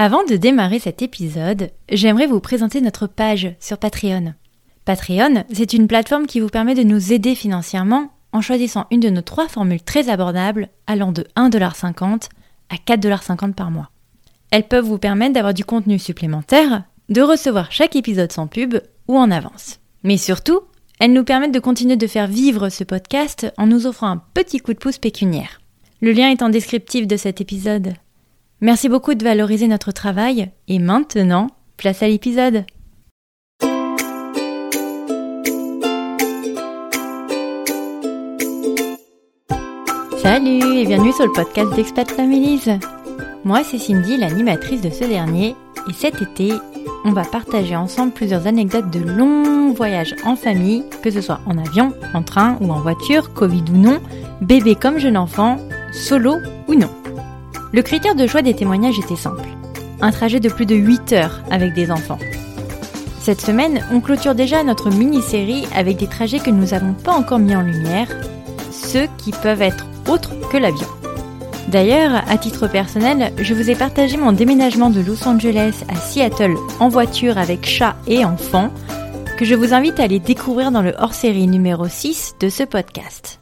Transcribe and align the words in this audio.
Avant 0.00 0.22
de 0.22 0.36
démarrer 0.36 0.78
cet 0.78 1.02
épisode, 1.02 1.72
j'aimerais 1.90 2.28
vous 2.28 2.38
présenter 2.38 2.80
notre 2.80 3.08
page 3.08 3.56
sur 3.58 3.78
Patreon. 3.78 4.32
Patreon, 4.84 5.42
c'est 5.52 5.72
une 5.72 5.88
plateforme 5.88 6.28
qui 6.28 6.38
vous 6.38 6.46
permet 6.46 6.76
de 6.76 6.84
nous 6.84 7.12
aider 7.12 7.34
financièrement 7.34 8.12
en 8.32 8.40
choisissant 8.40 8.86
une 8.92 9.00
de 9.00 9.10
nos 9.10 9.22
trois 9.22 9.48
formules 9.48 9.82
très 9.82 10.08
abordables 10.08 10.68
allant 10.86 11.10
de 11.10 11.26
1,50$ 11.36 12.28
à 12.68 12.76
4,50$ 12.76 13.54
par 13.54 13.72
mois. 13.72 13.90
Elles 14.52 14.68
peuvent 14.68 14.84
vous 14.84 14.98
permettre 14.98 15.32
d'avoir 15.32 15.52
du 15.52 15.64
contenu 15.64 15.98
supplémentaire, 15.98 16.84
de 17.08 17.20
recevoir 17.20 17.72
chaque 17.72 17.96
épisode 17.96 18.30
sans 18.30 18.46
pub 18.46 18.76
ou 19.08 19.18
en 19.18 19.32
avance. 19.32 19.80
Mais 20.04 20.16
surtout, 20.16 20.60
elles 21.00 21.12
nous 21.12 21.24
permettent 21.24 21.50
de 21.50 21.58
continuer 21.58 21.96
de 21.96 22.06
faire 22.06 22.28
vivre 22.28 22.68
ce 22.68 22.84
podcast 22.84 23.52
en 23.58 23.66
nous 23.66 23.88
offrant 23.88 24.10
un 24.10 24.22
petit 24.32 24.60
coup 24.60 24.74
de 24.74 24.78
pouce 24.78 24.98
pécuniaire. 24.98 25.60
Le 26.00 26.12
lien 26.12 26.30
est 26.30 26.42
en 26.42 26.50
descriptif 26.50 27.08
de 27.08 27.16
cet 27.16 27.40
épisode. 27.40 27.94
Merci 28.60 28.88
beaucoup 28.88 29.14
de 29.14 29.22
valoriser 29.22 29.68
notre 29.68 29.92
travail 29.92 30.50
et 30.66 30.80
maintenant, 30.80 31.46
place 31.76 32.02
à 32.02 32.08
l'épisode. 32.08 32.64
Salut 40.20 40.76
et 40.76 40.86
bienvenue 40.86 41.12
sur 41.12 41.24
le 41.24 41.32
podcast 41.32 41.72
d'Expat 41.76 42.10
Families. 42.10 42.80
Moi 43.44 43.62
c'est 43.62 43.78
Cindy, 43.78 44.16
l'animatrice 44.16 44.80
de 44.80 44.90
ce 44.90 45.04
dernier, 45.04 45.54
et 45.88 45.92
cet 45.92 46.20
été, 46.20 46.52
on 47.04 47.12
va 47.12 47.22
partager 47.22 47.76
ensemble 47.76 48.12
plusieurs 48.12 48.48
anecdotes 48.48 48.90
de 48.90 48.98
longs 48.98 49.72
voyages 49.72 50.16
en 50.24 50.34
famille, 50.34 50.82
que 51.04 51.12
ce 51.12 51.20
soit 51.20 51.40
en 51.46 51.58
avion, 51.58 51.92
en 52.12 52.24
train 52.24 52.58
ou 52.60 52.72
en 52.72 52.80
voiture, 52.80 53.32
Covid 53.34 53.62
ou 53.72 53.76
non, 53.76 54.00
bébé 54.40 54.74
comme 54.74 54.98
jeune 54.98 55.16
enfant, 55.16 55.58
solo 55.92 56.34
ou 56.66 56.74
non. 56.74 56.90
Le 57.72 57.82
critère 57.82 58.14
de 58.14 58.26
choix 58.26 58.40
des 58.40 58.54
témoignages 58.54 58.98
était 58.98 59.16
simple. 59.16 59.48
Un 60.00 60.10
trajet 60.10 60.40
de 60.40 60.48
plus 60.48 60.64
de 60.64 60.74
8 60.74 61.12
heures 61.12 61.42
avec 61.50 61.74
des 61.74 61.90
enfants. 61.90 62.18
Cette 63.20 63.42
semaine, 63.42 63.84
on 63.92 64.00
clôture 64.00 64.34
déjà 64.34 64.62
notre 64.62 64.88
mini-série 64.90 65.66
avec 65.74 65.98
des 65.98 66.06
trajets 66.06 66.38
que 66.38 66.50
nous 66.50 66.68
n'avons 66.68 66.94
pas 66.94 67.12
encore 67.12 67.38
mis 67.38 67.54
en 67.54 67.60
lumière, 67.60 68.08
ceux 68.72 69.06
qui 69.18 69.32
peuvent 69.32 69.60
être 69.60 69.86
autres 70.08 70.32
que 70.50 70.56
l'avion. 70.56 70.86
D'ailleurs, 71.68 72.22
à 72.26 72.38
titre 72.38 72.68
personnel, 72.68 73.34
je 73.36 73.52
vous 73.52 73.68
ai 73.68 73.74
partagé 73.74 74.16
mon 74.16 74.32
déménagement 74.32 74.88
de 74.88 75.02
Los 75.02 75.28
Angeles 75.28 75.84
à 75.90 75.96
Seattle 75.96 76.54
en 76.80 76.88
voiture 76.88 77.36
avec 77.36 77.66
chat 77.66 77.96
et 78.06 78.24
enfant, 78.24 78.70
que 79.36 79.44
je 79.44 79.54
vous 79.54 79.74
invite 79.74 80.00
à 80.00 80.04
aller 80.04 80.20
découvrir 80.20 80.70
dans 80.70 80.82
le 80.82 80.94
hors-série 80.98 81.46
numéro 81.46 81.86
6 81.86 82.36
de 82.40 82.48
ce 82.48 82.62
podcast. 82.62 83.37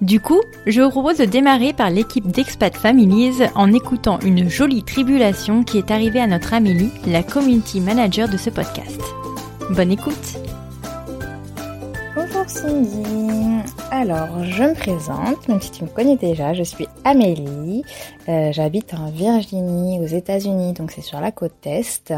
Du 0.00 0.18
coup, 0.18 0.40
je 0.66 0.80
vous 0.80 0.88
propose 0.88 1.18
de 1.18 1.26
démarrer 1.26 1.74
par 1.74 1.90
l'équipe 1.90 2.26
d'Expat 2.26 2.74
Families 2.74 3.42
en 3.54 3.70
écoutant 3.72 4.18
une 4.20 4.48
jolie 4.48 4.82
tribulation 4.82 5.62
qui 5.62 5.76
est 5.76 5.90
arrivée 5.90 6.20
à 6.20 6.26
notre 6.26 6.54
Amélie, 6.54 6.90
la 7.06 7.22
community 7.22 7.80
manager 7.80 8.26
de 8.28 8.38
ce 8.38 8.48
podcast. 8.48 9.00
Bonne 9.70 9.92
écoute 9.92 10.40
Cindy. 12.50 13.62
Alors, 13.92 14.42
je 14.42 14.64
me 14.64 14.74
présente, 14.74 15.46
même 15.46 15.60
si 15.60 15.70
tu 15.70 15.84
me 15.84 15.88
connais 15.88 16.16
déjà, 16.16 16.52
je 16.52 16.64
suis 16.64 16.88
Amélie. 17.04 17.84
Euh, 18.28 18.50
j'habite 18.50 18.92
en 18.94 19.08
Virginie, 19.08 20.00
aux 20.00 20.06
États-Unis, 20.06 20.72
donc 20.72 20.90
c'est 20.90 21.00
sur 21.00 21.20
la 21.20 21.30
côte 21.30 21.54
est. 21.64 22.12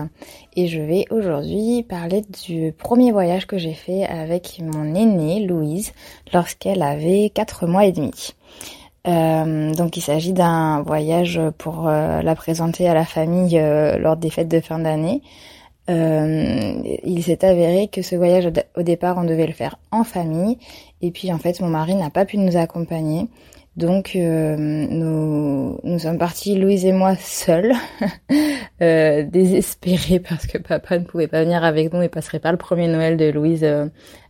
Et 0.56 0.68
je 0.68 0.80
vais 0.80 1.04
aujourd'hui 1.10 1.82
parler 1.82 2.24
du 2.46 2.72
premier 2.72 3.12
voyage 3.12 3.46
que 3.46 3.58
j'ai 3.58 3.74
fait 3.74 4.04
avec 4.06 4.62
mon 4.62 4.94
aînée, 4.94 5.44
Louise, 5.44 5.92
lorsqu'elle 6.32 6.82
avait 6.82 7.30
4 7.34 7.66
mois 7.66 7.84
et 7.84 7.92
demi. 7.92 8.34
Euh, 9.06 9.74
donc 9.74 9.98
il 9.98 10.02
s'agit 10.02 10.32
d'un 10.32 10.80
voyage 10.80 11.40
pour 11.58 11.88
euh, 11.88 12.22
la 12.22 12.34
présenter 12.34 12.88
à 12.88 12.94
la 12.94 13.04
famille 13.04 13.60
lors 13.98 14.16
des 14.16 14.30
fêtes 14.30 14.48
de 14.48 14.60
fin 14.60 14.78
d'année. 14.78 15.20
Euh, 15.90 16.80
il 17.04 17.22
s'est 17.24 17.44
avéré 17.44 17.88
que 17.88 18.02
ce 18.02 18.14
voyage 18.14 18.48
au 18.76 18.82
départ 18.82 19.18
on 19.18 19.24
devait 19.24 19.46
le 19.46 19.52
faire 19.52 19.78
en 19.90 20.04
famille. 20.04 20.58
Et 21.00 21.10
puis 21.10 21.32
en 21.32 21.38
fait 21.38 21.60
mon 21.60 21.68
mari 21.68 21.94
n'a 21.94 22.10
pas 22.10 22.24
pu 22.24 22.38
nous 22.38 22.56
accompagner. 22.56 23.28
Donc 23.76 24.16
euh, 24.16 24.56
nous, 24.58 25.80
nous 25.82 25.98
sommes 25.98 26.18
partis 26.18 26.58
Louise 26.58 26.84
et 26.84 26.92
moi 26.92 27.16
seuls. 27.16 27.72
Euh, 28.80 29.22
désespérés 29.22 30.18
parce 30.28 30.48
que 30.48 30.58
papa 30.58 30.98
ne 30.98 31.04
pouvait 31.04 31.28
pas 31.28 31.44
venir 31.44 31.62
avec 31.62 31.92
nous 31.92 32.02
et 32.02 32.08
passerait 32.08 32.40
pas 32.40 32.50
le 32.50 32.58
premier 32.58 32.88
Noël 32.88 33.16
de 33.16 33.26
Louise 33.30 33.62
euh, 33.62 33.86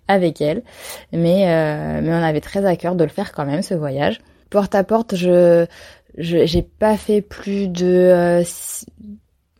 avec 0.08 0.42
elle. 0.42 0.62
Mais 1.10 1.46
mais 2.02 2.10
on 2.10 2.22
avait 2.22 2.42
très 2.42 2.66
à 2.66 2.76
cœur 2.76 2.94
de 2.94 3.04
le 3.04 3.08
faire 3.08 3.32
quand 3.32 3.46
même 3.46 3.62
ce 3.62 3.72
voyage. 3.72 4.20
Porte 4.50 4.74
à 4.74 4.84
porte 4.84 5.14
je 5.14 5.64
j'ai 6.18 6.62
pas 6.62 6.98
fait 6.98 7.22
plus 7.22 7.68
de 7.68 8.42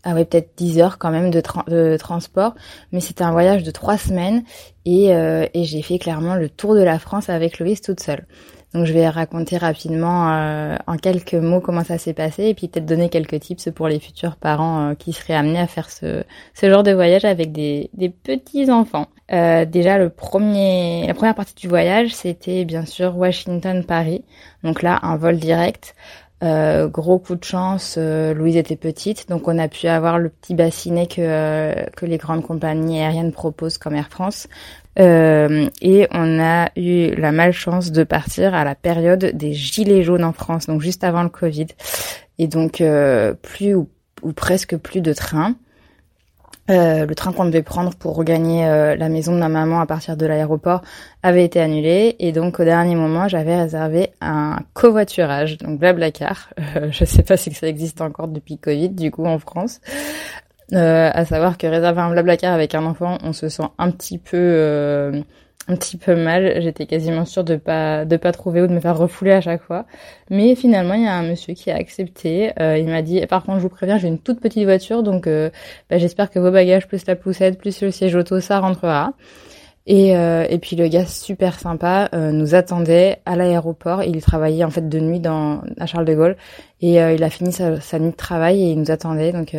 ah 0.04 0.14
ouais, 0.14 0.24
peut-être 0.24 0.50
10 0.56 0.80
heures 0.80 0.98
quand 0.98 1.10
même 1.10 1.30
de, 1.30 1.42
de 1.68 1.96
transport, 1.96 2.54
mais 2.90 3.00
c'était 3.00 3.22
un 3.22 3.30
voyage 3.30 3.62
de 3.62 3.70
trois 3.70 3.96
semaines 3.96 4.42
et, 4.84 5.14
euh, 5.14 5.46
et 5.54 5.64
j'ai 5.64 5.82
fait 5.82 5.98
clairement 5.98 6.34
le 6.34 6.48
tour 6.48 6.74
de 6.74 6.82
la 6.82 6.98
France 6.98 7.28
avec 7.28 7.58
Louise 7.60 7.80
toute 7.80 8.00
seule. 8.00 8.26
Donc 8.74 8.86
je 8.86 8.92
vais 8.94 9.06
raconter 9.08 9.58
rapidement 9.58 10.32
euh, 10.32 10.76
en 10.86 10.96
quelques 10.96 11.34
mots 11.34 11.60
comment 11.60 11.84
ça 11.84 11.98
s'est 11.98 12.14
passé 12.14 12.44
et 12.44 12.54
puis 12.54 12.68
peut-être 12.68 12.86
donner 12.86 13.10
quelques 13.10 13.38
tips 13.38 13.68
pour 13.70 13.86
les 13.86 14.00
futurs 14.00 14.36
parents 14.36 14.90
euh, 14.90 14.94
qui 14.94 15.12
seraient 15.12 15.34
amenés 15.34 15.60
à 15.60 15.66
faire 15.66 15.90
ce, 15.90 16.24
ce 16.54 16.70
genre 16.70 16.82
de 16.82 16.92
voyage 16.92 17.26
avec 17.26 17.52
des, 17.52 17.90
des 17.92 18.08
petits 18.08 18.70
enfants. 18.70 19.08
Déjà 19.30 19.96
le 19.96 20.10
premier, 20.10 21.06
la 21.06 21.14
première 21.14 21.34
partie 21.34 21.54
du 21.54 21.66
voyage 21.66 22.14
c'était 22.14 22.66
bien 22.66 22.84
sûr 22.84 23.16
Washington-Paris. 23.16 24.24
Donc 24.62 24.82
là 24.82 24.98
un 25.02 25.16
vol 25.16 25.38
direct. 25.38 25.94
Euh, 26.42 26.88
gros 26.88 27.20
coup 27.20 27.36
de 27.36 27.44
chance, 27.44 27.94
euh, 27.98 28.34
Louise 28.34 28.56
était 28.56 28.76
petite, 28.76 29.28
donc 29.28 29.46
on 29.46 29.58
a 29.58 29.68
pu 29.68 29.86
avoir 29.86 30.18
le 30.18 30.28
petit 30.28 30.54
bassinet 30.54 31.06
que, 31.06 31.20
euh, 31.20 31.84
que 31.96 32.04
les 32.04 32.18
grandes 32.18 32.42
compagnies 32.42 32.98
aériennes 33.00 33.30
proposent 33.30 33.78
comme 33.78 33.94
Air 33.94 34.08
France. 34.08 34.48
et 34.96 36.08
on 36.10 36.40
a 36.40 36.68
eu 36.76 37.14
la 37.14 37.32
malchance 37.32 37.92
de 37.92 38.02
partir 38.02 38.54
à 38.54 38.64
la 38.64 38.74
période 38.74 39.30
des 39.34 39.52
gilets 39.52 40.02
jaunes 40.02 40.24
en 40.24 40.32
France, 40.32 40.66
donc 40.66 40.82
juste 40.82 41.04
avant 41.04 41.22
le 41.22 41.28
Covid. 41.28 41.68
Et 42.38 42.48
donc 42.48 42.82
plus 43.42 43.74
ou, 43.74 43.88
ou 44.22 44.32
presque 44.32 44.76
plus 44.76 45.00
de 45.00 45.12
trains. 45.12 45.54
Euh, 46.70 47.06
le 47.06 47.14
train 47.16 47.32
qu'on 47.32 47.44
devait 47.44 47.62
prendre 47.62 47.92
pour 47.96 48.14
regagner 48.14 48.66
euh, 48.66 48.94
la 48.94 49.08
maison 49.08 49.34
de 49.34 49.38
ma 49.40 49.48
maman 49.48 49.80
à 49.80 49.86
partir 49.86 50.16
de 50.16 50.26
l'aéroport 50.26 50.82
avait 51.22 51.44
été 51.44 51.60
annulé. 51.60 52.14
Et 52.20 52.30
donc 52.30 52.60
au 52.60 52.64
dernier 52.64 52.94
moment 52.94 53.26
j'avais 53.26 53.56
réservé 53.56 54.10
un 54.20 54.58
covoiturage 54.72 55.58
donc 55.58 55.78
Blablacar. 55.78 56.50
Euh, 56.76 56.88
je 56.90 57.04
sais 57.04 57.22
pas 57.22 57.36
si 57.36 57.52
ça 57.52 57.66
existe 57.66 58.00
encore 58.00 58.28
depuis 58.28 58.56
Covid 58.56 58.90
du 58.90 59.10
coup 59.10 59.26
en 59.26 59.38
France. 59.38 59.80
Euh, 60.72 61.10
à 61.12 61.24
savoir 61.26 61.58
que 61.58 61.66
réserver 61.66 62.00
un 62.00 62.10
Blablacar 62.10 62.54
avec 62.54 62.74
un 62.74 62.86
enfant 62.86 63.18
on 63.22 63.32
se 63.34 63.48
sent 63.48 63.66
un 63.78 63.90
petit 63.90 64.16
peu 64.16 65.22
un 65.68 65.76
petit 65.76 65.96
peu 65.96 66.16
mal. 66.16 66.60
J'étais 66.60 66.86
quasiment 66.86 67.24
sûre 67.24 67.44
de 67.44 67.56
pas 67.56 68.04
de 68.04 68.16
pas 68.16 68.32
trouver 68.32 68.62
ou 68.62 68.66
de 68.66 68.72
me 68.72 68.80
faire 68.80 68.96
refouler 68.96 69.32
à 69.32 69.40
chaque 69.40 69.62
fois. 69.62 69.86
Mais 70.30 70.54
finalement, 70.54 70.94
il 70.94 71.02
y 71.02 71.06
a 71.06 71.14
un 71.14 71.22
monsieur 71.22 71.54
qui 71.54 71.70
a 71.70 71.76
accepté. 71.76 72.52
Euh, 72.60 72.78
il 72.78 72.86
m'a 72.86 73.02
dit 73.02 73.24
par 73.26 73.44
contre, 73.44 73.58
je 73.58 73.62
vous 73.62 73.68
préviens, 73.68 73.98
j'ai 73.98 74.08
une 74.08 74.18
toute 74.18 74.40
petite 74.40 74.64
voiture, 74.64 75.02
donc 75.02 75.26
euh, 75.26 75.50
bah, 75.90 75.98
j'espère 75.98 76.30
que 76.30 76.38
vos 76.38 76.50
bagages 76.50 76.86
plus 76.88 77.06
la 77.06 77.16
poussette 77.16 77.58
plus 77.58 77.82
le 77.82 77.90
siège 77.90 78.14
auto, 78.14 78.40
ça 78.40 78.60
rentrera. 78.60 79.14
Et, 79.86 80.16
euh, 80.16 80.46
et 80.48 80.58
puis 80.58 80.76
le 80.76 80.86
gars 80.86 81.06
super 81.06 81.58
sympa 81.58 82.08
euh, 82.14 82.30
nous 82.30 82.54
attendait 82.54 83.20
à 83.26 83.34
l'aéroport. 83.34 84.04
Il 84.04 84.20
travaillait 84.22 84.62
en 84.62 84.70
fait 84.70 84.88
de 84.88 85.00
nuit 85.00 85.18
dans 85.18 85.62
à 85.78 85.86
Charles 85.86 86.04
de 86.04 86.14
Gaulle 86.14 86.36
et 86.80 87.02
euh, 87.02 87.14
il 87.14 87.24
a 87.24 87.30
fini 87.30 87.52
sa, 87.52 87.80
sa, 87.80 87.98
nuit 87.98 88.12
de 88.12 88.16
travail 88.16 88.62
et 88.62 88.70
il 88.70 88.78
nous 88.78 88.92
attendait. 88.92 89.32
Donc 89.32 89.56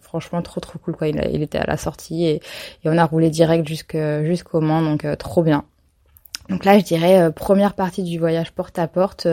franchement 0.00 0.42
trop 0.42 0.60
trop 0.60 0.78
cool 0.78 0.94
quoi. 0.94 1.08
Il, 1.08 1.20
il, 1.32 1.42
était 1.42 1.58
à 1.58 1.66
la 1.66 1.76
sortie 1.76 2.24
et, 2.24 2.34
et 2.36 2.40
on 2.84 2.96
a 2.96 3.04
roulé 3.04 3.30
direct 3.30 3.66
jusqu'au 3.66 4.60
Mans 4.60 4.82
donc 4.82 5.06
trop 5.18 5.42
bien. 5.42 5.64
Donc 6.50 6.64
là 6.64 6.78
je 6.78 6.84
dirais 6.84 7.32
première 7.32 7.74
partie 7.74 8.04
du 8.04 8.18
voyage 8.18 8.52
porte 8.52 8.78
à 8.78 8.86
porte. 8.86 9.26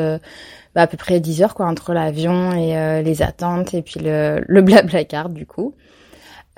Bah, 0.74 0.84
à 0.84 0.88
peu 0.88 0.96
près 0.96 1.20
10 1.20 1.44
heures 1.44 1.54
quoi 1.54 1.68
entre 1.68 1.94
l'avion 1.94 2.54
et 2.54 3.04
les 3.04 3.22
attentes 3.22 3.74
et 3.76 3.84
puis 3.84 4.00
le, 4.00 4.42
le 4.48 4.62
blabla 4.64 5.04
car 5.04 5.30
du 5.30 5.46
coup. 5.46 5.76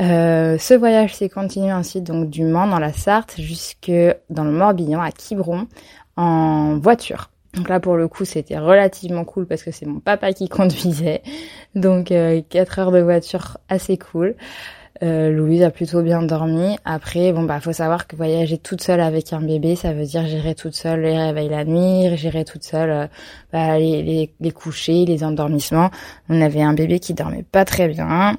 Euh, 0.01 0.57
ce 0.57 0.74
voyage 0.74 1.16
s'est 1.16 1.30
continué 1.30 1.72
ensuite 1.72 2.04
donc 2.04 2.30
du 2.30 2.44
Mans 2.44 2.68
dans 2.68 2.80
la 2.80 2.92
Sarthe 2.94 3.40
jusque 3.40 3.92
dans 4.30 4.44
le 4.44 4.51
Morbihan 4.51 5.01
à 5.01 5.12
Quiberon 5.12 5.68
en 6.18 6.78
voiture. 6.80 7.30
Donc 7.54 7.69
là 7.69 7.80
pour 7.80 7.95
le 7.95 8.07
coup 8.07 8.25
c'était 8.25 8.57
relativement 8.57 9.24
cool 9.24 9.45
parce 9.45 9.62
que 9.62 9.72
c'est 9.72 9.86
mon 9.86 10.00
papa 10.00 10.34
qui 10.34 10.50
conduisait. 10.50 11.22
Donc 11.75 12.12
euh, 12.12 12.42
4 12.50 12.80
heures 12.80 12.92
de 12.92 13.01
voiture 13.01 13.57
assez 13.69 13.98
cool. 13.98 14.36
Euh, 15.01 15.31
Louise 15.31 15.63
a 15.63 15.72
plutôt 15.72 16.01
bien 16.01 16.22
dormi. 16.22 16.78
Après, 16.86 17.34
bon 17.34 17.44
bah 17.44 17.60
faut 17.60 17.74
savoir 17.74 18.07
que 18.07 18.16
voyager 18.16 18.57
toute 18.57 18.81
seule 18.81 19.01
avec 19.01 19.34
un 19.34 19.42
bébé, 19.42 19.75
ça 19.75 19.92
veut 19.92 20.06
dire 20.06 20.25
gérer 20.28 20.56
toute 20.56 20.75
seule 20.75 21.01
les 21.01 21.18
réveils 21.18 21.50
la 21.50 21.66
nuit, 21.66 22.16
gérer 22.16 22.45
toute 22.45 22.63
seule 22.63 22.90
euh, 22.92 23.07
bah, 23.51 23.78
les, 23.78 24.01
les, 24.04 24.34
les 24.40 24.51
couchers, 24.51 25.06
les 25.06 25.24
endormissements. 25.24 25.90
On 26.30 26.42
avait 26.42 26.62
un 26.62 26.74
bébé 26.74 27.00
qui 27.00 27.13
dormait 27.13 27.44
pas 27.44 27.66
très 27.66 27.88
bien. 27.88 28.38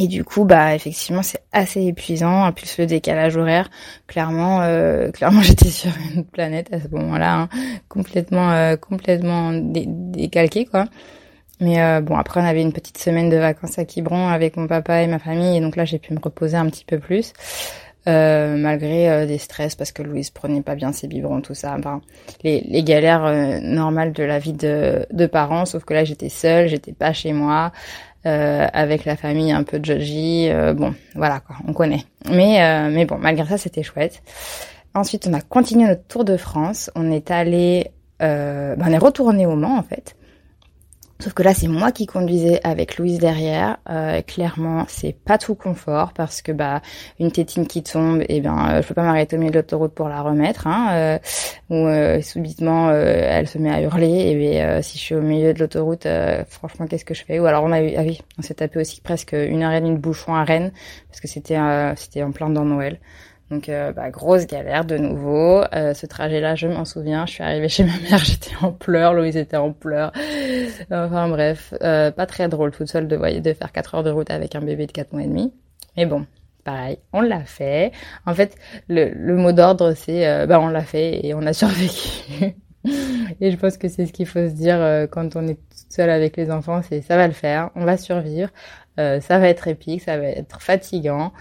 Et 0.00 0.08
du 0.08 0.24
coup, 0.24 0.44
bah 0.44 0.74
effectivement, 0.74 1.22
c'est 1.22 1.42
assez 1.52 1.82
épuisant. 1.84 2.46
En 2.46 2.52
plus 2.52 2.78
le 2.78 2.86
décalage 2.86 3.36
horaire, 3.36 3.70
clairement, 4.06 4.62
euh, 4.62 5.10
clairement, 5.10 5.42
j'étais 5.42 5.68
sur 5.68 5.90
une 6.14 6.24
planète 6.24 6.72
à 6.72 6.80
ce 6.80 6.88
moment-là, 6.88 7.40
hein, 7.42 7.48
complètement, 7.88 8.50
euh, 8.50 8.76
complètement 8.76 9.52
dé 9.52 9.84
décalquée 9.86 10.64
quoi. 10.64 10.86
Mais 11.60 12.00
bon, 12.00 12.16
après 12.16 12.40
on 12.40 12.44
avait 12.44 12.62
une 12.62 12.72
petite 12.72 12.96
semaine 12.96 13.28
de 13.28 13.36
vacances 13.36 13.78
à 13.78 13.84
Quiberon 13.84 14.28
avec 14.28 14.56
mon 14.56 14.66
papa 14.66 15.02
et 15.02 15.06
ma 15.06 15.18
famille, 15.18 15.58
et 15.58 15.60
donc 15.60 15.76
là 15.76 15.84
j'ai 15.84 15.98
pu 15.98 16.14
me 16.14 16.18
reposer 16.18 16.56
un 16.56 16.64
petit 16.70 16.86
peu 16.86 16.98
plus. 16.98 17.34
Euh, 18.08 18.56
malgré 18.56 19.10
euh, 19.10 19.26
des 19.26 19.36
stress 19.36 19.74
parce 19.74 19.92
que 19.92 20.02
Louise 20.02 20.30
prenait 20.30 20.62
pas 20.62 20.74
bien 20.74 20.90
ses 20.90 21.06
biberons, 21.06 21.42
tout 21.42 21.52
ça. 21.54 21.76
Enfin, 21.78 22.00
les, 22.42 22.62
les 22.62 22.82
galères 22.82 23.26
euh, 23.26 23.60
normales 23.60 24.14
de 24.14 24.24
la 24.24 24.38
vie 24.38 24.54
de, 24.54 25.04
de 25.12 25.26
parents, 25.26 25.66
sauf 25.66 25.84
que 25.84 25.92
là 25.92 26.02
j'étais 26.04 26.30
seule, 26.30 26.66
j'étais 26.66 26.94
pas 26.94 27.12
chez 27.12 27.34
moi, 27.34 27.72
avec 28.24 29.04
la 29.04 29.16
famille 29.16 29.52
un 29.52 29.62
peu 29.62 29.80
judgy. 29.82 30.50
bon, 30.74 30.94
voilà 31.14 31.40
quoi, 31.40 31.56
on 31.66 31.72
connaît. 31.72 32.04
Mais 32.30 32.90
mais 32.90 33.04
bon, 33.04 33.16
malgré 33.18 33.46
ça, 33.46 33.58
c'était 33.58 33.82
chouette. 33.82 34.22
Ensuite, 34.94 35.28
on 35.28 35.34
a 35.34 35.40
continué 35.40 35.86
notre 35.86 36.06
tour 36.06 36.24
de 36.24 36.36
France. 36.36 36.90
On 36.94 37.10
est 37.10 37.30
allé, 37.30 37.90
ben, 38.18 38.76
on 38.78 38.92
est 38.92 38.98
retourné 38.98 39.46
au 39.46 39.56
Mans 39.56 39.78
en 39.78 39.82
fait. 39.82 40.16
Sauf 41.20 41.34
que 41.34 41.42
là, 41.42 41.52
c'est 41.52 41.68
moi 41.68 41.92
qui 41.92 42.06
conduisais 42.06 42.60
avec 42.64 42.96
Louise 42.96 43.18
derrière. 43.18 43.76
Euh, 43.90 44.22
clairement, 44.22 44.86
c'est 44.88 45.12
pas 45.12 45.36
tout 45.36 45.54
confort 45.54 46.14
parce 46.14 46.40
que 46.40 46.50
bah 46.50 46.80
une 47.18 47.30
tétine 47.30 47.66
qui 47.66 47.82
tombe, 47.82 48.22
et 48.22 48.36
eh 48.36 48.40
ben 48.40 48.56
euh, 48.70 48.82
je 48.82 48.88
peux 48.88 48.94
pas 48.94 49.02
m'arrêter 49.02 49.36
au 49.36 49.38
milieu 49.38 49.50
de 49.50 49.58
l'autoroute 49.58 49.92
pour 49.92 50.08
la 50.08 50.22
remettre. 50.22 50.66
Hein, 50.66 50.88
euh, 50.92 51.18
ou 51.68 51.86
euh, 51.86 52.22
subitement 52.22 52.90
elle 52.90 53.46
se 53.48 53.58
met 53.58 53.70
à 53.70 53.82
hurler. 53.82 54.30
Et 54.30 54.34
ben, 54.34 54.82
si 54.82 54.96
je 54.96 55.02
suis 55.02 55.14
au 55.14 55.20
milieu 55.20 55.52
de 55.52 55.58
l'autoroute, 55.58 56.08
franchement, 56.48 56.86
qu'est-ce 56.86 57.04
que 57.04 57.14
je 57.14 57.22
fais? 57.22 57.38
Ou 57.38 57.44
alors 57.44 57.64
on 57.64 57.72
a 57.72 57.82
eu, 57.82 57.92
ah 57.98 58.02
oui, 58.02 58.22
on 58.38 58.42
s'est 58.42 58.54
tapé 58.54 58.80
aussi 58.80 59.02
presque 59.02 59.32
une 59.32 59.62
heure 59.62 59.72
et 59.72 59.80
demie 59.82 59.92
de 59.92 60.00
bouchon 60.00 60.34
à 60.34 60.44
Rennes 60.44 60.72
parce 61.08 61.20
que 61.20 61.28
c'était 61.28 61.58
c'était 61.96 62.22
en 62.22 62.32
plein 62.32 62.48
dans 62.48 62.64
Noël. 62.64 62.98
Donc 63.50 63.68
euh, 63.68 63.92
bah, 63.92 64.10
grosse 64.10 64.46
galère 64.46 64.84
de 64.84 64.96
nouveau. 64.96 65.62
Euh, 65.74 65.92
ce 65.92 66.06
trajet-là, 66.06 66.54
je 66.54 66.68
m'en 66.68 66.84
souviens. 66.84 67.26
Je 67.26 67.32
suis 67.32 67.42
arrivée 67.42 67.68
chez 67.68 67.84
ma 67.84 67.96
mère, 67.98 68.18
j'étais 68.24 68.52
en 68.62 68.70
pleurs, 68.70 69.12
Louise 69.12 69.36
était 69.36 69.56
en 69.56 69.72
pleurs. 69.72 70.12
Enfin 70.90 71.28
bref, 71.28 71.74
euh, 71.82 72.10
pas 72.10 72.26
très 72.26 72.48
drôle 72.48 72.70
toute 72.70 72.88
seule 72.88 73.08
de, 73.08 73.40
de 73.40 73.52
faire 73.52 73.72
4 73.72 73.94
heures 73.96 74.02
de 74.02 74.10
route 74.10 74.30
avec 74.30 74.54
un 74.54 74.60
bébé 74.60 74.86
de 74.86 74.92
4 74.92 75.12
mois 75.12 75.22
et 75.22 75.26
demi. 75.26 75.52
Mais 75.96 76.06
bon, 76.06 76.26
pareil, 76.64 76.98
on 77.12 77.20
l'a 77.20 77.44
fait. 77.44 77.92
En 78.26 78.34
fait, 78.34 78.56
le, 78.88 79.10
le 79.10 79.36
mot 79.36 79.52
d'ordre, 79.52 79.94
c'est 79.94 80.46
bah 80.46 80.60
on 80.60 80.68
l'a 80.68 80.82
fait 80.84 81.24
et 81.26 81.34
on 81.34 81.42
a 81.46 81.52
survécu. 81.54 82.54
et 83.40 83.50
je 83.50 83.56
pense 83.56 83.76
que 83.76 83.88
c'est 83.88 84.06
ce 84.06 84.12
qu'il 84.12 84.26
faut 84.26 84.46
se 84.48 84.54
dire 84.54 85.08
quand 85.10 85.36
on 85.36 85.46
est 85.48 85.54
toute 85.54 85.92
seule 85.92 86.10
avec 86.10 86.36
les 86.36 86.50
enfants, 86.50 86.80
c'est 86.82 87.02
ça 87.02 87.16
va 87.16 87.26
le 87.26 87.34
faire, 87.34 87.70
on 87.74 87.84
va 87.84 87.96
survivre. 87.96 88.50
ça 88.96 89.38
va 89.38 89.48
être 89.48 89.68
épique, 89.68 90.02
ça 90.02 90.16
va 90.18 90.28
être 90.28 90.62
fatigant. 90.62 91.32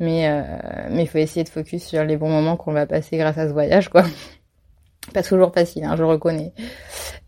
Mais 0.00 0.28
euh, 0.28 0.88
mais 0.90 1.02
il 1.04 1.08
faut 1.08 1.18
essayer 1.18 1.44
de 1.44 1.48
focus 1.48 1.84
sur 1.84 2.04
les 2.04 2.16
bons 2.16 2.28
moments 2.30 2.56
qu'on 2.56 2.72
va 2.72 2.86
passer 2.86 3.16
grâce 3.16 3.38
à 3.38 3.48
ce 3.48 3.52
voyage, 3.52 3.88
quoi. 3.88 4.04
Pas 5.12 5.22
toujours 5.22 5.52
facile, 5.52 5.84
hein, 5.84 5.96
je 5.96 6.02
reconnais. 6.02 6.52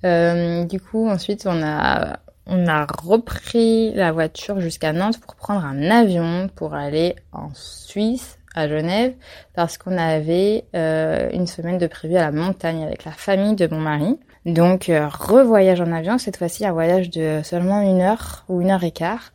Euh, 0.05 0.65
du 0.65 0.81
coup, 0.81 1.09
ensuite, 1.09 1.47
on 1.47 1.63
a 1.63 2.19
on 2.49 2.69
a 2.69 2.87
repris 2.87 3.93
la 3.95 4.13
voiture 4.13 4.61
jusqu'à 4.61 4.93
Nantes 4.93 5.19
pour 5.21 5.35
prendre 5.35 5.65
un 5.65 5.91
avion 5.91 6.49
pour 6.55 6.75
aller 6.75 7.17
en 7.33 7.51
Suisse, 7.55 8.39
à 8.57 8.69
Genève, 8.69 9.15
parce 9.55 9.79
qu'on 9.79 9.99
avait 9.99 10.65
euh, 10.75 11.29
une 11.33 11.47
semaine 11.47 11.79
de 11.79 11.87
prévu 11.87 12.17
à 12.17 12.23
la 12.23 12.33
montagne 12.33 12.83
avec 12.83 13.05
la 13.05 13.13
famille 13.13 13.55
de 13.55 13.67
mon 13.67 13.81
mari. 13.81 14.19
Donc, 14.47 14.89
euh, 14.89 15.09
revoyage 15.09 15.81
en 15.81 15.93
avion, 15.93 16.19
cette 16.19 16.39
fois-ci 16.39 16.65
un 16.65 16.73
voyage 16.73 17.11
de 17.11 17.41
seulement 17.45 17.83
une 17.83 18.01
heure 18.01 18.45
ou 18.49 18.63
une 18.63 18.71
heure 18.71 18.85
et 18.85 18.93
quart. 18.93 19.33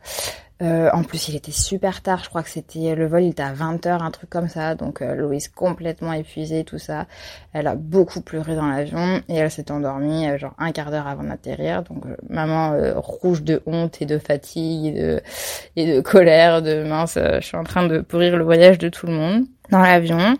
Euh, 0.62 0.90
en 0.92 1.02
plus, 1.02 1.28
il 1.28 1.36
était 1.36 1.52
super 1.52 2.02
tard. 2.02 2.22
Je 2.22 2.28
crois 2.28 2.42
que 2.42 2.48
c'était 2.48 2.94
le 2.94 3.06
vol, 3.06 3.24
il 3.24 3.30
était 3.30 3.42
à 3.42 3.52
20h, 3.52 4.02
un 4.02 4.10
truc 4.10 4.30
comme 4.30 4.48
ça. 4.48 4.74
Donc, 4.74 5.02
euh, 5.02 5.14
Louise 5.14 5.48
complètement 5.48 6.12
épuisée, 6.12 6.62
tout 6.64 6.78
ça. 6.78 7.06
Elle 7.52 7.66
a 7.66 7.74
beaucoup 7.74 8.20
pleuré 8.20 8.54
dans 8.54 8.68
l'avion 8.68 9.20
et 9.28 9.36
elle 9.36 9.50
s'est 9.50 9.72
endormie 9.72 10.28
euh, 10.28 10.38
genre 10.38 10.54
un 10.58 10.70
quart 10.70 10.90
d'heure 10.90 11.08
avant 11.08 11.24
d'atterrir. 11.24 11.82
Donc, 11.82 12.04
maman 12.28 12.74
rouge 12.96 13.42
de 13.42 13.62
honte 13.66 14.00
et 14.00 14.06
de 14.06 14.18
fatigue 14.18 14.86
et 14.86 14.92
de, 14.92 15.20
et 15.76 15.96
de 15.96 16.00
colère, 16.00 16.62
de 16.62 16.84
mince, 16.84 17.18
je 17.18 17.40
suis 17.40 17.56
en 17.56 17.64
train 17.64 17.86
de 17.86 18.00
pourrir 18.00 18.36
le 18.36 18.44
voyage 18.44 18.78
de 18.78 18.88
tout 18.88 19.06
le 19.06 19.12
monde 19.12 19.44
dans 19.70 19.80
l'avion. 19.80 20.36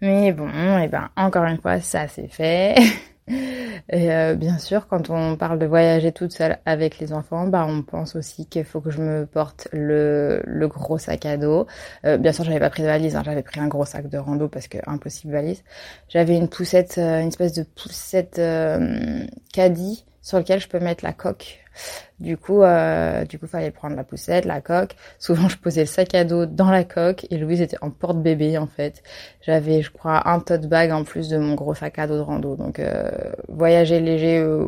Mais 0.00 0.32
bon, 0.32 0.48
et 0.48 0.84
eh 0.84 0.88
ben 0.88 1.10
encore 1.16 1.44
une 1.44 1.58
fois, 1.58 1.80
ça 1.80 2.08
s'est 2.08 2.28
fait. 2.28 2.76
Et 3.28 4.12
euh, 4.12 4.34
bien 4.36 4.58
sûr, 4.58 4.86
quand 4.86 5.10
on 5.10 5.36
parle 5.36 5.58
de 5.58 5.66
voyager 5.66 6.12
toute 6.12 6.32
seule 6.32 6.58
avec 6.64 6.98
les 6.98 7.12
enfants, 7.12 7.46
bah 7.48 7.66
on 7.68 7.82
pense 7.82 8.14
aussi 8.16 8.46
qu'il 8.46 8.64
faut 8.64 8.80
que 8.80 8.90
je 8.90 9.00
me 9.02 9.26
porte 9.26 9.68
le, 9.72 10.42
le 10.46 10.68
gros 10.68 10.98
sac 10.98 11.26
à 11.26 11.36
dos. 11.36 11.66
Euh, 12.04 12.18
bien 12.18 12.32
sûr, 12.32 12.44
j'avais 12.44 12.60
pas 12.60 12.70
pris 12.70 12.82
de 12.82 12.88
valise, 12.88 13.16
hein, 13.16 13.22
j'avais 13.24 13.42
pris 13.42 13.60
un 13.60 13.68
gros 13.68 13.84
sac 13.84 14.08
de 14.08 14.18
rando 14.18 14.48
parce 14.48 14.68
que 14.68 14.78
impossible 14.86 15.32
valise. 15.32 15.64
J'avais 16.08 16.36
une 16.36 16.48
poussette, 16.48 16.98
euh, 16.98 17.20
une 17.20 17.28
espèce 17.28 17.52
de 17.52 17.64
poussette 17.64 18.40
caddie 19.52 20.04
sur 20.26 20.38
lequel 20.38 20.58
je 20.58 20.66
peux 20.66 20.80
mettre 20.80 21.04
la 21.04 21.12
coque. 21.12 21.60
Du 22.18 22.36
coup, 22.36 22.64
euh, 22.64 23.24
du 23.26 23.38
coup, 23.38 23.46
fallait 23.46 23.70
prendre 23.70 23.94
la 23.94 24.02
poussette, 24.02 24.44
la 24.44 24.60
coque. 24.60 24.96
Souvent, 25.20 25.48
je 25.52 25.56
posais 25.56 25.82
le 25.82 25.86
sac 25.86 26.16
à 26.16 26.24
dos 26.24 26.46
dans 26.46 26.72
la 26.72 26.82
coque 26.82 27.28
et 27.30 27.38
Louise 27.38 27.60
était 27.60 27.76
en 27.80 27.90
porte-bébé 27.90 28.58
en 28.58 28.66
fait. 28.66 29.04
J'avais, 29.42 29.82
je 29.82 29.92
crois, 29.92 30.28
un 30.28 30.40
tote 30.40 30.66
bag 30.66 30.90
en 30.90 31.04
plus 31.04 31.28
de 31.28 31.38
mon 31.38 31.54
gros 31.54 31.76
sac 31.76 32.00
à 32.00 32.08
dos 32.08 32.16
de 32.16 32.22
rando. 32.22 32.56
Donc, 32.56 32.80
euh, 32.80 33.08
voyager 33.48 34.00
léger, 34.00 34.38
euh, 34.38 34.66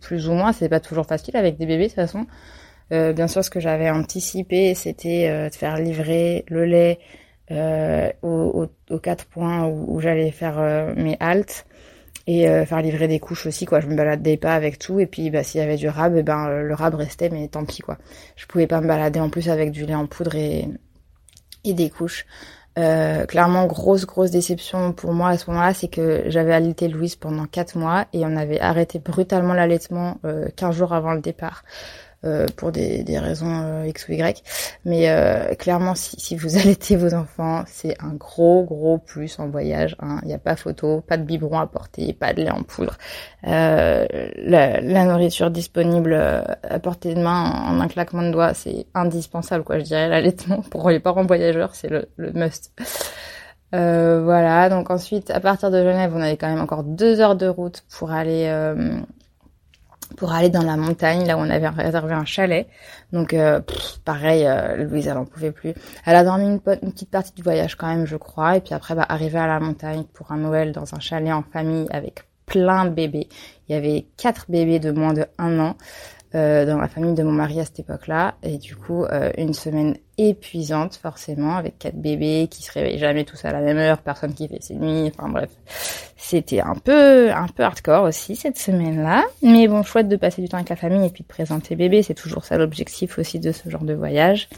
plus 0.00 0.30
ou 0.30 0.32
moins, 0.32 0.54
c'est 0.54 0.70
pas 0.70 0.80
toujours 0.80 1.04
facile 1.04 1.36
avec 1.36 1.58
des 1.58 1.66
bébés 1.66 1.84
de 1.84 1.88
toute 1.88 1.96
façon. 1.96 2.26
Euh, 2.90 3.12
bien 3.12 3.28
sûr, 3.28 3.44
ce 3.44 3.50
que 3.50 3.60
j'avais 3.60 3.90
anticipé, 3.90 4.74
c'était 4.74 5.28
euh, 5.28 5.50
de 5.50 5.54
faire 5.54 5.76
livrer 5.76 6.46
le 6.48 6.64
lait 6.64 7.00
aux, 8.22 8.66
aux, 8.90 8.98
quatre 8.98 9.26
points 9.26 9.66
où, 9.66 9.96
où 9.96 10.00
j'allais 10.00 10.30
faire 10.30 10.94
mes 10.96 11.18
haltes 11.20 11.66
et 12.26 12.48
euh, 12.48 12.66
faire 12.66 12.82
livrer 12.82 13.08
des 13.08 13.20
couches 13.20 13.46
aussi 13.46 13.66
quoi. 13.66 13.80
Je 13.80 13.86
me 13.86 13.96
baladais 13.96 14.36
pas 14.36 14.54
avec 14.54 14.78
tout. 14.78 15.00
Et 15.00 15.06
puis 15.06 15.30
bah 15.30 15.42
s'il 15.42 15.60
y 15.60 15.64
avait 15.64 15.76
du 15.76 15.88
rab 15.88 16.14
eh 16.16 16.22
ben 16.22 16.48
euh, 16.48 16.62
le 16.62 16.74
rab 16.74 16.94
restait 16.94 17.30
mais 17.30 17.48
tant 17.48 17.64
pis 17.64 17.82
quoi. 17.82 17.98
Je 18.36 18.46
pouvais 18.46 18.66
pas 18.66 18.80
me 18.80 18.88
balader 18.88 19.20
en 19.20 19.30
plus 19.30 19.48
avec 19.48 19.70
du 19.70 19.86
lait 19.86 19.94
en 19.94 20.06
poudre 20.06 20.34
et 20.34 20.68
et 21.64 21.74
des 21.74 21.90
couches. 21.90 22.26
Euh, 22.78 23.24
clairement 23.24 23.66
grosse 23.66 24.04
grosse 24.04 24.30
déception 24.30 24.92
pour 24.92 25.14
moi 25.14 25.30
à 25.30 25.38
ce 25.38 25.48
moment-là 25.48 25.72
c'est 25.72 25.88
que 25.88 26.24
j'avais 26.26 26.52
allaité 26.52 26.88
Louise 26.88 27.16
pendant 27.16 27.46
quatre 27.46 27.78
mois 27.78 28.04
et 28.12 28.26
on 28.26 28.36
avait 28.36 28.60
arrêté 28.60 28.98
brutalement 28.98 29.54
l'allaitement 29.54 30.18
euh, 30.26 30.48
15 30.56 30.76
jours 30.76 30.92
avant 30.92 31.14
le 31.14 31.22
départ 31.22 31.64
euh, 32.24 32.46
pour 32.56 32.72
des, 32.72 33.04
des 33.04 33.18
raisons 33.18 33.62
euh, 33.62 33.86
X 33.86 34.08
ou 34.08 34.12
Y. 34.12 34.42
Mais 34.84 35.10
euh, 35.10 35.54
clairement, 35.54 35.94
si, 35.94 36.18
si, 36.18 36.36
vous 36.36 36.56
allaitez 36.58 36.96
vos 36.96 37.14
enfants, 37.14 37.62
c'est 37.66 37.94
un 38.02 38.14
gros, 38.14 38.64
gros 38.64 38.98
plus 38.98 39.38
en 39.38 39.48
voyage. 39.48 39.96
Hein. 40.00 40.20
Il 40.22 40.28
n'y 40.28 40.34
a 40.34 40.38
pas 40.38 40.56
photo, 40.56 41.02
pas 41.02 41.18
de 41.18 41.24
biberon 41.24 41.58
à 41.58 41.66
porter, 41.66 42.12
pas 42.12 42.32
de 42.32 42.42
lait 42.42 42.50
en 42.50 42.62
poudre. 42.62 42.96
La, 43.42 44.06
la, 44.80 45.04
nourriture 45.04 45.50
disponible 45.50 46.14
à 46.14 46.78
portée 46.80 47.14
de 47.14 47.20
main 47.20 47.50
en, 47.50 47.80
un 47.80 47.88
claquement 47.88 48.22
de 48.22 48.32
doigts, 48.32 48.54
c'est 48.54 48.86
indispensable, 48.94 49.62
quoi. 49.62 49.78
Je 49.78 49.84
dirais 49.84 50.08
l'allaitement 50.08 50.62
pour 50.70 50.88
les 50.90 51.00
parents 51.00 51.24
voyageurs, 51.24 51.74
c'est 51.74 51.88
le, 51.88 52.08
le 52.16 52.32
must. 52.32 52.72
Euh, 53.74 54.22
voilà, 54.22 54.68
donc 54.68 54.90
ensuite, 54.90 55.30
à 55.30 55.40
partir 55.40 55.70
de 55.70 55.78
Genève, 55.78 56.12
on 56.14 56.20
avait 56.20 56.36
quand 56.36 56.48
même 56.48 56.60
encore 56.60 56.84
deux 56.84 57.20
heures 57.20 57.36
de 57.36 57.48
route 57.48 57.84
pour 57.98 58.12
aller 58.12 58.46
euh, 58.48 59.00
pour 60.16 60.32
aller 60.32 60.48
dans 60.48 60.62
la 60.62 60.76
montagne, 60.76 61.26
là 61.26 61.36
où 61.36 61.40
on 61.40 61.50
avait 61.50 61.68
réservé 61.68 62.14
un 62.14 62.24
chalet. 62.24 62.66
Donc 63.12 63.34
euh, 63.34 63.60
pareil, 64.04 64.46
euh, 64.46 64.84
Louise 64.84 65.08
elle 65.08 65.16
en 65.16 65.24
pouvait 65.24 65.52
plus. 65.52 65.74
Elle 66.04 66.16
a 66.16 66.24
dormi 66.24 66.44
une, 66.44 66.60
une, 66.82 66.92
petite 66.92 67.10
partie 67.10 67.32
du 67.32 67.42
voyage 67.42 67.76
quand 67.76 67.88
même, 67.88 68.06
je 68.06 68.16
crois. 68.16 68.56
Et 68.56 68.60
puis 68.60 68.74
après, 68.74 68.94
bah, 68.94 69.06
arriver 69.08 69.38
à 69.38 69.46
la 69.46 69.60
montagne 69.60 70.04
pour 70.12 70.32
un 70.32 70.38
Noël 70.38 70.72
dans 70.72 70.94
un 70.94 71.00
chalet 71.00 71.32
en 71.32 71.42
famille 71.42 71.86
avec 71.90 72.24
plein 72.46 72.84
de 72.84 72.90
bébés. 72.90 73.28
Il 73.68 73.74
y 73.74 73.78
avait 73.78 74.06
quatre 74.16 74.46
bébés 74.48 74.78
de 74.78 74.92
moins 74.92 75.12
de 75.12 75.26
un 75.38 75.58
an. 75.58 75.76
Euh, 76.34 76.66
dans 76.66 76.76
la 76.76 76.88
famille 76.88 77.14
de 77.14 77.22
mon 77.22 77.32
mari 77.32 77.60
à 77.60 77.64
cette 77.64 77.78
époque-là. 77.78 78.34
Et 78.42 78.58
du 78.58 78.76
coup, 78.76 79.04
euh, 79.04 79.30
une 79.38 79.54
semaine 79.54 79.96
épuisante 80.18 80.96
forcément, 80.96 81.56
avec 81.56 81.78
quatre 81.78 81.96
bébés 81.96 82.48
qui 82.50 82.62
se 82.62 82.72
réveillent 82.72 82.98
jamais 82.98 83.24
tous 83.24 83.44
à 83.44 83.52
la 83.52 83.60
même 83.60 83.78
heure, 83.78 83.98
personne 83.98 84.34
qui 84.34 84.48
fait 84.48 84.62
ses 84.62 84.74
nuits. 84.74 85.12
Enfin 85.16 85.28
bref, 85.28 85.50
c'était 86.16 86.60
un 86.60 86.74
peu 86.74 87.30
un 87.30 87.48
peu 87.48 87.62
hardcore 87.62 88.04
aussi 88.04 88.36
cette 88.36 88.58
semaine-là. 88.58 89.24
Mais 89.42 89.68
bon, 89.68 89.82
chouette 89.82 90.08
de 90.08 90.16
passer 90.16 90.42
du 90.42 90.48
temps 90.48 90.56
avec 90.56 90.70
la 90.70 90.76
famille 90.76 91.06
et 91.06 91.10
puis 91.10 91.22
de 91.22 91.28
présenter 91.28 91.76
bébé, 91.76 92.02
c'est 92.02 92.14
toujours 92.14 92.44
ça 92.44 92.56
l'objectif 92.56 93.18
aussi 93.18 93.38
de 93.38 93.52
ce 93.52 93.68
genre 93.68 93.84
de 93.84 93.94
voyage. 93.94 94.48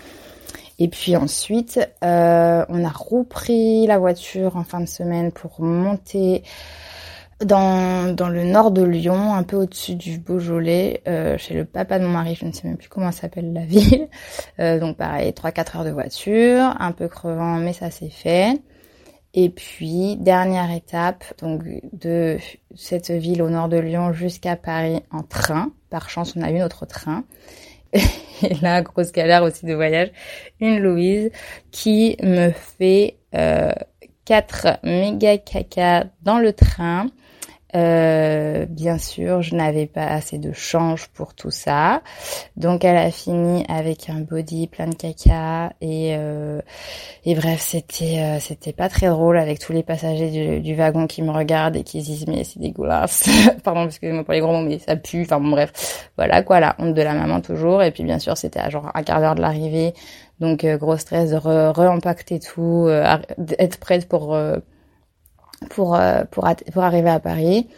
Et 0.79 0.89
puis 0.89 1.17
ensuite, 1.17 1.81
euh, 2.05 2.65
on 2.69 2.85
a 2.85 2.89
repris 2.89 3.87
la 3.87 3.99
voiture 3.99 4.57
en 4.57 4.63
fin 4.63 4.81
de 4.81 4.87
semaine 4.87 5.33
pour 5.33 5.61
monter 5.61 6.45
dans, 7.45 8.15
dans 8.15 8.29
le 8.29 8.45
nord 8.45 8.71
de 8.71 8.83
Lyon, 8.83 9.35
un 9.35 9.43
peu 9.43 9.57
au-dessus 9.57 9.95
du 9.95 10.19
Beaujolais, 10.19 11.03
euh, 11.07 11.39
chez 11.39 11.55
le 11.55 11.65
papa 11.65 11.99
de 11.99 12.05
mon 12.05 12.11
mari, 12.11 12.35
je 12.35 12.45
ne 12.45 12.53
sais 12.53 12.67
même 12.67 12.77
plus 12.77 12.89
comment 12.89 13.13
s'appelle 13.13 13.53
la 13.53 13.61
ville. 13.65 14.09
Euh, 14.59 14.79
donc 14.79 14.97
pareil, 14.97 15.31
3-4 15.31 15.79
heures 15.79 15.85
de 15.85 15.91
voiture, 15.91 16.75
un 16.79 16.93
peu 16.93 17.09
crevant, 17.09 17.57
mais 17.57 17.73
ça 17.73 17.91
s'est 17.91 18.11
fait. 18.11 18.61
Et 19.35 19.51
puis, 19.51 20.17
dernière 20.17 20.71
étape, 20.73 21.25
donc 21.41 21.63
de 21.93 22.39
cette 22.75 23.11
ville 23.11 23.43
au 23.43 23.51
nord 23.51 23.69
de 23.69 23.77
Lyon 23.77 24.13
jusqu'à 24.13 24.57
Paris 24.57 25.01
en 25.13 25.23
train. 25.23 25.71
Par 25.91 26.11
chance, 26.11 26.35
on 26.37 26.43
a 26.43 26.51
eu 26.51 26.59
notre 26.59 26.87
train. 26.87 27.25
Et 27.93 28.55
là, 28.63 28.83
grosse 28.83 29.13
galère 29.13 29.43
aussi 29.43 29.65
de 29.67 29.75
voyage, 29.75 30.11
une 30.61 30.79
Louise 30.79 31.31
qui 31.71 32.17
me 32.23 32.51
fait 32.51 33.19
euh, 33.35 33.73
4 34.25 34.81
méga 34.83 35.39
caca 35.39 36.07
dans 36.23 36.39
le 36.39 36.53
train 36.53 37.07
Euh, 37.75 38.65
bien 38.67 38.97
sûr, 38.97 39.43
je 39.43 39.55
n'avais 39.55 39.87
pas 39.87 40.07
assez 40.07 40.39
de 40.39 40.53
change 40.53 41.09
pour 41.09 41.35
tout 41.35 41.51
ça. 41.51 42.03
Donc 42.57 42.85
elle 42.85 42.97
a 42.97 43.11
fini 43.11 43.65
avec 43.69 44.09
un 44.09 44.21
body 44.21 44.69
plein 44.69 44.87
de 44.87 44.95
caca 44.95 45.73
et 45.83 46.15
euh, 46.17 46.61
et 47.25 47.35
bref, 47.35 47.61
c'était 47.61 48.21
euh, 48.21 48.41
c'était 48.41 48.73
pas 48.73 48.89
très 48.89 49.09
drôle 49.09 49.37
avec 49.39 49.59
tous 49.59 49.73
les 49.73 49.83
passagers 49.83 50.31
du, 50.31 50.61
du, 50.61 50.75
wagon 50.75 51.07
qui 51.07 51.21
me 51.23 51.31
regardent 51.31 51.77
et 51.77 51.85
qui 51.85 52.01
disent 52.01 52.27
mais 52.27 52.43
c'est 52.45 52.59
dégueulasse. 52.59 53.29
Pardon, 53.65 53.85
excusez-moi 53.85 54.25
pour 54.25 54.33
les 54.33 54.41
gros 54.41 54.53
mots, 54.53 54.67
mais 54.67 54.79
ça 54.79 54.97
pue. 54.97 55.23
Enfin 55.23 55.39
bon 55.39 55.51
bref, 55.51 56.11
voilà 56.17 56.43
quoi, 56.43 56.61
la 56.61 56.75
honte 56.79 56.95
de 56.95 57.03
la 57.03 57.13
maman 57.15 57.41
toujours. 57.43 57.83
Et 57.83 57.91
puis 57.91 58.03
bien 58.03 58.19
sûr, 58.19 58.37
c'était 58.39 58.61
à 58.61 58.71
genre 58.71 58.91
un 58.95 59.03
quart 59.03 59.21
d'heure 59.21 59.35
de 59.35 59.43
l'arrivée, 59.43 59.93
donc 60.41 60.65
gros 60.65 60.97
stress 60.97 61.31
de 61.31 61.37
re-impacter 61.37 62.41
tout, 62.41 62.89
être 63.59 63.79
prête 63.79 64.09
pour 64.09 64.39
pour, 65.71 65.95
euh, 65.95 66.25
pour, 66.31 66.49
pour 66.73 66.83
arriver 66.83 67.11
à 67.11 67.21
Paris. 67.21 67.69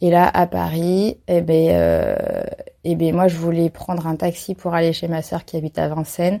Et 0.00 0.10
là, 0.10 0.28
à 0.32 0.46
Paris, 0.46 1.18
eh 1.28 1.42
ben, 1.42 1.68
euh, 1.70 2.16
eh 2.84 2.96
ben, 2.96 3.14
moi, 3.14 3.28
je 3.28 3.36
voulais 3.36 3.70
prendre 3.70 4.06
un 4.06 4.16
taxi 4.16 4.54
pour 4.54 4.74
aller 4.74 4.92
chez 4.92 5.06
ma 5.06 5.22
sœur 5.22 5.44
qui 5.44 5.56
habite 5.56 5.78
à 5.78 5.88
Vincennes. 5.88 6.40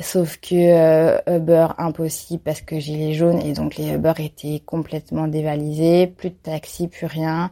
Sauf 0.00 0.38
que 0.38 0.54
euh, 0.54 1.18
Uber 1.28 1.68
impossible 1.78 2.42
parce 2.42 2.60
que 2.60 2.80
j'ai 2.80 2.96
les 2.96 3.14
jaunes 3.14 3.40
et 3.40 3.52
donc 3.52 3.76
les 3.76 3.90
Uber 3.92 4.12
étaient 4.18 4.60
complètement 4.64 5.28
dévalisés, 5.28 6.08
plus 6.08 6.30
de 6.30 6.34
taxi, 6.34 6.88
plus 6.88 7.06
rien. 7.06 7.50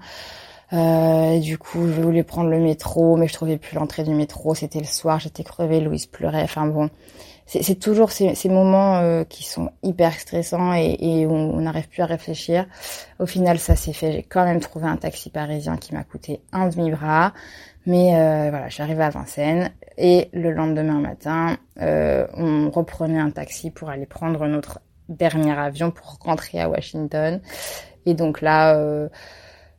Euh, 0.73 1.39
du 1.39 1.59
coup, 1.59 1.87
je 1.87 2.01
voulais 2.01 2.25
prendre 2.25 2.51
le 2.51 2.59
métro, 2.59 3.17
mais 3.17 3.29
je 3.29 3.35
trouvais 3.35 3.59
plus 3.59 3.77
l'entrée 3.77 4.05
du 4.05 4.15
métro. 4.15 4.55
C'était 4.55 4.81
le 4.81 4.87
soir, 4.87 5.21
j'étais 5.21 5.45
crevée, 5.45 5.81
Louise 5.81 6.07
pleurait. 6.07 6.43
Enfin 6.43 6.67
bon, 6.67 6.89
c'est 7.47 7.79
toujours 7.79 8.13
ces, 8.13 8.35
ces 8.35 8.49
moments 8.49 8.97
euh, 8.97 9.25
qui 9.25 9.45
sont 9.45 9.71
hyper 9.83 10.13
stressants 10.15 10.75
et, 10.75 10.97
et 11.01 11.27
on 11.27 11.61
n'arrive 11.61 11.89
plus 11.89 12.03
à 12.03 12.07
réfléchir. 12.07 12.67
Au 13.19 13.27
final, 13.27 13.59
ça 13.59 13.77
s'est 13.77 13.93
fait. 13.93 14.13
J'ai 14.13 14.23
quand 14.23 14.45
même 14.45 14.61
trouvé 14.61 14.87
un 14.87 14.97
taxi 14.97 15.29
parisien 15.31 15.77
qui 15.77 15.95
m'a 15.95 16.05
coûté 16.05 16.41
un 16.53 16.69
demi-bras. 16.69 17.33
Mais 17.85 18.15
euh, 18.15 18.51
voilà, 18.51 18.69
je 18.69 18.81
à 18.83 19.11
Vincennes 19.11 19.73
et 19.99 20.29
le 20.33 20.53
lendemain 20.53 21.01
matin, 21.01 21.57
euh, 21.81 22.27
on 22.35 22.71
reprenait 22.71 23.19
un 23.19 23.31
taxi 23.31 23.71
pour 23.71 23.91
aller 23.91 24.07
prendre 24.07 24.47
notre 24.47 24.81
dernier 25.09 25.59
avion 25.59 25.91
pour 25.91 26.17
rentrer 26.21 26.61
à 26.61 26.69
Washington. 26.69 27.41
Et 28.07 28.15
donc 28.15 28.41
là, 28.41 28.77
euh, 28.77 29.09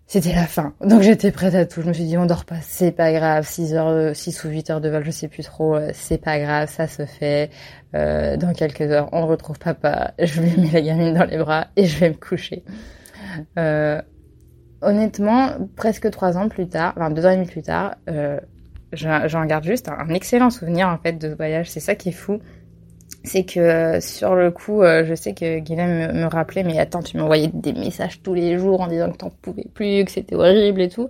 c'était 0.05 0.33
la 0.33 0.45
fin. 0.45 0.73
Donc 0.81 1.01
j'étais 1.01 1.31
prête 1.31 1.55
à 1.55 1.65
tout. 1.65 1.81
Je 1.81 1.87
me 1.87 1.93
suis 1.93 2.03
dit, 2.03 2.17
on 2.17 2.25
dort 2.25 2.45
pas, 2.45 2.61
c'est 2.61 2.91
pas 2.91 3.11
grave. 3.11 3.47
6 3.47 3.73
heures, 3.73 4.15
6 4.15 4.43
ou 4.43 4.49
8 4.49 4.69
heures 4.69 4.81
de 4.81 4.89
vol, 4.89 5.03
je 5.05 5.11
sais 5.11 5.27
plus 5.27 5.43
trop. 5.43 5.75
Euh, 5.75 5.89
c'est 5.93 6.17
pas 6.17 6.39
grave, 6.39 6.69
ça 6.69 6.87
se 6.87 7.05
fait. 7.05 7.49
Euh, 7.95 8.37
dans 8.37 8.53
quelques 8.53 8.81
heures, 8.81 9.09
on 9.11 9.25
retrouve 9.25 9.57
papa. 9.59 10.13
Je 10.19 10.41
lui 10.41 10.61
mets 10.61 10.71
la 10.71 10.81
gamine 10.81 11.13
dans 11.13 11.25
les 11.25 11.37
bras 11.37 11.67
et 11.75 11.85
je 11.85 11.97
vais 11.99 12.09
me 12.09 12.15
coucher. 12.15 12.63
Euh, 13.57 14.01
honnêtement, 14.81 15.55
presque 15.75 16.09
trois 16.11 16.37
ans 16.37 16.49
plus 16.49 16.67
tard, 16.67 16.93
enfin 16.95 17.09
deux 17.09 17.25
ans 17.25 17.31
et 17.31 17.35
demi 17.35 17.47
plus 17.47 17.63
tard, 17.63 17.95
euh, 18.09 18.39
j'en 18.91 19.45
garde 19.45 19.63
juste 19.63 19.89
un, 19.89 19.97
un, 19.97 20.09
excellent 20.09 20.49
souvenir 20.49 20.89
en 20.89 20.97
fait 20.97 21.13
de 21.13 21.29
ce 21.29 21.35
voyage. 21.35 21.69
C'est 21.71 21.79
ça 21.79 21.95
qui 21.95 22.09
est 22.09 22.13
fou 22.13 22.39
c'est 23.23 23.43
que 23.43 23.59
euh, 23.59 24.01
sur 24.01 24.35
le 24.35 24.51
coup, 24.51 24.81
euh, 24.81 25.05
je 25.05 25.13
sais 25.15 25.33
que 25.33 25.59
Guilhem 25.59 26.11
me, 26.13 26.25
rappelait, 26.25 26.63
mais 26.63 26.77
attends, 26.79 27.01
tu 27.01 27.17
m'envoyais 27.17 27.49
des 27.53 27.73
messages 27.73 28.21
tous 28.21 28.33
les 28.33 28.57
jours 28.57 28.81
en 28.81 28.87
disant 28.87 29.11
que 29.11 29.17
t'en 29.17 29.29
pouvais 29.29 29.65
plus, 29.73 30.03
que 30.05 30.11
c'était 30.11 30.35
horrible 30.35 30.81
et 30.81 30.89
tout. 30.89 31.09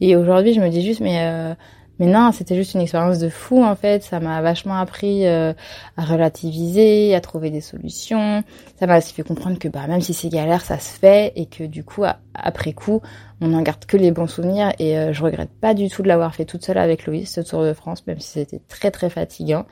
Et 0.00 0.16
aujourd'hui, 0.16 0.52
je 0.52 0.60
me 0.60 0.68
dis 0.68 0.84
juste, 0.84 1.00
mais 1.00 1.18
euh, 1.20 1.54
mais 1.98 2.06
non, 2.06 2.30
c'était 2.30 2.56
juste 2.56 2.74
une 2.74 2.82
expérience 2.82 3.18
de 3.18 3.30
fou 3.30 3.64
en 3.64 3.74
fait. 3.74 4.02
Ça 4.02 4.20
m'a 4.20 4.42
vachement 4.42 4.76
appris 4.76 5.26
à 5.26 5.54
relativiser, 5.96 7.14
à 7.14 7.22
trouver 7.22 7.48
des 7.48 7.62
solutions. 7.62 8.44
Ça 8.78 8.86
m'a 8.86 8.98
aussi 8.98 9.14
fait 9.14 9.22
comprendre 9.22 9.58
que 9.58 9.68
bah 9.68 9.86
même 9.86 10.02
si 10.02 10.12
c'est 10.12 10.28
galère, 10.28 10.60
ça 10.60 10.78
se 10.78 10.98
fait 10.98 11.32
et 11.36 11.46
que 11.46 11.64
du 11.64 11.84
coup 11.84 12.04
après 12.34 12.74
coup, 12.74 13.00
on 13.40 13.48
n'en 13.48 13.62
garde 13.62 13.86
que 13.86 13.96
les 13.96 14.10
bons 14.10 14.26
souvenirs. 14.26 14.74
Et 14.78 14.94
je 15.10 15.22
regrette 15.22 15.58
pas 15.58 15.72
du 15.72 15.88
tout 15.88 16.02
de 16.02 16.08
l'avoir 16.08 16.34
fait 16.34 16.44
toute 16.44 16.66
seule 16.66 16.76
avec 16.76 17.06
Louise 17.06 17.30
ce 17.30 17.40
Tour 17.40 17.62
de 17.62 17.72
France, 17.72 18.06
même 18.06 18.20
si 18.20 18.40
c'était 18.40 18.60
très 18.68 18.90
très 18.90 19.08
fatigant. 19.08 19.64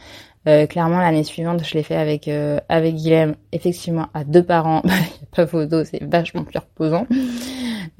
Euh, 0.47 0.67
clairement, 0.67 0.99
l'année 0.99 1.25
suivante, 1.25 1.65
je 1.65 1.75
l'ai 1.75 1.83
fait 1.83 1.97
avec 1.97 2.29
euh, 2.29 2.61
avec 2.69 2.97
Guilhem, 2.97 3.35
effectivement 3.53 4.09
à 4.13 4.25
deux 4.25 4.43
parents. 4.43 4.83
Il 4.85 4.91
n'y 4.91 4.97
a 4.97 5.37
pas 5.37 5.47
photo, 5.47 5.85
c'est 5.85 6.03
vachement 6.03 6.45
plus 6.45 6.59
reposant. 6.59 7.07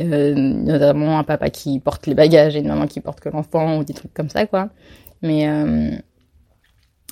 Euh, 0.03 0.35
notamment 0.35 1.19
un 1.19 1.25
papa 1.25 1.51
qui 1.51 1.79
porte 1.79 2.07
les 2.07 2.15
bagages 2.15 2.57
et 2.57 2.59
une 2.59 2.69
maman 2.69 2.87
qui 2.87 3.01
porte 3.01 3.21
que 3.21 3.29
l'enfant 3.29 3.79
ou 3.79 3.85
des 3.85 3.95
trucs 3.95 4.13
comme 4.13 4.29
ça, 4.29 4.45
quoi. 4.47 4.69
Mais 5.23 5.49
euh, 5.49 5.93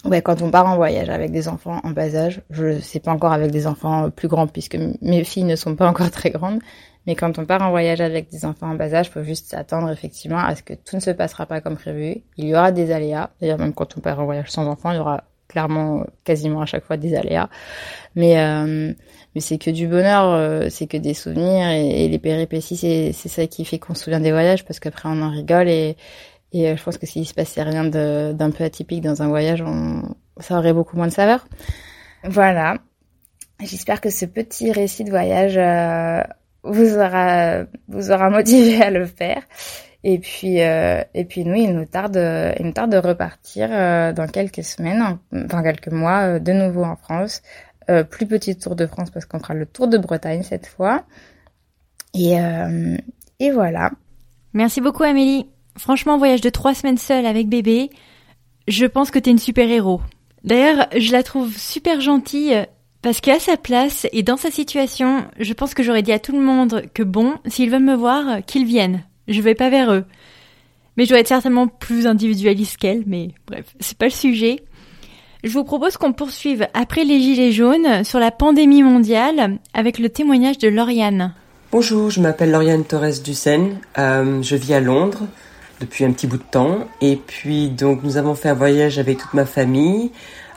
ouais, 0.04 0.20
quand 0.20 0.42
on 0.42 0.50
part 0.50 0.66
en 0.66 0.76
voyage 0.76 1.08
avec 1.08 1.30
des 1.30 1.48
enfants 1.48 1.80
en 1.84 1.90
bas 1.90 2.14
âge, 2.16 2.42
je 2.50 2.80
sais 2.80 3.00
pas 3.00 3.12
encore 3.12 3.32
avec 3.32 3.52
des 3.52 3.66
enfants 3.66 4.10
plus 4.10 4.28
grands 4.28 4.48
puisque 4.48 4.76
mes 5.00 5.24
filles 5.24 5.44
ne 5.44 5.56
sont 5.56 5.76
pas 5.76 5.88
encore 5.88 6.10
très 6.10 6.30
grandes. 6.30 6.60
Mais 7.06 7.14
quand 7.14 7.38
on 7.38 7.44
part 7.46 7.62
en 7.62 7.70
voyage 7.70 8.00
avec 8.00 8.30
des 8.30 8.44
enfants 8.44 8.70
en 8.70 8.74
bas 8.74 8.94
âge, 8.94 9.10
faut 9.10 9.22
juste 9.22 9.50
s'attendre 9.50 9.90
effectivement 9.90 10.38
à 10.38 10.54
ce 10.54 10.62
que 10.62 10.74
tout 10.74 10.96
ne 10.96 11.00
se 11.00 11.10
passera 11.10 11.46
pas 11.46 11.60
comme 11.60 11.76
prévu. 11.76 12.22
Il 12.36 12.46
y 12.46 12.54
aura 12.54 12.72
des 12.72 12.92
aléas. 12.92 13.30
D'ailleurs, 13.40 13.58
même 13.58 13.74
quand 13.74 13.96
on 13.96 14.00
part 14.00 14.20
en 14.20 14.24
voyage 14.24 14.50
sans 14.50 14.66
enfants, 14.66 14.92
il 14.92 14.96
y 14.96 15.00
aura 15.00 15.24
clairement 15.48 16.06
quasiment 16.24 16.62
à 16.62 16.66
chaque 16.66 16.84
fois 16.84 16.96
des 16.96 17.14
aléas. 17.14 17.48
Mais 18.14 18.40
euh, 18.40 18.92
mais 19.34 19.40
c'est 19.40 19.58
que 19.58 19.70
du 19.70 19.86
bonheur, 19.88 20.30
euh, 20.30 20.68
c'est 20.70 20.86
que 20.86 20.96
des 20.96 21.14
souvenirs 21.14 21.68
et, 21.68 22.08
les 22.08 22.18
péripéties, 22.18 22.76
c'est 22.76 23.12
c'est 23.12 23.28
ça 23.28 23.46
qui 23.46 23.64
fait 23.64 23.78
qu'on 23.78 23.94
se 23.94 24.04
souvient 24.04 24.20
des 24.20 24.32
voyages 24.32 24.64
parce 24.64 24.80
qu'après 24.80 25.08
on 25.08 25.22
en 25.22 25.30
rigole 25.30 25.68
et 25.68 25.96
et 26.52 26.68
euh, 26.68 26.76
je 26.76 26.82
pense 26.82 26.98
que 26.98 27.06
s'il 27.06 27.26
se 27.26 27.34
passait 27.34 27.62
rien 27.62 27.84
d'un 27.84 28.50
peu 28.50 28.64
atypique 28.64 29.00
dans 29.00 29.22
un 29.22 29.28
voyage, 29.28 29.62
on, 29.62 30.02
ça 30.38 30.58
aurait 30.58 30.74
beaucoup 30.74 30.96
moins 30.96 31.06
de 31.06 31.12
saveur. 31.12 31.46
Voilà. 32.24 32.76
J'espère 33.60 34.00
que 34.00 34.10
ce 34.10 34.26
petit 34.26 34.72
récit 34.72 35.04
de 35.04 35.10
voyage 35.10 35.56
euh, 35.56 36.22
vous 36.64 36.96
aura 36.96 37.64
vous 37.88 38.10
aura 38.10 38.30
motivé 38.30 38.82
à 38.82 38.90
le 38.90 39.06
faire. 39.06 39.42
Et 40.04 40.18
puis 40.18 40.60
euh, 40.62 41.02
et 41.14 41.24
puis 41.24 41.44
nous 41.44 41.54
il 41.54 41.74
nous 41.74 41.84
tarde 41.84 42.16
il 42.58 42.66
nous 42.66 42.72
tarde 42.72 42.90
de 42.92 42.96
repartir 42.96 43.68
euh, 43.70 44.12
dans 44.12 44.26
quelques 44.26 44.64
semaines, 44.64 45.18
dans 45.30 45.62
quelques 45.62 45.92
mois 45.92 46.22
euh, 46.22 46.38
de 46.38 46.52
nouveau 46.52 46.84
en 46.84 46.96
France. 46.96 47.42
Euh, 47.90 48.04
plus 48.04 48.26
petit 48.26 48.56
tour 48.56 48.76
de 48.76 48.86
France 48.86 49.10
parce 49.10 49.26
qu'on 49.26 49.40
fera 49.40 49.54
le 49.54 49.66
tour 49.66 49.88
de 49.88 49.98
Bretagne 49.98 50.42
cette 50.42 50.66
fois. 50.66 51.04
Et 52.14 52.40
euh, 52.40 52.96
et 53.38 53.50
voilà. 53.50 53.90
Merci 54.52 54.80
beaucoup 54.80 55.02
Amélie. 55.04 55.46
Franchement 55.78 56.18
voyage 56.18 56.42
de 56.42 56.50
trois 56.50 56.74
semaines 56.74 56.98
seule 56.98 57.24
avec 57.24 57.48
bébé, 57.48 57.90
je 58.68 58.86
pense 58.86 59.10
que 59.10 59.18
t'es 59.18 59.30
une 59.30 59.38
super 59.38 59.68
héros. 59.70 60.00
D'ailleurs 60.44 60.88
je 60.96 61.12
la 61.12 61.22
trouve 61.22 61.56
super 61.56 62.00
gentille 62.00 62.66
parce 63.02 63.20
qu'à 63.20 63.40
sa 63.40 63.56
place 63.56 64.06
et 64.12 64.22
dans 64.22 64.36
sa 64.36 64.50
situation, 64.50 65.24
je 65.38 65.52
pense 65.52 65.74
que 65.74 65.82
j'aurais 65.82 66.02
dit 66.02 66.12
à 66.12 66.20
tout 66.20 66.32
le 66.32 66.40
monde 66.40 66.84
que 66.94 67.02
bon, 67.02 67.34
s'ils 67.46 67.70
veulent 67.70 67.82
me 67.82 67.96
voir, 67.96 68.44
qu'ils 68.46 68.64
viennent. 68.64 69.02
Je 69.26 69.40
vais 69.40 69.56
pas 69.56 69.70
vers 69.70 69.92
eux. 69.92 70.04
Mais 70.96 71.04
je 71.04 71.10
dois 71.10 71.18
être 71.18 71.28
certainement 71.28 71.66
plus 71.66 72.06
individualiste 72.06 72.76
qu'elle, 72.76 73.02
mais 73.06 73.30
bref, 73.46 73.64
c'est 73.80 73.98
pas 73.98 74.06
le 74.06 74.12
sujet. 74.12 74.60
Je 75.42 75.50
vous 75.50 75.64
propose 75.64 75.96
qu'on 75.96 76.12
poursuive 76.12 76.68
après 76.74 77.04
les 77.04 77.20
Gilets 77.20 77.50
jaunes 77.50 78.04
sur 78.04 78.20
la 78.20 78.30
pandémie 78.30 78.84
mondiale 78.84 79.58
avec 79.74 79.98
le 79.98 80.08
témoignage 80.08 80.58
de 80.58 80.68
Lauriane. 80.68 81.34
Bonjour, 81.72 82.10
je 82.10 82.20
m'appelle 82.20 82.52
Lauriane 82.52 82.84
Torres 82.84 83.20
Dussen. 83.24 83.78
Euh, 83.98 84.42
je 84.42 84.54
vis 84.54 84.74
à 84.74 84.80
Londres 84.80 85.22
depuis 85.80 86.04
un 86.04 86.12
petit 86.12 86.28
bout 86.28 86.36
de 86.36 86.42
temps. 86.42 86.86
Et 87.00 87.16
puis, 87.16 87.70
donc, 87.70 88.04
nous 88.04 88.16
avons 88.16 88.36
fait 88.36 88.50
un 88.50 88.54
voyage 88.54 89.00
avec 89.00 89.18
toute 89.18 89.34
ma 89.34 89.46
famille 89.46 90.12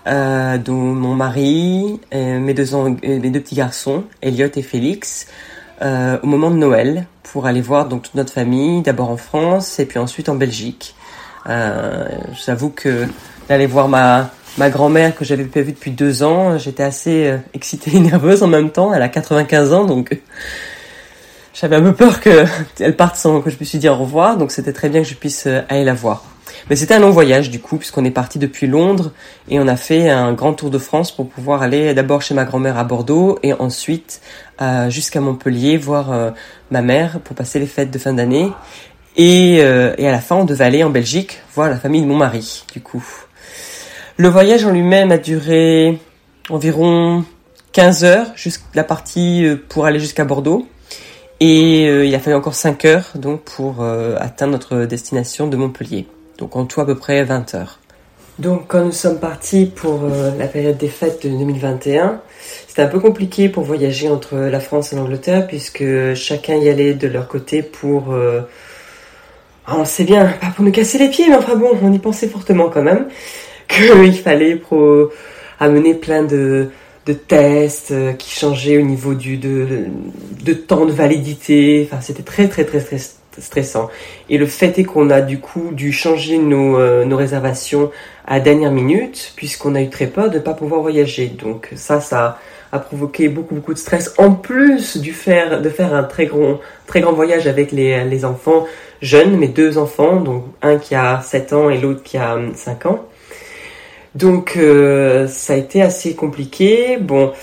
euh, 0.08 0.58
dont 0.58 0.74
mon 0.74 1.16
mari, 1.16 2.00
et 2.12 2.38
mes, 2.38 2.54
deux, 2.54 2.66
mes 3.04 3.30
deux 3.30 3.40
petits 3.40 3.56
garçons, 3.56 4.04
Elliot 4.22 4.50
et 4.56 4.62
Félix, 4.62 5.28
euh, 5.82 6.18
au 6.24 6.28
moment 6.28 6.52
de 6.52 6.58
Noël 6.58 7.06
pour 7.24 7.48
aller 7.48 7.62
voir 7.62 7.88
donc 7.88 8.04
toute 8.04 8.16
notre 8.16 8.32
famille, 8.32 8.82
d'abord 8.82 9.10
en 9.10 9.18
France 9.18 9.80
et 9.80 9.86
puis 9.86 10.00
ensuite 10.00 10.30
en 10.30 10.36
Belgique. 10.36 10.96
Euh, 11.50 12.08
J'avoue 12.46 12.70
que 12.70 13.08
d'aller 13.50 13.68
voir 13.68 13.88
ma 13.90 14.32
ma 14.58 14.70
grand-mère 14.70 15.16
que 15.16 15.26
j'avais 15.26 15.44
pas 15.44 15.62
vue 15.62 15.74
depuis 15.74 15.92
deux 15.92 16.24
ans, 16.24 16.58
j'étais 16.58 16.84
assez 16.84 17.28
euh, 17.28 17.38
excitée 17.54 17.96
et 17.96 18.00
nerveuse 18.00 18.44
en 18.44 18.48
même 18.48 18.70
temps. 18.70 18.94
Elle 18.94 19.02
a 19.02 19.10
95 19.10 19.74
ans, 19.74 19.86
donc 19.86 20.18
j'avais 21.54 21.76
un 21.76 21.82
peu 21.82 21.94
peur 21.94 22.20
qu'elle 22.22 22.96
parte 22.98 23.16
sans 23.16 23.42
que 23.42 23.50
je 23.50 23.56
puisse 23.56 23.74
lui 23.74 23.80
dire 23.80 23.94
au 23.94 24.04
revoir. 24.04 24.38
Donc 24.38 24.52
c'était 24.52 24.74
très 24.74 24.90
bien 24.90 25.02
que 25.02 25.08
je 25.08 25.16
puisse 25.16 25.48
euh, 25.48 25.62
aller 25.70 25.84
la 25.84 25.94
voir. 25.94 26.24
Mais 26.70 26.76
c'était 26.76 26.96
un 26.96 27.00
long 27.00 27.12
voyage 27.12 27.52
du 27.52 27.60
coup, 27.60 27.78
puisqu'on 27.78 28.06
est 28.06 28.12
parti 28.12 28.40
depuis 28.40 28.66
Londres 28.66 29.12
et 29.50 29.60
on 29.60 29.68
a 29.68 29.76
fait 29.76 30.10
un 30.10 30.34
grand 30.34 30.54
tour 30.54 30.72
de 30.72 30.80
France 30.80 31.16
pour 31.16 31.30
pouvoir 31.30 31.62
aller 31.62 31.94
d'abord 31.94 32.24
chez 32.24 32.34
ma 32.34 32.44
grand-mère 32.44 32.80
à 32.80 32.84
Bordeaux 32.84 33.38
et 33.44 33.54
ensuite 33.54 34.20
euh, 34.62 34.90
jusqu'à 34.90 35.22
Montpellier 35.22 35.78
voir 35.78 36.12
euh, 36.12 36.32
ma 36.72 36.82
mère 36.82 37.20
pour 37.20 37.36
passer 37.36 37.60
les 37.60 37.68
fêtes 37.68 37.92
de 37.92 38.00
fin 38.00 38.14
d'année. 38.14 38.52
Et, 39.16 39.60
euh, 39.60 39.94
et 40.00 40.08
à 40.08 40.12
la 40.12 40.20
fin, 40.20 40.38
on 40.38 40.44
devait 40.44 40.66
aller 40.66 40.84
en 40.84 40.90
Belgique 40.90 41.40
voir 41.54 41.70
la 41.70 41.78
famille 41.78 42.02
de 42.02 42.08
mon 42.08 42.18
mari, 42.18 42.66
du 42.74 42.82
coup. 42.82 43.06
Le 44.18 44.28
voyage 44.28 44.66
en 44.66 44.72
lui-même 44.72 45.12
a 45.12 45.20
duré 45.20 46.00
environ 46.50 47.26
15 47.74 48.06
heures, 48.06 48.28
la 48.74 48.84
partie 48.84 49.46
pour 49.70 49.86
aller 49.86 50.00
jusqu'à 50.00 50.26
Bordeaux. 50.26 50.68
Et 51.42 51.84
il 51.84 52.16
a 52.16 52.20
fallu 52.20 52.36
encore 52.36 52.56
5 52.56 52.86
heures 52.86 53.12
donc 53.16 53.42
pour 53.42 53.84
atteindre 53.84 54.54
notre 54.54 54.86
destination 54.86 55.48
de 55.48 55.58
Montpellier. 55.58 56.08
Donc 56.38 56.56
en 56.56 56.66
tout 56.66 56.82
à 56.82 56.86
peu 56.86 56.96
près 56.96 57.24
20 57.24 57.56
heures. 57.56 57.80
Donc 58.38 58.68
quand 58.68 58.84
nous 58.84 58.92
sommes 58.92 59.20
partis 59.20 59.66
pour 59.66 60.02
euh, 60.04 60.32
la 60.38 60.48
période 60.48 60.78
des 60.78 60.90
fêtes 60.90 61.24
de 61.24 61.30
2021, 61.30 62.20
c'était 62.68 62.82
un 62.82 62.88
peu 62.88 63.00
compliqué 63.00 63.48
pour 63.48 63.64
voyager 63.64 64.10
entre 64.10 64.36
la 64.36 64.60
France 64.60 64.92
et 64.92 64.98
l'Angleterre 64.98 65.48
puisque 65.48 65.86
chacun 66.16 66.56
y 66.56 66.68
allait 66.68 66.94
de 66.94 67.08
leur 67.08 67.28
côté 67.28 67.64
pour... 67.64 68.12
Euh, 68.12 68.42
ah, 69.68 69.78
on 69.80 69.86
sait 69.86 70.04
bien, 70.04 70.26
pas 70.26 70.52
pour 70.56 70.64
nous 70.64 70.72
casser 70.72 71.00
les 71.00 71.10
pieds, 71.10 71.26
mais 71.28 71.36
enfin 71.36 71.56
bon, 71.56 71.72
on 71.82 71.92
y 71.92 71.98
pensait 71.98 72.28
fortement 72.28 72.70
quand 72.70 72.84
même, 72.84 73.08
qu'il 73.68 74.14
fallait 74.14 74.62
amener 75.60 75.96
plein 75.96 76.24
de, 76.24 76.70
tests 77.28 77.92
euh, 77.92 78.14
qui 78.14 78.32
changeaient 78.32 78.78
au 78.78 78.82
niveau 78.82 79.14
de, 79.14 79.86
de 80.44 80.54
temps 80.54 80.86
de 80.86 80.92
validité. 80.92 81.88
Enfin, 81.88 82.02
c'était 82.02 82.24
très 82.24 82.48
très 82.48 82.66
très 82.66 82.80
très 82.80 83.00
stressant. 83.40 83.90
Et 84.30 84.38
le 84.38 84.46
fait 84.46 84.78
est 84.80 84.84
qu'on 84.84 85.10
a 85.10 85.22
du 85.22 85.40
coup 85.40 85.70
dû 85.72 85.92
changer 85.92 86.38
nos, 86.38 86.78
euh, 86.78 87.06
nos 87.06 87.18
réservations 87.18 87.92
à 88.26 88.40
dernière 88.40 88.72
minute, 88.72 89.34
puisqu'on 89.36 89.76
a 89.76 89.82
eu 89.82 89.90
très 89.90 90.08
peur 90.08 90.30
de 90.30 90.36
ne 90.36 90.44
pas 90.44 90.54
pouvoir 90.54 90.82
voyager. 90.82 91.28
Donc 91.28 91.70
ça, 91.76 92.00
ça 92.00 92.40
a 92.72 92.80
provoqué 92.80 93.30
beaucoup 93.30 93.56
beaucoup 93.56 93.74
de 93.74 93.80
stress. 93.80 94.14
En 94.18 94.32
plus 94.32 94.98
du 94.98 95.14
faire, 95.14 95.62
de 95.62 95.70
faire 95.70 95.94
un 95.94 96.04
très 96.04 96.26
grand, 96.26 96.60
très 96.88 97.02
grand 97.02 97.14
voyage 97.14 97.48
avec 97.48 97.72
les, 97.72 98.26
enfants 98.26 98.66
jeunes, 99.02 99.38
mes 99.38 99.48
deux 99.48 99.78
enfants, 99.78 100.20
donc 100.20 100.44
un 100.62 100.78
qui 100.78 100.96
a 100.96 101.22
7 101.22 101.54
ans 101.54 101.70
et 101.70 101.78
l'autre 101.78 102.04
qui 102.04 102.18
a 102.18 102.38
5 102.54 102.86
ans. 102.86 103.06
Donc 104.16 104.56
euh, 104.58 105.28
ça 105.28 105.54
a 105.54 105.56
été 105.58 105.82
assez 105.82 106.16
compliqué. 106.16 106.98
Bon, 107.00 107.34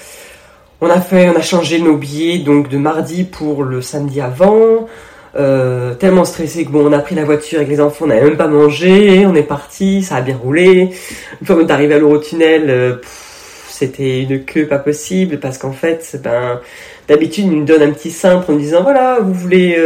on 0.81 0.89
a 0.91 1.01
fait, 1.01 1.29
on 1.29 1.37
a 1.37 1.43
changé 1.43 1.79
nos 1.79 1.97
billets 1.97 2.39
donc 2.39 2.69
de 2.69 2.79
mardi 2.79 3.25
pour 3.25 3.63
le 3.63 3.83
samedi 3.83 4.21
avant. 4.21 4.89
Euh, 5.35 5.95
tellement 5.95 6.25
stressé 6.25 6.65
que 6.65 6.71
bon, 6.71 6.87
on 6.87 6.93
a 6.93 6.99
pris 6.99 7.15
la 7.15 7.25
voiture 7.25 7.59
avec 7.59 7.71
les 7.71 7.81
enfants, 7.81 8.05
on 8.05 8.09
n'avait 8.09 8.23
même 8.23 8.37
pas 8.37 8.49
mangé, 8.49 9.25
on 9.25 9.35
est 9.35 9.43
parti, 9.43 10.03
ça 10.03 10.17
a 10.17 10.21
bien 10.21 10.37
roulé. 10.37 10.91
Une 11.41 11.47
fois 11.47 11.57
qu'on 11.57 11.67
est 11.67 11.71
arrivé 11.71 11.95
à 11.95 11.99
l'Eurotunnel, 11.99 12.69
euh, 12.69 12.97
c'était 13.69 14.23
une 14.23 14.45
queue 14.45 14.67
pas 14.67 14.79
possible 14.79 15.39
parce 15.39 15.57
qu'en 15.59 15.73
fait, 15.73 16.21
ben, 16.23 16.61
d'habitude, 17.09 17.45
ils 17.47 17.51
nous 17.51 17.65
donnent 17.65 17.83
un 17.83 17.93
petit 17.93 18.11
cintre 18.11 18.51
en 18.51 18.57
disant 18.57 18.83
voilà, 18.83 19.21
vous 19.21 19.33
voulez 19.33 19.79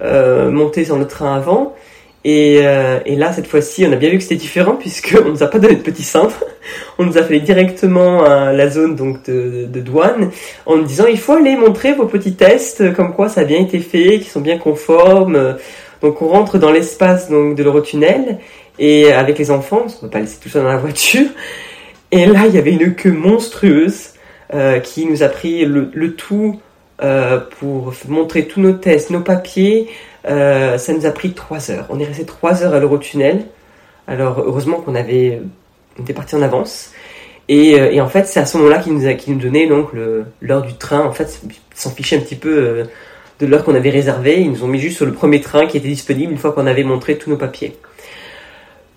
euh, 0.00 0.50
monter 0.50 0.84
sur 0.84 0.96
le 0.96 1.06
train 1.06 1.34
avant. 1.34 1.74
Et, 2.24 2.60
euh, 2.62 3.00
et, 3.04 3.16
là, 3.16 3.32
cette 3.32 3.46
fois-ci, 3.46 3.84
on 3.86 3.92
a 3.92 3.96
bien 3.96 4.10
vu 4.10 4.18
que 4.18 4.22
c'était 4.22 4.36
différent 4.36 4.74
puisqu'on 4.74 5.24
nous 5.30 5.42
a 5.42 5.46
pas 5.46 5.58
donné 5.58 5.76
de 5.76 5.82
petit 5.82 6.02
cintre. 6.04 6.44
On 6.98 7.04
nous 7.04 7.18
a 7.18 7.22
fait 7.22 7.40
directement 7.40 8.24
à 8.24 8.52
la 8.52 8.68
zone 8.68 8.96
donc 8.96 9.24
de, 9.24 9.66
douane 9.80 10.30
en 10.66 10.78
disant 10.78 11.06
il 11.06 11.18
faut 11.18 11.34
aller 11.34 11.56
montrer 11.56 11.94
vos 11.94 12.06
petits 12.06 12.34
tests, 12.34 12.92
comme 12.94 13.14
quoi 13.14 13.28
ça 13.28 13.42
a 13.42 13.44
bien 13.44 13.60
été 13.60 13.78
fait, 13.80 14.18
qui 14.20 14.28
sont 14.28 14.40
bien 14.40 14.58
conformes. 14.58 15.56
Donc 16.02 16.22
on 16.22 16.28
rentre 16.28 16.58
dans 16.58 16.70
l'espace 16.70 17.30
donc 17.30 17.56
de 17.56 17.62
l'Eurotunnel 17.62 18.38
et 18.78 19.12
avec 19.12 19.38
les 19.38 19.50
enfants, 19.50 19.78
parce 19.78 19.96
qu'on 19.96 20.06
ne 20.06 20.10
peut 20.10 20.18
pas 20.18 20.20
laisser 20.20 20.38
tout 20.40 20.48
ça 20.48 20.60
dans 20.60 20.68
la 20.68 20.76
voiture. 20.76 21.26
Et 22.10 22.26
là, 22.26 22.46
il 22.46 22.54
y 22.54 22.58
avait 22.58 22.72
une 22.72 22.94
queue 22.94 23.12
monstrueuse 23.12 24.12
euh, 24.54 24.80
qui 24.80 25.04
nous 25.04 25.22
a 25.22 25.28
pris 25.28 25.66
le, 25.66 26.14
tout 26.14 26.58
euh, 27.02 27.38
pour 27.58 27.92
montrer 28.08 28.46
tous 28.46 28.60
nos 28.60 28.72
tests, 28.72 29.10
nos 29.10 29.20
papiers, 29.20 29.88
euh, 30.26 30.78
ça 30.78 30.92
nous 30.94 31.04
a 31.04 31.10
pris 31.10 31.32
trois 31.32 31.70
heures. 31.70 31.86
On 31.90 32.00
est 32.00 32.04
resté 32.04 32.24
trois 32.24 32.62
heures 32.62 32.74
à 32.74 32.80
l'Eurotunnel. 32.80 33.44
Alors 34.06 34.42
heureusement 34.44 34.80
qu'on 34.80 34.94
avait, 34.94 35.42
on 35.98 36.02
était 36.02 36.12
parti 36.12 36.34
en 36.34 36.42
avance. 36.42 36.92
Et, 37.48 37.80
euh, 37.80 37.90
et 37.90 38.00
en 38.00 38.08
fait, 38.08 38.26
c'est 38.26 38.40
à 38.40 38.46
ce 38.46 38.58
moment-là 38.58 38.78
qu'ils 38.78 38.94
nous, 38.94 39.40
donnaient 39.40 39.66
donc 39.66 39.90
l'heure 40.40 40.62
du 40.62 40.74
train. 40.74 41.00
En 41.00 41.12
fait, 41.12 41.40
s'en 41.74 41.90
fichaient 41.90 42.16
un 42.16 42.20
petit 42.20 42.36
peu 42.36 42.50
euh, 42.50 42.84
de 43.40 43.46
l'heure 43.46 43.64
qu'on 43.64 43.74
avait 43.74 43.90
réservée. 43.90 44.40
Ils 44.40 44.50
nous 44.50 44.64
ont 44.64 44.68
mis 44.68 44.78
juste 44.78 44.96
sur 44.96 45.06
le 45.06 45.12
premier 45.12 45.40
train 45.40 45.66
qui 45.66 45.76
était 45.76 45.88
disponible 45.88 46.32
une 46.32 46.38
fois 46.38 46.52
qu'on 46.52 46.66
avait 46.66 46.84
montré 46.84 47.16
tous 47.16 47.30
nos 47.30 47.36
papiers. 47.36 47.76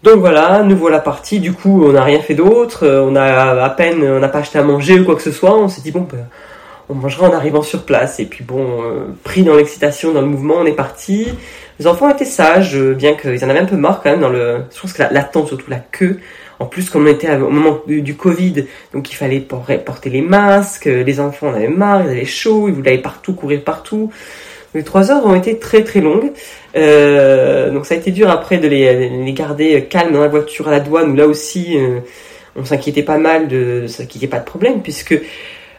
Donc 0.03 0.19
voilà, 0.19 0.63
nous 0.63 0.75
voilà 0.75 0.99
partis. 0.99 1.39
Du 1.39 1.53
coup, 1.53 1.85
on 1.85 1.93
n'a 1.93 2.03
rien 2.03 2.19
fait 2.19 2.33
d'autre. 2.33 2.87
On 2.87 3.15
a 3.15 3.63
à 3.63 3.69
peine, 3.69 4.03
on 4.03 4.19
n'a 4.19 4.29
pas 4.29 4.39
acheté 4.39 4.59
à 4.59 4.63
manger 4.63 4.99
ou 4.99 5.05
quoi 5.05 5.15
que 5.15 5.21
ce 5.21 5.31
soit. 5.31 5.57
On 5.57 5.69
s'est 5.69 5.81
dit 5.81 5.91
bon, 5.91 6.07
ben, 6.11 6.27
on 6.91 6.95
mangera 6.95 7.29
en 7.29 7.33
arrivant 7.33 7.61
sur 7.61 7.83
place. 7.83 8.19
Et 8.19 8.25
puis 8.25 8.43
bon, 8.43 8.83
euh, 8.83 9.05
pris 9.23 9.43
dans 9.43 9.55
l'excitation, 9.55 10.11
dans 10.11 10.21
le 10.21 10.27
mouvement, 10.27 10.55
on 10.59 10.65
est 10.65 10.73
parti. 10.73 11.27
Les 11.79 11.87
enfants 11.87 12.09
étaient 12.09 12.25
sages, 12.25 12.75
euh, 12.75 12.93
bien 12.93 13.15
qu'ils 13.15 13.43
en 13.45 13.49
avaient 13.49 13.59
un 13.59 13.65
peu 13.65 13.77
marre 13.77 14.01
quand 14.01 14.11
même 14.11 14.21
dans 14.21 14.29
le. 14.29 14.63
Je 14.73 14.81
pense 14.81 14.93
que 14.93 15.03
l'attente, 15.11 15.47
surtout 15.47 15.69
la 15.69 15.79
queue. 15.79 16.19
En 16.61 16.65
plus, 16.65 16.91
comme 16.91 17.05
on 17.05 17.07
était 17.07 17.33
au 17.35 17.49
moment 17.49 17.81
du, 17.87 18.15
Covid, 18.15 18.65
donc 18.93 19.11
il 19.11 19.15
fallait 19.15 19.39
porter 19.39 20.09
les 20.11 20.21
masques. 20.21 20.85
Les 20.85 21.19
enfants 21.19 21.47
en 21.47 21.53
avaient 21.55 21.67
marre, 21.67 22.03
ils 22.05 22.11
avaient 22.11 22.25
chaud, 22.25 22.67
ils 22.67 22.73
voulaient 22.73 22.91
aller 22.91 23.01
partout, 23.01 23.33
courir 23.33 23.63
partout. 23.63 24.11
Les 24.75 24.83
trois 24.83 25.11
heures 25.11 25.25
ont 25.25 25.33
été 25.33 25.57
très 25.57 25.83
très 25.83 26.01
longues. 26.01 26.31
Euh, 26.75 27.71
donc 27.71 27.87
ça 27.87 27.95
a 27.95 27.97
été 27.97 28.11
dur 28.11 28.29
après 28.29 28.59
de 28.59 28.67
les, 28.67 29.33
garder 29.33 29.85
calmes 29.89 30.13
dans 30.13 30.21
la 30.21 30.27
voiture 30.27 30.67
à 30.67 30.71
la 30.71 30.79
douane 30.79 31.17
là 31.17 31.27
aussi 31.27 31.77
on 32.55 32.63
s'inquiétait 32.63 33.03
pas 33.03 33.17
mal 33.17 33.49
de 33.49 33.87
ça 33.87 34.05
qui 34.05 34.25
pas 34.27 34.39
de 34.39 34.45
problème 34.45 34.81
puisque 34.81 35.19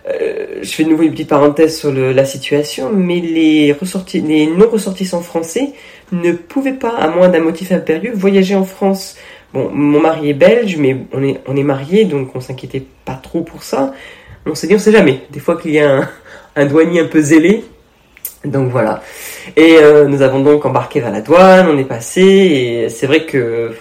euh, 0.08 0.58
je 0.62 0.68
fais 0.68 0.84
de 0.84 0.90
nouveau 0.90 1.04
une 1.04 1.12
petite 1.12 1.28
parenthèse 1.28 1.78
sur 1.78 1.92
la 1.92 2.24
situation, 2.24 2.90
mais 2.92 3.20
les, 3.20 3.74
les 4.14 4.46
non-ressortissants 4.46 5.20
français 5.20 5.70
ne 6.10 6.32
pouvaient 6.32 6.72
pas, 6.72 6.96
à 6.96 7.08
moins 7.08 7.28
d'un 7.28 7.40
motif 7.40 7.72
impérieux, 7.72 8.12
voyager 8.14 8.54
en 8.54 8.64
France. 8.64 9.16
Bon, 9.52 9.68
mon 9.70 10.00
mari 10.00 10.30
est 10.30 10.34
belge, 10.34 10.76
mais 10.78 10.96
on 11.12 11.22
est, 11.22 11.40
on 11.46 11.56
est 11.56 11.62
mariés, 11.62 12.04
donc 12.04 12.34
on 12.34 12.40
s'inquiétait 12.40 12.82
pas 13.04 13.14
trop 13.14 13.42
pour 13.42 13.62
ça. 13.62 13.92
On 14.46 14.54
s'est 14.54 14.66
dit, 14.66 14.74
on 14.74 14.78
sait 14.78 14.92
jamais. 14.92 15.22
Des 15.30 15.40
fois 15.40 15.60
qu'il 15.60 15.72
y 15.72 15.80
a 15.80 16.08
un, 16.56 16.66
douanier 16.66 17.00
un 17.00 17.06
peu 17.06 17.20
zélé. 17.20 17.64
Donc 18.44 18.70
voilà. 18.70 19.02
Et 19.56 19.76
euh, 19.78 20.08
nous 20.08 20.22
avons 20.22 20.40
donc 20.40 20.64
embarqué 20.64 21.00
vers 21.00 21.12
la 21.12 21.20
douane, 21.20 21.68
on 21.68 21.78
est 21.78 21.84
passé, 21.84 22.22
et 22.22 22.88
c'est 22.88 23.06
vrai 23.06 23.24
que 23.24 23.72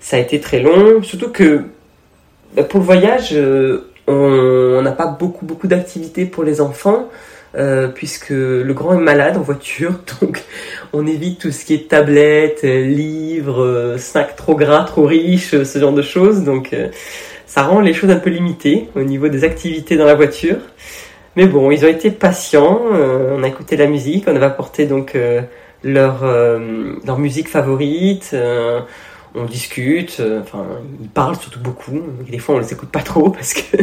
ça 0.00 0.16
a 0.16 0.20
été 0.20 0.40
très 0.40 0.60
long. 0.60 1.02
Surtout 1.02 1.30
que 1.30 1.64
bah, 2.54 2.64
pour 2.64 2.80
le 2.80 2.86
voyage, 2.86 3.30
euh, 3.32 3.90
on 4.06 4.80
n'a 4.80 4.92
pas 4.92 5.06
beaucoup 5.06 5.44
beaucoup 5.44 5.66
d'activités 5.66 6.24
pour 6.24 6.44
les 6.44 6.60
enfants. 6.60 7.08
Euh, 7.54 7.88
puisque 7.88 8.28
le 8.28 8.70
grand 8.74 8.94
est 8.94 9.02
malade 9.02 9.38
en 9.38 9.40
voiture, 9.40 9.92
donc 10.20 10.42
on 10.92 11.06
évite 11.06 11.40
tout 11.40 11.50
ce 11.50 11.64
qui 11.64 11.74
est 11.74 11.88
tablette, 11.88 12.62
livres, 12.62 13.96
snacks 13.98 14.36
trop 14.36 14.54
gras, 14.54 14.84
trop 14.84 15.06
riches, 15.06 15.62
ce 15.62 15.78
genre 15.78 15.92
de 15.92 16.02
choses. 16.02 16.44
Donc 16.44 16.72
euh, 16.72 16.88
ça 17.46 17.62
rend 17.62 17.80
les 17.80 17.94
choses 17.94 18.10
un 18.10 18.18
peu 18.18 18.30
limitées 18.30 18.88
au 18.94 19.02
niveau 19.02 19.28
des 19.28 19.44
activités 19.44 19.96
dans 19.96 20.04
la 20.04 20.14
voiture. 20.14 20.58
Mais 21.36 21.46
bon, 21.46 21.70
ils 21.70 21.84
ont 21.84 21.88
été 21.88 22.10
patients, 22.10 22.80
euh, 22.92 23.36
on 23.38 23.42
a 23.42 23.48
écouté 23.48 23.76
la 23.76 23.86
musique, 23.86 24.24
on 24.26 24.36
avait 24.36 24.46
apporté 24.46 24.86
donc 24.86 25.16
leur, 25.84 26.24
leur 26.24 27.18
musique 27.18 27.48
favorite 27.48 28.34
on 29.34 29.44
discute, 29.44 30.18
euh, 30.20 30.40
enfin, 30.40 30.64
ils 31.00 31.08
parlent 31.08 31.36
surtout 31.36 31.60
beaucoup. 31.60 32.00
Des 32.28 32.38
fois, 32.38 32.56
on 32.56 32.58
les 32.58 32.72
écoute 32.72 32.90
pas 32.90 33.02
trop 33.02 33.30
parce 33.30 33.54
que 33.54 33.76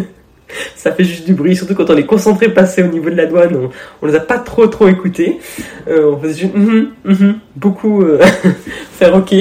ça 0.76 0.92
fait 0.92 1.04
juste 1.04 1.26
du 1.26 1.34
bruit, 1.34 1.56
surtout 1.56 1.76
quand 1.76 1.90
on 1.90 1.98
est 1.98 2.06
concentré 2.06 2.50
passer 2.50 2.84
au 2.84 2.88
niveau 2.88 3.10
de 3.10 3.16
la 3.16 3.26
douane, 3.26 3.56
on, 3.56 3.70
on 4.02 4.06
les 4.08 4.16
a 4.16 4.20
pas 4.20 4.38
trop 4.38 4.68
trop 4.68 4.88
écoutés. 4.88 5.40
Euh, 5.88 6.12
on 6.12 6.20
faisait 6.20 6.42
juste 6.42 6.56
mm 6.56 6.94
-hmm, 7.06 7.34
beaucoup 7.56 8.02
euh, 8.02 8.20
faire 9.00 9.16
ok. 9.16 9.34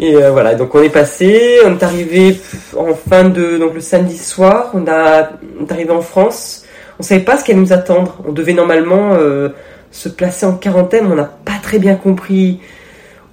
Et 0.00 0.14
voilà, 0.30 0.54
donc 0.54 0.74
on 0.76 0.82
est 0.82 0.92
passé, 0.92 1.58
on 1.66 1.72
est 1.72 1.82
arrivé 1.82 2.36
en 2.76 2.94
fin 2.94 3.24
de 3.28 3.58
donc 3.58 3.74
le 3.74 3.80
samedi 3.80 4.16
soir, 4.16 4.70
on, 4.74 4.86
a, 4.86 5.30
est 5.62 5.72
arrivé 5.72 5.90
en 5.90 6.02
France. 6.02 6.64
On 7.00 7.02
savait 7.02 7.24
pas 7.24 7.36
ce 7.36 7.44
qu'allait 7.44 7.58
nous 7.58 7.72
attendre. 7.72 8.10
On 8.28 8.32
devait 8.32 8.54
normalement 8.54 9.18
se 9.90 10.08
placer 10.08 10.46
en 10.46 10.54
quarantaine, 10.64 11.06
on 11.10 11.16
n'a 11.16 11.24
pas 11.24 11.58
très 11.62 11.78
bien 11.78 11.96
compris 11.96 12.60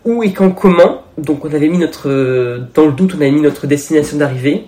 où 0.06 0.24
et 0.24 0.34
quand 0.34 0.52
comment. 0.52 1.04
Donc 1.18 1.46
on 1.46 1.54
avait 1.54 1.68
mis 1.70 1.78
notre, 1.78 2.10
dans 2.74 2.86
le 2.86 2.92
doute, 2.92 3.14
on 3.18 3.22
avait 3.22 3.32
mis 3.32 3.42
notre 3.42 3.68
destination 3.68 4.18
d'arrivée. 4.18 4.66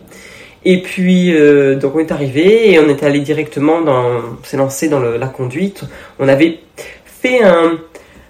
Et 0.65 0.81
puis 0.81 1.33
euh, 1.33 1.75
donc 1.75 1.95
on 1.95 1.99
est 1.99 2.11
arrivé 2.11 2.71
et 2.71 2.79
on 2.79 2.89
est 2.89 3.03
allé 3.03 3.19
directement 3.19 3.81
dans, 3.81 4.03
on 4.03 4.43
s'est 4.43 4.57
lancé 4.57 4.89
dans 4.89 4.99
la 4.99 5.27
conduite. 5.27 5.83
On 6.19 6.27
avait 6.27 6.59
fait 7.05 7.43
un, 7.43 7.79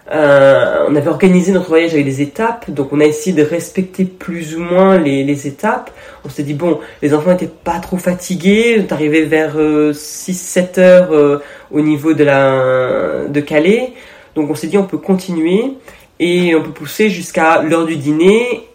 on 0.09 0.95
avait 0.95 1.09
organisé 1.09 1.51
notre 1.51 1.67
voyage 1.67 1.93
avec 1.93 2.05
des 2.05 2.21
étapes, 2.21 2.69
donc 2.69 2.93
on 2.93 2.99
a 2.99 3.05
essayé 3.05 3.35
de 3.35 3.43
respecter 3.43 4.05
plus 4.05 4.55
ou 4.55 4.61
moins 4.61 4.97
les, 4.97 5.23
les 5.23 5.47
étapes. 5.47 5.91
On 6.25 6.29
s'est 6.29 6.43
dit 6.43 6.53
bon, 6.53 6.79
les 7.01 7.13
enfants 7.13 7.31
n'étaient 7.31 7.47
pas 7.47 7.79
trop 7.79 7.97
fatigués, 7.97 8.77
on 8.77 8.83
est 8.83 8.91
arrivé 8.91 9.25
vers 9.25 9.57
6-7 9.57 9.57
euh, 9.57 10.81
heures 10.81 11.11
euh, 11.11 11.41
au 11.71 11.81
niveau 11.81 12.13
de 12.13 12.23
la 12.23 13.25
de 13.27 13.39
Calais. 13.41 13.93
Donc 14.35 14.49
on 14.49 14.55
s'est 14.55 14.67
dit 14.67 14.77
on 14.77 14.85
peut 14.85 14.97
continuer 14.97 15.73
et 16.19 16.55
on 16.55 16.61
peut 16.61 16.71
pousser 16.71 17.09
jusqu'à 17.09 17.61
l'heure 17.61 17.85
du 17.85 17.95
dîner 17.95 18.66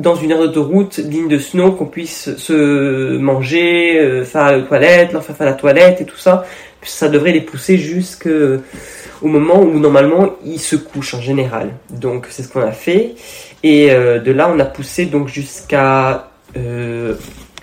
dans 0.00 0.14
une 0.14 0.30
aire 0.30 0.38
d'autoroute, 0.38 0.98
ligne 0.98 1.28
de 1.28 1.38
snow, 1.38 1.72
qu'on 1.72 1.86
puisse 1.86 2.34
se 2.36 3.18
manger, 3.18 3.98
euh, 4.00 4.24
faire 4.24 4.52
la 4.52 4.62
toilette, 4.62 5.12
leur 5.12 5.22
faire 5.22 5.36
faire 5.36 5.46
la 5.46 5.52
toilette 5.52 6.00
et 6.00 6.04
tout 6.04 6.16
ça. 6.16 6.46
Ça 6.82 7.08
devrait 7.08 7.32
les 7.32 7.42
pousser 7.42 7.76
jusqu'au 7.76 8.60
moment 9.22 9.60
où 9.60 9.78
normalement 9.78 10.30
ils 10.44 10.58
se 10.58 10.76
couchent 10.76 11.14
en 11.14 11.20
général. 11.20 11.70
Donc 11.90 12.26
c'est 12.30 12.42
ce 12.42 12.48
qu'on 12.48 12.62
a 12.62 12.72
fait. 12.72 13.14
Et 13.62 13.90
euh, 13.90 14.18
de 14.18 14.32
là 14.32 14.50
on 14.52 14.58
a 14.58 14.64
poussé 14.64 15.06
donc 15.06 15.28
jusqu'à... 15.28 16.30
Euh, 16.56 17.14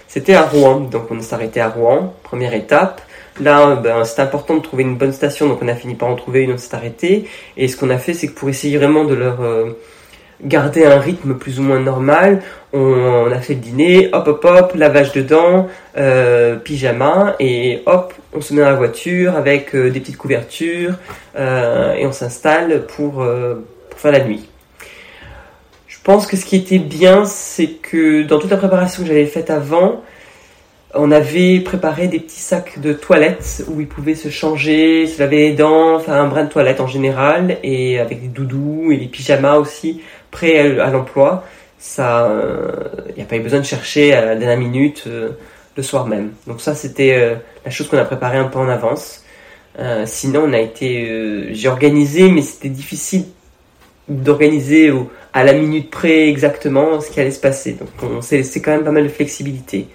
c'était 0.08 0.36
à 0.36 0.43
Rouen, 0.43 0.82
donc 0.82 1.12
on 1.12 1.19
s'est 1.19 1.34
arrêté 1.34 1.60
à 1.60 1.69
Rouen, 1.69 2.13
première 2.23 2.54
étape. 2.54 3.02
Là, 3.41 3.76
ben, 3.76 4.04
c'était 4.04 4.21
important 4.21 4.56
de 4.56 4.62
trouver 4.62 4.84
une 4.84 4.95
bonne 4.95 5.12
station, 5.12 5.47
donc 5.47 5.60
on 5.62 5.67
a 5.67 5.76
fini 5.76 5.93
par 5.93 6.10
en 6.10 6.15
trouver 6.15 6.41
une, 6.41 6.54
on 6.54 6.58
s'est 6.58 6.73
arrêté. 6.73 7.26
Et 7.56 7.67
ce 7.67 7.78
qu'on 7.78 7.89
a 7.89 7.97
fait, 7.97 8.13
c'est 8.13 8.28
que 8.28 8.34
pour 8.34 8.50
essayer 8.50 8.78
vraiment 8.78 9.04
de 9.04 9.13
leur, 9.13 9.41
euh, 10.43 10.47
gardé 10.47 10.86
un 10.86 11.00
rythme 11.00 11.36
plus 11.36 11.60
ou 11.60 11.63
moins 11.63 11.80
normal. 11.80 12.41
On, 12.73 13.32
a 13.32 13.39
fait 13.39 13.54
le 13.54 13.60
dîner, 13.60 14.10
hop 14.13 14.28
hop 14.28 14.45
hop, 14.45 14.71
lavage 14.76 15.13
de 15.13 15.21
dents, 15.21 15.67
euh, 15.97 16.58
pyjama, 16.58 17.36
et 17.39 17.82
hop, 17.86 18.13
on 18.34 18.41
se 18.41 18.54
met 18.54 18.62
dans 18.62 18.69
la 18.69 18.76
voiture 18.76 19.36
avec 19.36 19.73
euh, 19.73 19.89
des 19.89 20.00
petites 20.00 20.17
couvertures, 20.17 20.95
euh, 21.38 21.93
et 21.93 22.06
on 22.06 22.12
s'installe 22.12 22.86
pour, 22.88 23.26
pour 23.89 24.00
faire 24.00 24.12
la 24.12 24.23
nuit. 24.23 24.47
Je 25.88 25.97
pense 26.04 26.28
que 26.28 26.38
ce 26.38 26.45
qui 26.45 26.56
était 26.56 26.80
bien, 26.80 27.26
c'est 27.26 27.67
que 27.82 28.23
dans 28.23 28.39
toute 28.39 28.52
la 28.52 28.58
préparation 28.58 29.04
que 29.04 29.08
j'avais 29.10 29.26
faite 29.26 29.50
avant, 29.50 30.04
on 30.97 31.12
avait 31.12 31.60
préparé 31.60 32.07
des 32.07 32.19
petits 32.19 32.39
sacs 32.39 32.79
de 32.79 32.93
toilettes 32.93 33.63
où 33.67 33.79
ils 33.81 33.88
pouvaient 33.88 34.15
se 34.15 34.29
changer, 34.29 35.07
se 35.07 35.19
laver 35.19 35.49
les 35.49 35.53
dents, 35.53 35.99
faire 35.99 36.15
un 36.15 36.27
brin 36.27 36.43
de 36.43 36.49
toilette 36.49 36.81
en 36.81 36.88
général, 36.88 37.57
et 37.63 37.99
avec 37.99 38.21
des 38.21 38.27
doudous 38.27 38.91
et 38.91 38.97
des 38.97 39.07
pyjamas 39.07 39.57
aussi 39.57 40.01
prêts 40.31 40.79
à, 40.79 40.89
l'emploi. 40.89 41.45
Ça, 41.79 42.31
il 43.10 43.15
n'y 43.15 43.21
a 43.21 43.25
pas 43.25 43.36
eu 43.36 43.41
besoin 43.41 43.60
de 43.60 43.65
chercher 43.65 44.13
à 44.13 44.25
la 44.25 44.36
dernière 44.36 44.57
minute 44.57 45.03
euh, 45.07 45.29
le 45.75 45.83
soir 45.83 46.07
même. 46.07 46.31
Donc 46.47 46.62
ça, 46.62 46.75
c'était 46.75 47.13
euh, 47.13 47.36
la 47.65 47.71
chose 47.71 47.88
qu'on 47.88 47.97
a 47.97 48.05
préparée 48.05 48.38
un 48.38 48.47
peu 48.47 48.60
en 48.60 48.67
avance. 48.67 49.23
Euh, 49.79 50.03
sinon, 50.05 50.45
on 50.47 50.53
a 50.53 50.60
été, 50.60 51.53
j'ai 51.53 51.67
organisé, 51.67 52.29
mais 52.29 52.41
c'était 52.41 52.69
difficile 52.69 53.25
d'organiser 54.07 54.91
à 55.38 55.43
la 55.43 55.54
minute 55.54 55.91
près 55.91 56.28
exactement 56.28 57.00
ce 57.00 57.12
qui 57.12 57.19
allait 57.19 57.32
se 57.32 57.39
passer. 57.39 57.73
Donc 57.73 58.23
laissé 58.32 58.60
quand 58.60 58.71
même 58.71 58.84
pas 58.84 58.91
mal 58.91 59.04
de 59.04 59.10
flexibilité. 59.10 59.88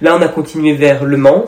Là, 0.00 0.16
on 0.16 0.22
a 0.22 0.28
continué 0.28 0.72
vers 0.74 1.04
Le 1.04 1.16
Mans 1.16 1.46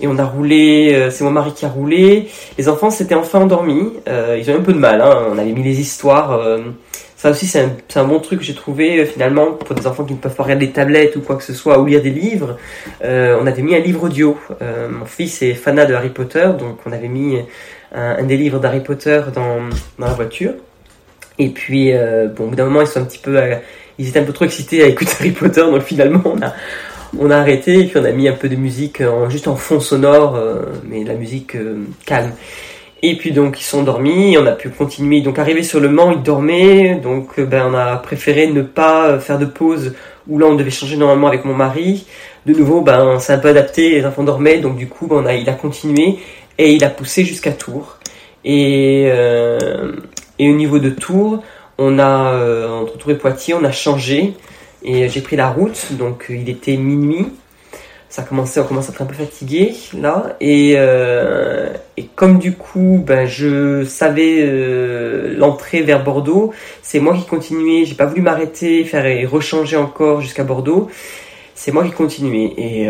et 0.00 0.08
on 0.08 0.18
a 0.18 0.24
roulé, 0.24 0.92
euh, 0.94 1.10
c'est 1.10 1.22
mon 1.22 1.30
mari 1.30 1.52
qui 1.54 1.64
a 1.64 1.68
roulé. 1.68 2.28
Les 2.58 2.68
enfants 2.68 2.90
s'étaient 2.90 3.14
enfin 3.14 3.40
endormis, 3.40 3.92
euh, 4.08 4.36
ils 4.40 4.50
ont 4.50 4.54
eu 4.54 4.58
un 4.58 4.62
peu 4.62 4.72
de 4.72 4.78
mal, 4.78 5.00
hein. 5.00 5.28
on 5.30 5.38
avait 5.38 5.52
mis 5.52 5.62
les 5.62 5.80
histoires. 5.80 6.32
Euh, 6.32 6.58
ça 7.16 7.30
aussi, 7.30 7.46
c'est 7.46 7.60
un, 7.60 7.70
un, 7.96 8.04
bon 8.04 8.18
truc 8.18 8.40
que 8.40 8.44
j'ai 8.44 8.54
trouvé 8.54 9.04
finalement 9.06 9.52
pour 9.52 9.74
des 9.76 9.86
enfants 9.86 10.04
qui 10.04 10.14
ne 10.14 10.18
peuvent 10.18 10.34
pas 10.34 10.44
regarder 10.44 10.66
des 10.66 10.72
tablettes 10.72 11.14
ou 11.16 11.20
quoi 11.20 11.36
que 11.36 11.42
ce 11.44 11.52
soit 11.52 11.78
ou 11.78 11.86
lire 11.86 12.02
des 12.02 12.10
livres. 12.10 12.56
on 13.02 13.46
avait 13.46 13.62
mis 13.62 13.74
un 13.74 13.80
livre 13.80 14.04
audio. 14.04 14.36
mon 14.88 15.04
fils 15.04 15.42
est 15.42 15.54
fanat 15.54 15.86
de 15.86 15.94
Harry 15.94 16.10
Potter, 16.10 16.48
donc 16.56 16.78
on 16.86 16.92
avait 16.92 17.08
mis 17.08 17.38
un, 17.92 18.18
un 18.18 18.22
des 18.22 18.36
livres 18.36 18.60
d'Harry 18.60 18.84
Potter 18.84 19.20
dans, 19.34 19.68
dans 19.98 20.06
la 20.06 20.14
voiture. 20.14 20.52
Et 21.38 21.48
puis, 21.50 21.92
euh, 21.92 22.26
bon, 22.28 22.44
au 22.44 22.46
bout 22.48 22.56
d'un 22.56 22.64
moment, 22.64 22.80
ils 22.80 22.86
sont 22.86 23.00
un 23.00 23.04
petit 23.04 23.18
peu, 23.18 23.36
euh, 23.36 23.54
ils 23.98 24.08
étaient 24.08 24.18
un 24.18 24.24
peu 24.24 24.32
trop 24.32 24.44
excités 24.44 24.82
à 24.82 24.86
écouter 24.86 25.12
Harry 25.20 25.30
Potter, 25.30 25.60
donc 25.60 25.82
finalement, 25.82 26.22
on 26.24 26.42
a, 26.42 26.52
on 27.18 27.30
a 27.30 27.36
arrêté 27.36 27.80
et 27.80 27.84
puis 27.84 27.98
on 27.98 28.04
a 28.04 28.10
mis 28.10 28.28
un 28.28 28.32
peu 28.32 28.48
de 28.48 28.56
musique 28.56 29.00
en, 29.00 29.30
juste 29.30 29.48
en 29.48 29.56
fond 29.56 29.80
sonore, 29.80 30.34
euh, 30.36 30.62
mais 30.84 31.04
la 31.04 31.14
musique 31.14 31.56
calme. 32.04 32.32
Et 33.00 33.16
puis 33.16 33.30
donc 33.30 33.60
ils 33.60 33.64
sont 33.64 33.84
dormis, 33.84 34.36
on 34.38 34.46
a 34.46 34.52
pu 34.52 34.70
continuer. 34.70 35.20
Donc 35.20 35.38
arrivé 35.38 35.62
sur 35.62 35.78
le 35.78 35.88
Mans, 35.88 36.10
ils 36.10 36.22
dormaient, 36.22 36.96
donc 36.96 37.38
ben 37.38 37.70
on 37.70 37.74
a 37.74 37.96
préféré 37.96 38.48
ne 38.48 38.62
pas 38.62 39.20
faire 39.20 39.38
de 39.38 39.44
pause 39.44 39.94
où 40.26 40.36
là 40.40 40.46
on 40.46 40.56
devait 40.56 40.70
changer 40.70 40.96
normalement 40.96 41.28
avec 41.28 41.44
mon 41.44 41.54
mari. 41.54 42.06
De 42.44 42.52
nouveau, 42.52 42.80
ben 42.80 43.00
on 43.04 43.20
s'est 43.20 43.32
un 43.32 43.38
peu 43.38 43.48
adapté, 43.48 43.90
les 43.90 44.04
enfants 44.04 44.24
dormaient, 44.24 44.58
donc 44.58 44.76
du 44.76 44.88
coup 44.88 45.06
ben, 45.06 45.30
il 45.30 45.48
a 45.48 45.52
continué 45.52 46.18
et 46.58 46.72
il 46.72 46.82
a 46.82 46.90
poussé 46.90 47.24
jusqu'à 47.24 47.52
Tours. 47.52 47.98
Et, 48.44 49.08
et 50.38 50.50
au 50.50 50.54
niveau 50.54 50.78
de 50.78 50.90
Tours, 50.90 51.42
on 51.78 51.98
a, 51.98 52.32
euh, 52.32 52.68
entre 52.68 52.98
Tours 52.98 53.12
et 53.12 53.18
Poitiers, 53.18 53.54
on 53.54 53.64
a 53.64 53.72
changé. 53.72 54.34
Et 54.84 55.08
j'ai 55.08 55.20
pris 55.20 55.36
la 55.36 55.48
route, 55.48 55.92
donc 55.92 56.26
euh, 56.30 56.36
il 56.36 56.48
était 56.48 56.76
minuit. 56.76 57.26
Ça 58.08 58.22
commençait, 58.22 58.60
on 58.60 58.64
commence 58.64 58.88
à 58.88 58.92
être 58.92 59.02
un 59.02 59.06
peu 59.06 59.14
fatigué 59.14 59.74
là. 59.94 60.36
Et, 60.40 60.74
euh, 60.76 61.68
et 61.96 62.04
comme 62.14 62.38
du 62.38 62.52
coup, 62.54 63.02
ben, 63.06 63.26
je 63.26 63.84
savais 63.84 64.46
l'entrée 65.36 65.82
vers 65.82 66.02
Bordeaux, 66.02 66.52
c'est 66.82 67.00
moi 67.00 67.14
qui 67.14 67.26
continuais. 67.26 67.84
J'ai 67.84 67.94
pas 67.94 68.06
voulu 68.06 68.22
m'arrêter, 68.22 68.84
faire 68.84 69.04
et 69.04 69.26
rechanger 69.26 69.76
encore 69.76 70.22
jusqu'à 70.22 70.42
Bordeaux. 70.42 70.88
C'est 71.54 71.70
moi 71.70 71.84
qui 71.84 71.90
continuais 71.90 72.54
et 72.56 72.88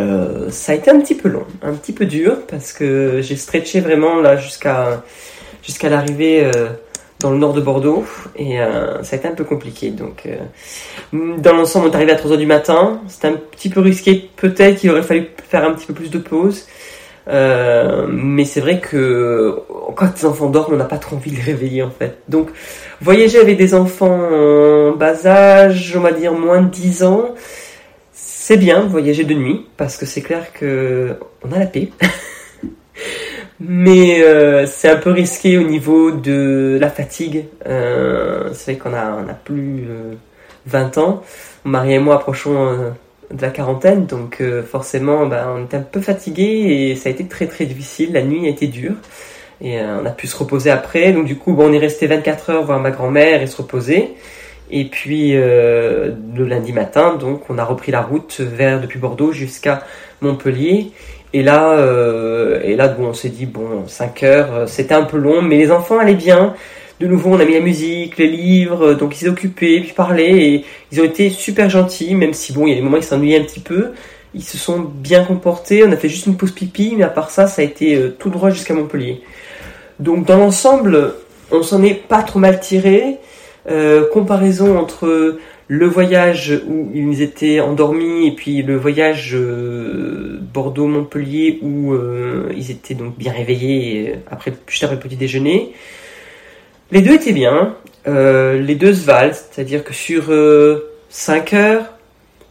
ça 0.50 0.72
a 0.72 0.74
été 0.76 0.90
un 0.90 1.00
petit 1.00 1.14
peu 1.14 1.28
long, 1.28 1.46
un 1.62 1.72
petit 1.72 1.92
peu 1.92 2.04
dur 2.04 2.36
parce 2.46 2.72
que 2.72 3.20
j'ai 3.22 3.34
stretché 3.34 3.80
vraiment 3.80 4.20
là 4.20 4.36
jusqu'à 4.36 5.02
jusqu'à 5.62 5.88
l'arrivée 5.88 6.48
dans 7.20 7.30
le 7.30 7.38
nord 7.38 7.52
de 7.52 7.60
Bordeaux 7.60 8.04
et 8.36 8.60
euh, 8.60 9.02
ça 9.02 9.16
a 9.16 9.18
été 9.18 9.28
un 9.28 9.34
peu 9.34 9.44
compliqué. 9.44 9.90
Donc, 9.90 10.26
euh, 10.26 10.36
dans 11.38 11.54
l'ensemble, 11.54 11.88
on 11.88 11.90
est 11.90 11.94
arrivé 11.96 12.12
à 12.12 12.16
3h 12.16 12.36
du 12.36 12.46
matin. 12.46 13.00
C'était 13.08 13.28
un 13.28 13.34
petit 13.34 13.68
peu 13.68 13.80
risqué, 13.80 14.30
peut-être 14.36 14.78
qu'il 14.78 14.90
aurait 14.90 15.02
fallu 15.02 15.28
faire 15.48 15.64
un 15.64 15.72
petit 15.72 15.86
peu 15.86 15.94
plus 15.94 16.10
de 16.10 16.18
pause. 16.18 16.66
Euh, 17.28 18.06
mais 18.08 18.44
c'est 18.44 18.60
vrai 18.60 18.80
que 18.80 19.58
quand 19.96 20.08
les 20.16 20.24
enfants 20.24 20.48
dorment, 20.48 20.74
on 20.74 20.76
n'a 20.78 20.84
pas 20.84 20.96
trop 20.96 21.16
envie 21.16 21.30
de 21.30 21.36
les 21.36 21.42
réveiller 21.42 21.82
en 21.82 21.90
fait. 21.90 22.18
Donc, 22.28 22.50
voyager 23.00 23.38
avec 23.38 23.58
des 23.58 23.74
enfants 23.74 24.18
en 24.32 24.92
bas 24.92 25.26
âge, 25.26 25.94
on 25.96 26.00
va 26.00 26.12
dire 26.12 26.32
moins 26.32 26.62
de 26.62 26.70
10 26.70 27.02
ans, 27.04 27.34
c'est 28.12 28.56
bien 28.56 28.80
voyager 28.80 29.24
de 29.24 29.34
nuit 29.34 29.66
parce 29.76 29.98
que 29.98 30.06
c'est 30.06 30.22
clair 30.22 30.52
que 30.54 31.16
on 31.44 31.52
a 31.52 31.58
la 31.58 31.66
paix. 31.66 31.90
Mais 33.60 34.22
euh, 34.22 34.66
c'est 34.66 34.88
un 34.88 34.96
peu 34.96 35.10
risqué 35.10 35.58
au 35.58 35.64
niveau 35.64 36.12
de 36.12 36.78
la 36.80 36.90
fatigue. 36.90 37.46
Euh, 37.66 38.50
c'est 38.52 38.72
vrai 38.74 38.78
qu'on 38.78 38.94
a, 38.94 39.12
on 39.24 39.28
a 39.28 39.34
plus 39.34 39.84
euh, 39.88 40.14
20 40.66 40.98
ans. 40.98 41.22
Mon 41.64 41.72
mari 41.72 41.94
et 41.94 41.98
moi 41.98 42.16
approchons 42.16 42.68
euh, 42.68 42.90
de 43.32 43.42
la 43.42 43.50
quarantaine, 43.50 44.06
donc 44.06 44.40
euh, 44.40 44.62
forcément 44.62 45.26
ben, 45.26 45.54
on 45.56 45.64
était 45.64 45.76
un 45.76 45.82
peu 45.82 46.00
fatigué 46.00 46.44
et 46.44 46.96
ça 46.96 47.08
a 47.08 47.12
été 47.12 47.26
très 47.26 47.46
très 47.46 47.66
difficile. 47.66 48.12
La 48.12 48.22
nuit 48.22 48.46
a 48.46 48.48
été 48.48 48.68
dure 48.68 48.94
et 49.60 49.80
on 49.82 50.06
a 50.06 50.10
pu 50.10 50.28
se 50.28 50.36
reposer 50.36 50.70
après. 50.70 51.12
Donc 51.12 51.26
du 51.26 51.36
coup 51.36 51.54
on 51.58 51.72
est 51.72 51.78
resté 51.78 52.06
24 52.06 52.50
heures 52.50 52.64
voir 52.64 52.78
ma 52.78 52.92
grand-mère 52.92 53.42
et 53.42 53.48
se 53.48 53.56
reposer. 53.56 54.14
Et 54.70 54.84
puis 54.84 55.32
le 55.32 56.14
lundi 56.36 56.72
matin, 56.72 57.16
donc 57.16 57.50
on 57.50 57.58
a 57.58 57.64
repris 57.64 57.90
la 57.90 58.02
route 58.02 58.40
vers 58.40 58.80
depuis 58.80 58.98
Bordeaux 58.98 59.32
jusqu'à 59.32 59.82
Montpellier. 60.20 60.92
Et 61.34 61.42
là, 61.42 61.72
euh, 61.72 62.60
et 62.62 62.74
là, 62.74 62.88
bon, 62.88 63.08
on 63.08 63.14
s'est 63.14 63.28
dit, 63.28 63.46
bon, 63.46 63.86
5 63.86 64.22
heures, 64.22 64.54
euh, 64.54 64.66
c'était 64.66 64.94
un 64.94 65.02
peu 65.02 65.18
long, 65.18 65.42
mais 65.42 65.58
les 65.58 65.70
enfants 65.70 65.98
allaient 65.98 66.14
bien. 66.14 66.54
De 67.00 67.06
nouveau, 67.06 67.30
on 67.30 67.40
a 67.40 67.44
mis 67.44 67.54
la 67.54 67.60
musique, 67.60 68.16
les 68.16 68.28
livres, 68.28 68.88
euh, 68.88 68.94
donc 68.94 69.20
ils 69.20 69.28
occupés, 69.28 69.80
puis 69.80 69.92
parlaient, 69.92 70.30
et 70.30 70.64
ils 70.90 71.00
ont 71.00 71.04
été 71.04 71.30
super 71.30 71.68
gentils, 71.68 72.14
même 72.14 72.32
si, 72.32 72.52
bon, 72.52 72.66
il 72.66 72.70
y 72.70 72.72
a 72.72 72.76
des 72.76 72.82
moments 72.82 72.96
ils 72.96 73.02
s'ennuyaient 73.02 73.40
un 73.40 73.44
petit 73.44 73.60
peu. 73.60 73.92
Ils 74.34 74.42
se 74.42 74.56
sont 74.58 74.80
bien 74.80 75.24
comportés, 75.24 75.84
on 75.84 75.92
a 75.92 75.96
fait 75.96 76.08
juste 76.08 76.26
une 76.26 76.36
pause 76.36 76.52
pipi, 76.52 76.94
mais 76.96 77.04
à 77.04 77.08
part 77.08 77.30
ça, 77.30 77.46
ça 77.46 77.62
a 77.62 77.64
été 77.64 78.12
tout 78.18 78.30
droit 78.30 78.50
jusqu'à 78.50 78.74
Montpellier. 78.74 79.22
Donc, 80.00 80.26
dans 80.26 80.36
l'ensemble, 80.36 81.14
on 81.50 81.62
s'en 81.62 81.82
est 81.82 81.94
pas 81.94 82.22
trop 82.22 82.38
mal 82.38 82.60
tiré. 82.60 83.18
comparaison 84.12 84.78
entre 84.78 85.38
le 85.68 85.86
voyage 85.86 86.58
où 86.66 86.90
ils 86.94 87.20
étaient 87.20 87.60
endormis 87.60 88.26
et 88.26 88.32
puis 88.32 88.62
le 88.62 88.76
voyage 88.76 89.34
euh, 89.34 90.38
Bordeaux-Montpellier 90.40 91.58
où 91.60 91.92
euh, 91.92 92.50
ils 92.56 92.70
étaient 92.70 92.94
donc 92.94 93.18
bien 93.18 93.32
réveillés 93.32 94.14
après, 94.30 94.54
juste 94.66 94.84
après 94.84 94.96
le 94.96 95.02
petit 95.02 95.16
déjeuner. 95.16 95.74
Les 96.90 97.02
deux 97.02 97.12
étaient 97.12 97.34
bien, 97.34 97.76
euh, 98.06 98.58
les 98.58 98.76
deux 98.76 98.94
se 98.94 99.04
valent, 99.04 99.34
c'est-à-dire 99.34 99.84
que 99.84 99.92
sur 99.92 100.32
5 101.10 101.52
heures, 101.52 101.84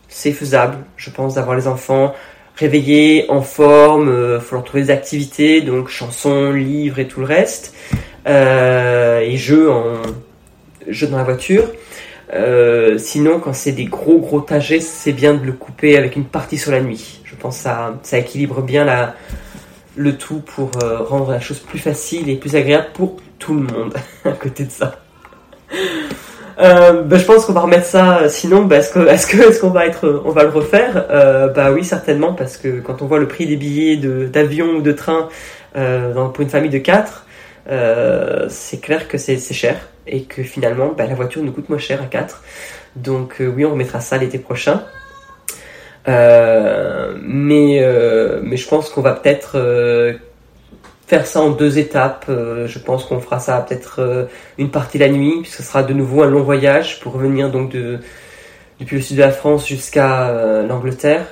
c'est 0.07 0.31
faisable, 0.31 0.77
je 0.95 1.09
pense, 1.09 1.33
d'avoir 1.33 1.57
les 1.57 1.67
enfants 1.67 2.13
réveillés, 2.55 3.25
en 3.29 3.41
forme, 3.41 4.35
il 4.35 4.41
faut 4.41 4.55
leur 4.55 4.63
trouver 4.63 4.83
des 4.83 4.89
activités, 4.91 5.61
donc 5.61 5.89
chansons, 5.89 6.51
livres 6.51 6.99
et 6.99 7.07
tout 7.07 7.19
le 7.19 7.25
reste, 7.25 7.73
et 8.27 9.37
jeux, 9.37 9.71
en, 9.71 10.03
jeux 10.87 11.07
dans 11.07 11.17
la 11.17 11.23
voiture. 11.23 11.63
Euh, 12.33 12.97
sinon, 12.97 13.39
quand 13.39 13.53
c'est 13.53 13.71
des 13.71 13.85
gros 13.85 14.19
gros 14.19 14.41
trajets, 14.41 14.79
c'est 14.79 15.13
bien 15.13 15.33
de 15.33 15.45
le 15.45 15.53
couper 15.53 15.97
avec 15.97 16.15
une 16.15 16.25
partie 16.25 16.57
sur 16.57 16.71
la 16.71 16.81
nuit. 16.81 17.21
Je 17.23 17.35
pense 17.35 17.57
que 17.57 17.63
ça, 17.63 17.95
ça 18.03 18.17
équilibre 18.17 18.61
bien 18.61 18.83
la, 18.83 19.15
le 19.95 20.17
tout 20.17 20.39
pour 20.39 20.71
euh, 20.83 20.99
rendre 20.99 21.31
la 21.31 21.39
chose 21.39 21.59
plus 21.59 21.79
facile 21.79 22.29
et 22.29 22.35
plus 22.35 22.55
agréable 22.55 22.87
pour 22.93 23.17
tout 23.39 23.53
le 23.53 23.61
monde 23.61 23.93
à 24.25 24.31
côté 24.31 24.65
de 24.65 24.71
ça. 24.71 24.99
Euh, 26.59 27.03
bah, 27.03 27.17
je 27.17 27.25
pense 27.25 27.45
qu'on 27.45 27.53
va 27.53 27.61
remettre 27.61 27.85
ça. 27.85 28.29
Sinon, 28.29 28.63
bah, 28.63 28.77
est-ce 28.77 28.91
que, 28.91 29.07
est-ce 29.07 29.27
que, 29.27 29.37
est-ce 29.49 29.61
qu'on 29.61 29.69
va 29.69 29.85
être, 29.85 30.21
on 30.25 30.31
va 30.31 30.43
le 30.43 30.49
refaire? 30.49 31.05
Euh, 31.11 31.47
Bah 31.49 31.71
oui, 31.71 31.83
certainement, 31.83 32.33
parce 32.33 32.57
que 32.57 32.79
quand 32.79 33.01
on 33.01 33.05
voit 33.05 33.19
le 33.19 33.27
prix 33.27 33.45
des 33.45 33.55
billets 33.55 33.97
d'avion 33.97 34.77
ou 34.77 34.81
de 34.81 34.91
train 34.91 35.29
euh, 35.75 36.13
pour 36.13 36.41
une 36.41 36.49
famille 36.49 36.71
de 36.71 36.79
4 36.79 37.26
c'est 37.67 38.81
clair 38.81 39.07
que 39.07 39.17
c'est, 39.17 39.37
cher 39.53 39.75
et 40.07 40.23
que 40.23 40.41
finalement 40.41 40.93
bah, 40.97 41.05
la 41.05 41.15
voiture 41.15 41.43
nous 41.43 41.51
coûte 41.51 41.69
moins 41.69 41.77
cher 41.77 42.01
à 42.01 42.05
4. 42.05 42.41
Donc 42.97 43.41
euh, 43.41 43.47
oui, 43.47 43.65
on 43.65 43.71
remettra 43.71 43.99
ça 43.99 44.17
l'été 44.17 44.39
prochain. 44.39 44.83
Euh, 46.07 47.15
mais, 47.21 47.79
euh, 47.81 48.55
je 48.55 48.67
pense 48.67 48.89
qu'on 48.89 49.01
va 49.01 49.13
peut-être 49.13 49.57
faire 51.05 51.25
ça 51.25 51.41
en 51.41 51.51
deux 51.51 51.77
étapes. 51.77 52.25
je 52.27 52.79
pense 52.79 53.05
qu'on 53.05 53.19
fera 53.19 53.39
ça 53.39 53.65
peut-être 53.67 54.27
une 54.57 54.71
partie 54.71 54.97
la 54.97 55.09
nuit, 55.09 55.41
puisque 55.41 55.57
ce 55.57 55.63
sera 55.63 55.83
de 55.83 55.93
nouveau 55.93 56.23
un 56.23 56.29
long 56.29 56.43
voyage 56.43 56.99
pour 56.99 57.13
revenir 57.13 57.49
donc 57.49 57.71
de, 57.71 57.99
depuis 58.79 58.97
le 58.97 59.01
sud 59.01 59.17
de 59.17 59.21
la 59.21 59.31
France 59.31 59.67
jusqu'à 59.67 60.63
l'Angleterre. 60.67 61.25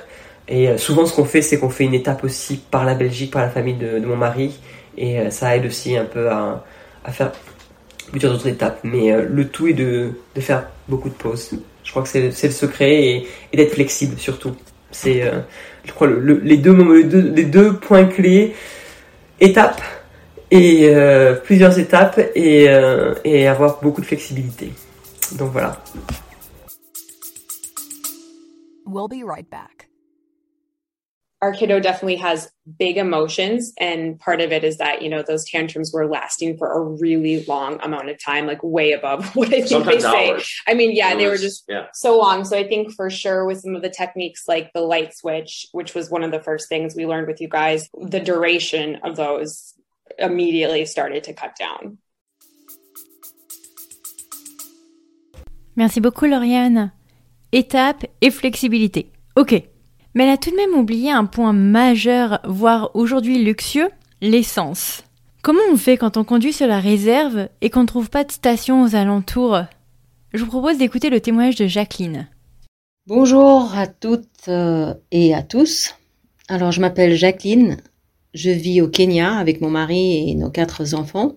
Et 0.48 0.78
souvent, 0.78 1.06
ce 1.06 1.14
qu'on 1.14 1.24
fait, 1.24 1.42
c'est 1.42 1.58
qu'on 1.58 1.70
fait 1.70 1.84
une 1.84 1.94
étape 1.94 2.22
aussi 2.22 2.62
par 2.70 2.84
la 2.84 2.94
Belgique, 2.94 3.32
par 3.32 3.42
la 3.42 3.48
famille 3.50 3.74
de, 3.74 3.98
mon 3.98 4.16
mari. 4.16 4.58
Et 4.96 5.30
ça 5.30 5.56
aide 5.56 5.66
aussi 5.66 5.96
un 5.96 6.04
peu 6.04 6.30
à, 6.30 6.64
faire 7.10 7.32
plusieurs 8.10 8.34
autres 8.34 8.48
étapes. 8.48 8.80
Mais 8.82 9.12
le 9.22 9.48
tout 9.48 9.68
est 9.68 9.74
de, 9.74 10.12
de, 10.34 10.40
faire 10.40 10.68
beaucoup 10.88 11.08
de 11.08 11.14
pauses. 11.14 11.50
Je 11.84 11.90
crois 11.90 12.02
que 12.02 12.08
c'est 12.08 12.46
le 12.46 12.52
secret 12.52 13.26
et, 13.52 13.56
d'être 13.56 13.74
flexible 13.74 14.18
surtout. 14.18 14.54
C'est, 14.90 15.30
je 15.84 15.92
crois, 15.92 16.08
les 16.08 16.56
deux 16.56 17.74
points 17.74 18.06
clés. 18.06 18.54
Étapes 19.38 19.82
et 20.50 20.90
plusieurs 21.44 21.78
étapes 21.78 22.20
et, 22.34 22.66
et 23.24 23.46
avoir 23.46 23.80
beaucoup 23.82 24.00
de 24.00 24.06
flexibilité. 24.06 24.72
Donc 25.38 25.52
voilà. 25.52 25.76
We'll 28.86 29.08
be 29.08 29.24
right 29.24 29.50
back. 29.50 29.85
Our 31.42 31.52
kiddo 31.52 31.80
definitely 31.80 32.16
has 32.16 32.50
big 32.78 32.96
emotions. 32.96 33.72
And 33.78 34.18
part 34.18 34.40
of 34.40 34.52
it 34.52 34.64
is 34.64 34.78
that, 34.78 35.02
you 35.02 35.10
know, 35.10 35.22
those 35.22 35.44
tantrums 35.44 35.92
were 35.92 36.06
lasting 36.06 36.56
for 36.56 36.72
a 36.72 36.82
really 36.82 37.44
long 37.44 37.78
amount 37.82 38.08
of 38.08 38.22
time, 38.22 38.46
like 38.46 38.62
way 38.62 38.92
above 38.92 39.26
what 39.36 39.48
I 39.48 39.62
think 39.62 39.68
Sometimes 39.68 40.02
they 40.02 40.10
say. 40.10 40.30
Hours. 40.30 40.54
I 40.66 40.74
mean, 40.74 40.96
yeah, 40.96 41.14
they 41.14 41.28
were 41.28 41.36
just 41.36 41.64
yeah. 41.68 41.86
so 41.92 42.18
long. 42.18 42.44
So 42.44 42.56
I 42.56 42.66
think 42.66 42.92
for 42.92 43.10
sure 43.10 43.44
with 43.44 43.60
some 43.60 43.76
of 43.76 43.82
the 43.82 43.90
techniques 43.90 44.44
like 44.48 44.72
the 44.72 44.80
light 44.80 45.14
switch, 45.14 45.66
which 45.72 45.94
was 45.94 46.10
one 46.10 46.24
of 46.24 46.30
the 46.30 46.40
first 46.40 46.68
things 46.70 46.94
we 46.96 47.06
learned 47.06 47.26
with 47.26 47.40
you 47.40 47.48
guys, 47.48 47.88
the 48.00 48.20
duration 48.20 48.96
of 49.04 49.16
those 49.16 49.74
immediately 50.18 50.86
started 50.86 51.24
to 51.24 51.34
cut 51.34 51.54
down. 51.56 51.98
Merci 55.76 56.00
beaucoup, 56.00 56.26
Lauriane. 56.26 56.92
Étape 57.52 58.06
et 58.22 58.30
flexibilité. 58.30 59.12
Ok. 59.36 59.75
Mais 60.16 60.24
elle 60.24 60.30
a 60.30 60.38
tout 60.38 60.50
de 60.50 60.56
même 60.56 60.72
oublié 60.72 61.10
un 61.10 61.26
point 61.26 61.52
majeur, 61.52 62.40
voire 62.46 62.90
aujourd'hui 62.94 63.44
luxueux, 63.44 63.90
l'essence. 64.22 65.04
Comment 65.42 65.60
on 65.70 65.76
fait 65.76 65.98
quand 65.98 66.16
on 66.16 66.24
conduit 66.24 66.54
sur 66.54 66.66
la 66.66 66.80
réserve 66.80 67.50
et 67.60 67.68
qu'on 67.68 67.82
ne 67.82 67.86
trouve 67.86 68.08
pas 68.08 68.24
de 68.24 68.32
station 68.32 68.82
aux 68.82 68.96
alentours? 68.96 69.60
Je 70.32 70.42
vous 70.42 70.48
propose 70.48 70.78
d'écouter 70.78 71.10
le 71.10 71.20
témoignage 71.20 71.56
de 71.56 71.66
Jacqueline. 71.66 72.30
Bonjour 73.06 73.74
à 73.76 73.86
toutes 73.86 74.48
euh, 74.48 74.94
et 75.12 75.34
à 75.34 75.42
tous. 75.42 75.94
Alors 76.48 76.72
je 76.72 76.80
m'appelle 76.80 77.14
Jacqueline, 77.14 77.76
je 78.32 78.48
vis 78.48 78.80
au 78.80 78.88
Kenya 78.88 79.36
avec 79.36 79.60
mon 79.60 79.68
mari 79.68 80.30
et 80.30 80.34
nos 80.34 80.48
quatre 80.48 80.94
enfants, 80.94 81.34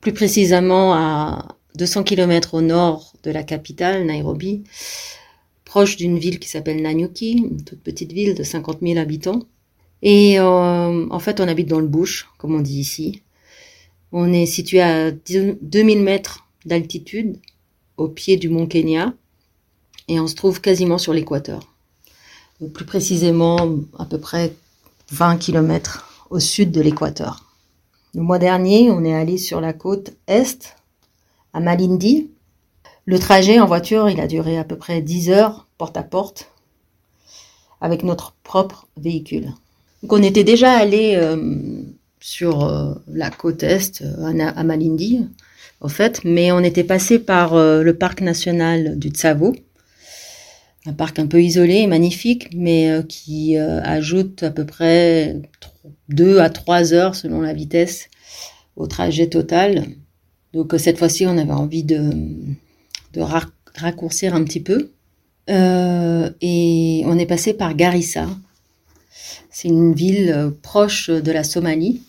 plus 0.00 0.12
précisément 0.12 0.94
à 0.94 1.56
200 1.74 2.04
km 2.04 2.54
au 2.54 2.60
nord 2.60 3.14
de 3.24 3.32
la 3.32 3.42
capitale, 3.42 4.06
Nairobi, 4.06 4.62
proche 5.68 5.98
d'une 5.98 6.18
ville 6.18 6.38
qui 6.38 6.48
s'appelle 6.48 6.80
Nanyuki, 6.80 7.32
une 7.32 7.62
toute 7.62 7.82
petite 7.82 8.12
ville 8.12 8.34
de 8.34 8.42
50 8.42 8.78
000 8.80 8.98
habitants. 8.98 9.42
Et 10.00 10.40
euh, 10.40 11.06
en 11.10 11.18
fait, 11.18 11.40
on 11.40 11.46
habite 11.46 11.68
dans 11.68 11.78
le 11.78 11.86
bush, 11.86 12.26
comme 12.38 12.54
on 12.54 12.60
dit 12.60 12.80
ici. 12.80 13.22
On 14.10 14.32
est 14.32 14.46
situé 14.46 14.80
à 14.80 15.10
2000 15.10 16.02
mètres 16.02 16.48
d'altitude, 16.64 17.38
au 17.98 18.08
pied 18.08 18.38
du 18.38 18.48
mont 18.48 18.66
Kenya, 18.66 19.12
et 20.08 20.18
on 20.18 20.26
se 20.26 20.34
trouve 20.34 20.62
quasiment 20.62 20.96
sur 20.96 21.12
l'équateur. 21.12 21.60
Plus 22.72 22.86
précisément, 22.86 23.58
à 23.98 24.06
peu 24.06 24.18
près 24.18 24.54
20 25.10 25.36
km 25.36 26.26
au 26.30 26.40
sud 26.40 26.70
de 26.70 26.80
l'équateur. 26.80 27.44
Le 28.14 28.22
mois 28.22 28.38
dernier, 28.38 28.90
on 28.90 29.04
est 29.04 29.14
allé 29.14 29.36
sur 29.36 29.60
la 29.60 29.74
côte 29.74 30.12
est 30.26 30.76
à 31.52 31.60
Malindi. 31.60 32.30
Le 33.08 33.18
trajet 33.18 33.58
en 33.58 33.64
voiture, 33.64 34.10
il 34.10 34.20
a 34.20 34.26
duré 34.26 34.58
à 34.58 34.64
peu 34.64 34.76
près 34.76 35.00
10 35.00 35.30
heures, 35.30 35.66
porte 35.78 35.96
à 35.96 36.02
porte, 36.02 36.52
avec 37.80 38.02
notre 38.02 38.34
propre 38.42 38.86
véhicule. 38.98 39.54
Donc 40.02 40.12
on 40.12 40.22
était 40.22 40.44
déjà 40.44 40.72
allé 40.72 41.14
euh, 41.16 41.80
sur 42.20 42.64
euh, 42.64 42.92
la 43.10 43.30
côte 43.30 43.62
est, 43.62 44.02
euh, 44.02 44.52
à, 44.54 44.62
Malindi, 44.62 45.26
au 45.80 45.88
fait, 45.88 46.20
mais 46.22 46.52
on 46.52 46.58
était 46.58 46.84
passé 46.84 47.18
par 47.18 47.54
le 47.56 47.92
parc 47.92 48.20
national 48.20 48.98
du 48.98 49.08
Tsavo, 49.08 49.56
un 50.84 50.92
parc 50.92 51.18
un 51.18 51.26
peu 51.26 51.42
isolé 51.42 51.86
magnifique, 51.86 52.50
mais 52.54 52.90
qui 53.08 53.56
ajoute 53.56 54.42
à 54.42 54.50
peu 54.50 54.66
près 54.66 55.40
2 56.10 56.40
à 56.40 56.50
3 56.50 56.92
heures 56.92 57.14
selon 57.14 57.40
la 57.40 57.54
vitesse 57.54 58.10
au 58.76 58.86
trajet 58.86 59.28
total. 59.28 59.86
Donc 60.52 60.74
euh, 60.74 60.78
cette 60.78 60.98
fois-ci, 60.98 61.26
on 61.26 61.36
avait 61.36 61.52
envie 61.52 61.84
de, 61.84 62.10
de 63.12 63.22
raccourcir 63.76 64.34
un 64.34 64.44
petit 64.44 64.60
peu. 64.60 64.90
Euh, 65.50 66.30
et 66.40 67.02
on 67.06 67.18
est 67.18 67.26
passé 67.26 67.54
par 67.54 67.74
Garissa. 67.74 68.26
C'est 69.50 69.68
une 69.68 69.94
ville 69.94 70.30
euh, 70.30 70.50
proche 70.62 71.10
de 71.10 71.32
la 71.32 71.42
Somalie 71.42 72.02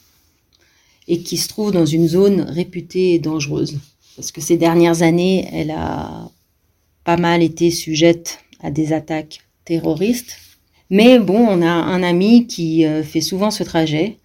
et 1.08 1.22
qui 1.22 1.38
se 1.38 1.48
trouve 1.48 1.72
dans 1.72 1.86
une 1.86 2.08
zone 2.08 2.42
réputée 2.42 3.18
dangereuse. 3.20 3.80
Parce 4.16 4.32
que 4.32 4.42
ces 4.42 4.58
dernières 4.58 5.02
années, 5.02 5.50
elle 5.54 5.72
a 5.72 6.30
pas 7.06 7.18
mal 7.18 7.42
été 7.42 7.72
sujette 7.72 8.40
à 8.62 8.70
des 8.70 8.94
attaques 8.94 9.40
terroristes. 9.64 10.36
Mais 10.90 11.18
bon, 11.18 11.40
on 11.40 11.62
a 11.62 11.72
un 11.72 12.04
ami 12.04 12.46
qui 12.46 12.84
fait 13.04 13.22
souvent 13.22 13.52
ce 13.52 13.64
trajet 13.64 14.18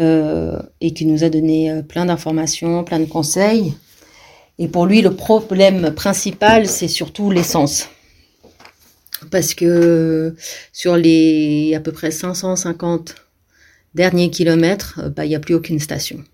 euh, 0.00 0.62
et 0.80 0.92
qui 0.92 1.06
nous 1.06 1.24
a 1.24 1.28
donné 1.28 1.72
euh, 1.72 1.82
plein 1.82 2.06
d'informations, 2.06 2.84
plein 2.84 3.00
de 3.00 3.04
conseils. 3.06 3.74
Et 4.58 4.68
pour 4.68 4.86
lui, 4.86 5.02
le 5.02 5.14
problème 5.14 5.92
principal, 5.94 6.66
c'est 6.66 6.88
surtout 6.88 7.30
l'essence. 7.30 7.88
Parce 9.30 9.54
que 9.54 10.34
sur 10.72 10.96
les 10.96 11.74
à 11.74 11.80
peu 11.80 11.92
près 11.92 12.10
550 12.10 13.14
derniers 13.94 14.30
kilomètres, 14.30 15.00
euh, 15.02 15.08
bah, 15.08 15.24
il 15.24 15.28
n'y 15.28 15.36
a 15.36 15.40
plus 15.40 15.54
aucune 15.54 15.78
station. 15.78 16.24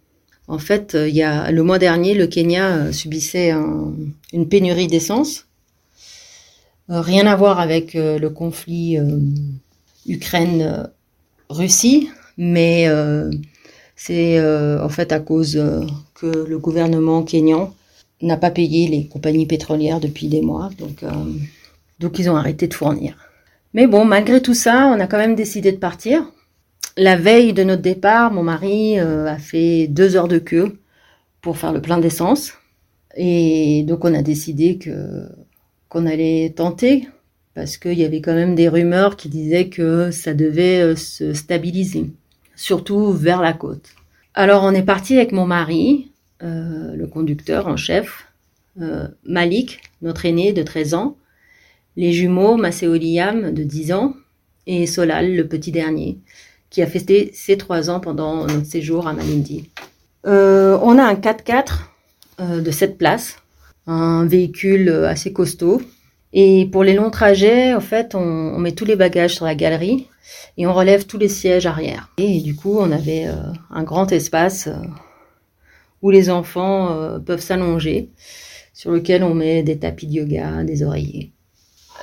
En 0.46 0.58
fait, 0.58 0.94
il 0.94 1.14
y 1.14 1.22
a, 1.22 1.50
le 1.50 1.62
mois 1.62 1.78
dernier, 1.78 2.14
le 2.14 2.26
Kenya 2.26 2.92
subissait 2.92 3.50
une 3.50 4.46
pénurie 4.46 4.88
d'essence. 4.88 5.46
rien 6.90 7.26
à 7.26 7.34
voir 7.34 7.60
avec 7.60 7.94
le 7.94 8.28
conflit 8.28 8.98
Ukraine-Russie, 10.06 12.10
mais 12.36 12.86
c'est 13.96 14.38
euh, 14.38 14.84
en 14.84 14.88
fait 14.88 15.12
à 15.12 15.20
cause 15.20 15.56
euh, 15.56 15.82
que 16.14 16.26
le 16.26 16.58
gouvernement 16.58 17.22
kényan 17.22 17.72
n'a 18.26 18.36
pas 18.36 18.50
payé 18.50 18.88
les 18.88 19.06
compagnies 19.06 19.46
pétrolières 19.46 20.00
depuis 20.00 20.28
des 20.28 20.42
mois, 20.42 20.70
donc, 20.78 21.02
euh, 21.02 21.08
donc 22.00 22.18
ils 22.18 22.30
ont 22.30 22.36
arrêté 22.36 22.68
de 22.68 22.74
fournir. 22.74 23.16
Mais 23.72 23.86
bon, 23.86 24.04
malgré 24.04 24.40
tout 24.40 24.54
ça, 24.54 24.86
on 24.86 25.00
a 25.00 25.06
quand 25.06 25.18
même 25.18 25.34
décidé 25.34 25.72
de 25.72 25.78
partir. 25.78 26.30
La 26.96 27.16
veille 27.16 27.52
de 27.52 27.64
notre 27.64 27.82
départ, 27.82 28.32
mon 28.32 28.44
mari 28.44 28.98
a 29.00 29.36
fait 29.36 29.88
deux 29.88 30.14
heures 30.14 30.28
de 30.28 30.38
queue 30.38 30.78
pour 31.40 31.58
faire 31.58 31.72
le 31.72 31.82
plein 31.82 31.98
d'essence. 31.98 32.52
Et 33.16 33.82
donc 33.82 34.04
on 34.04 34.14
a 34.14 34.22
décidé 34.22 34.78
que 34.78 35.28
qu'on 35.88 36.06
allait 36.06 36.52
tenter 36.56 37.08
parce 37.54 37.76
qu'il 37.76 37.98
y 37.98 38.04
avait 38.04 38.20
quand 38.20 38.34
même 38.34 38.54
des 38.54 38.68
rumeurs 38.68 39.16
qui 39.16 39.28
disaient 39.28 39.68
que 39.68 40.10
ça 40.10 40.34
devait 40.34 40.96
se 40.96 41.32
stabiliser 41.32 42.10
surtout 42.56 43.12
vers 43.12 43.40
la 43.40 43.52
côte. 43.52 43.90
Alors 44.34 44.64
on 44.64 44.72
est 44.72 44.82
parti 44.82 45.16
avec 45.16 45.32
mon 45.32 45.46
mari, 45.46 46.10
euh, 46.42 46.96
le 46.96 47.06
conducteur 47.06 47.68
en 47.68 47.76
chef, 47.76 48.26
euh, 48.80 49.06
Malik, 49.24 49.82
notre 50.02 50.26
aîné 50.26 50.52
de 50.52 50.62
13 50.62 50.94
ans, 50.94 51.16
les 51.96 52.12
jumeaux 52.12 52.56
Maceo 52.56 52.94
Liam 52.94 53.52
de 53.52 53.62
10 53.62 53.92
ans 53.92 54.14
et 54.66 54.86
Solal, 54.86 55.36
le 55.36 55.46
petit 55.46 55.70
dernier, 55.70 56.18
qui 56.70 56.82
a 56.82 56.86
fêté 56.88 57.30
ses 57.34 57.56
3 57.56 57.88
ans 57.88 58.00
pendant 58.00 58.46
notre 58.46 58.66
séjour 58.66 59.06
à 59.06 59.12
Malindi. 59.12 59.70
Euh, 60.26 60.76
on 60.82 60.98
a 60.98 61.04
un 61.04 61.14
4x4 61.14 62.62
de 62.62 62.70
7 62.70 62.98
places, 62.98 63.36
un 63.86 64.26
véhicule 64.26 64.88
assez 64.88 65.32
costaud. 65.32 65.80
Et 66.32 66.68
pour 66.72 66.82
les 66.82 66.94
longs 66.94 67.10
trajets, 67.10 67.74
en 67.74 67.80
fait, 67.80 68.16
on 68.16 68.58
met 68.58 68.72
tous 68.72 68.84
les 68.84 68.96
bagages 68.96 69.36
sur 69.36 69.44
la 69.44 69.54
galerie 69.54 70.08
et 70.56 70.66
on 70.66 70.74
relève 70.74 71.06
tous 71.06 71.18
les 71.18 71.28
sièges 71.28 71.66
arrière. 71.66 72.08
Et 72.18 72.40
du 72.40 72.56
coup, 72.56 72.76
on 72.76 72.90
avait 72.90 73.28
un 73.70 73.84
grand 73.84 74.10
espace 74.10 74.68
où 76.04 76.10
les 76.10 76.30
enfants 76.30 76.92
euh, 76.92 77.18
peuvent 77.18 77.40
s'allonger, 77.40 78.10
sur 78.72 78.92
lequel 78.92 79.24
on 79.24 79.34
met 79.34 79.64
des 79.64 79.78
tapis 79.78 80.06
de 80.06 80.12
yoga, 80.12 80.62
des 80.62 80.84
oreillers. 80.84 81.32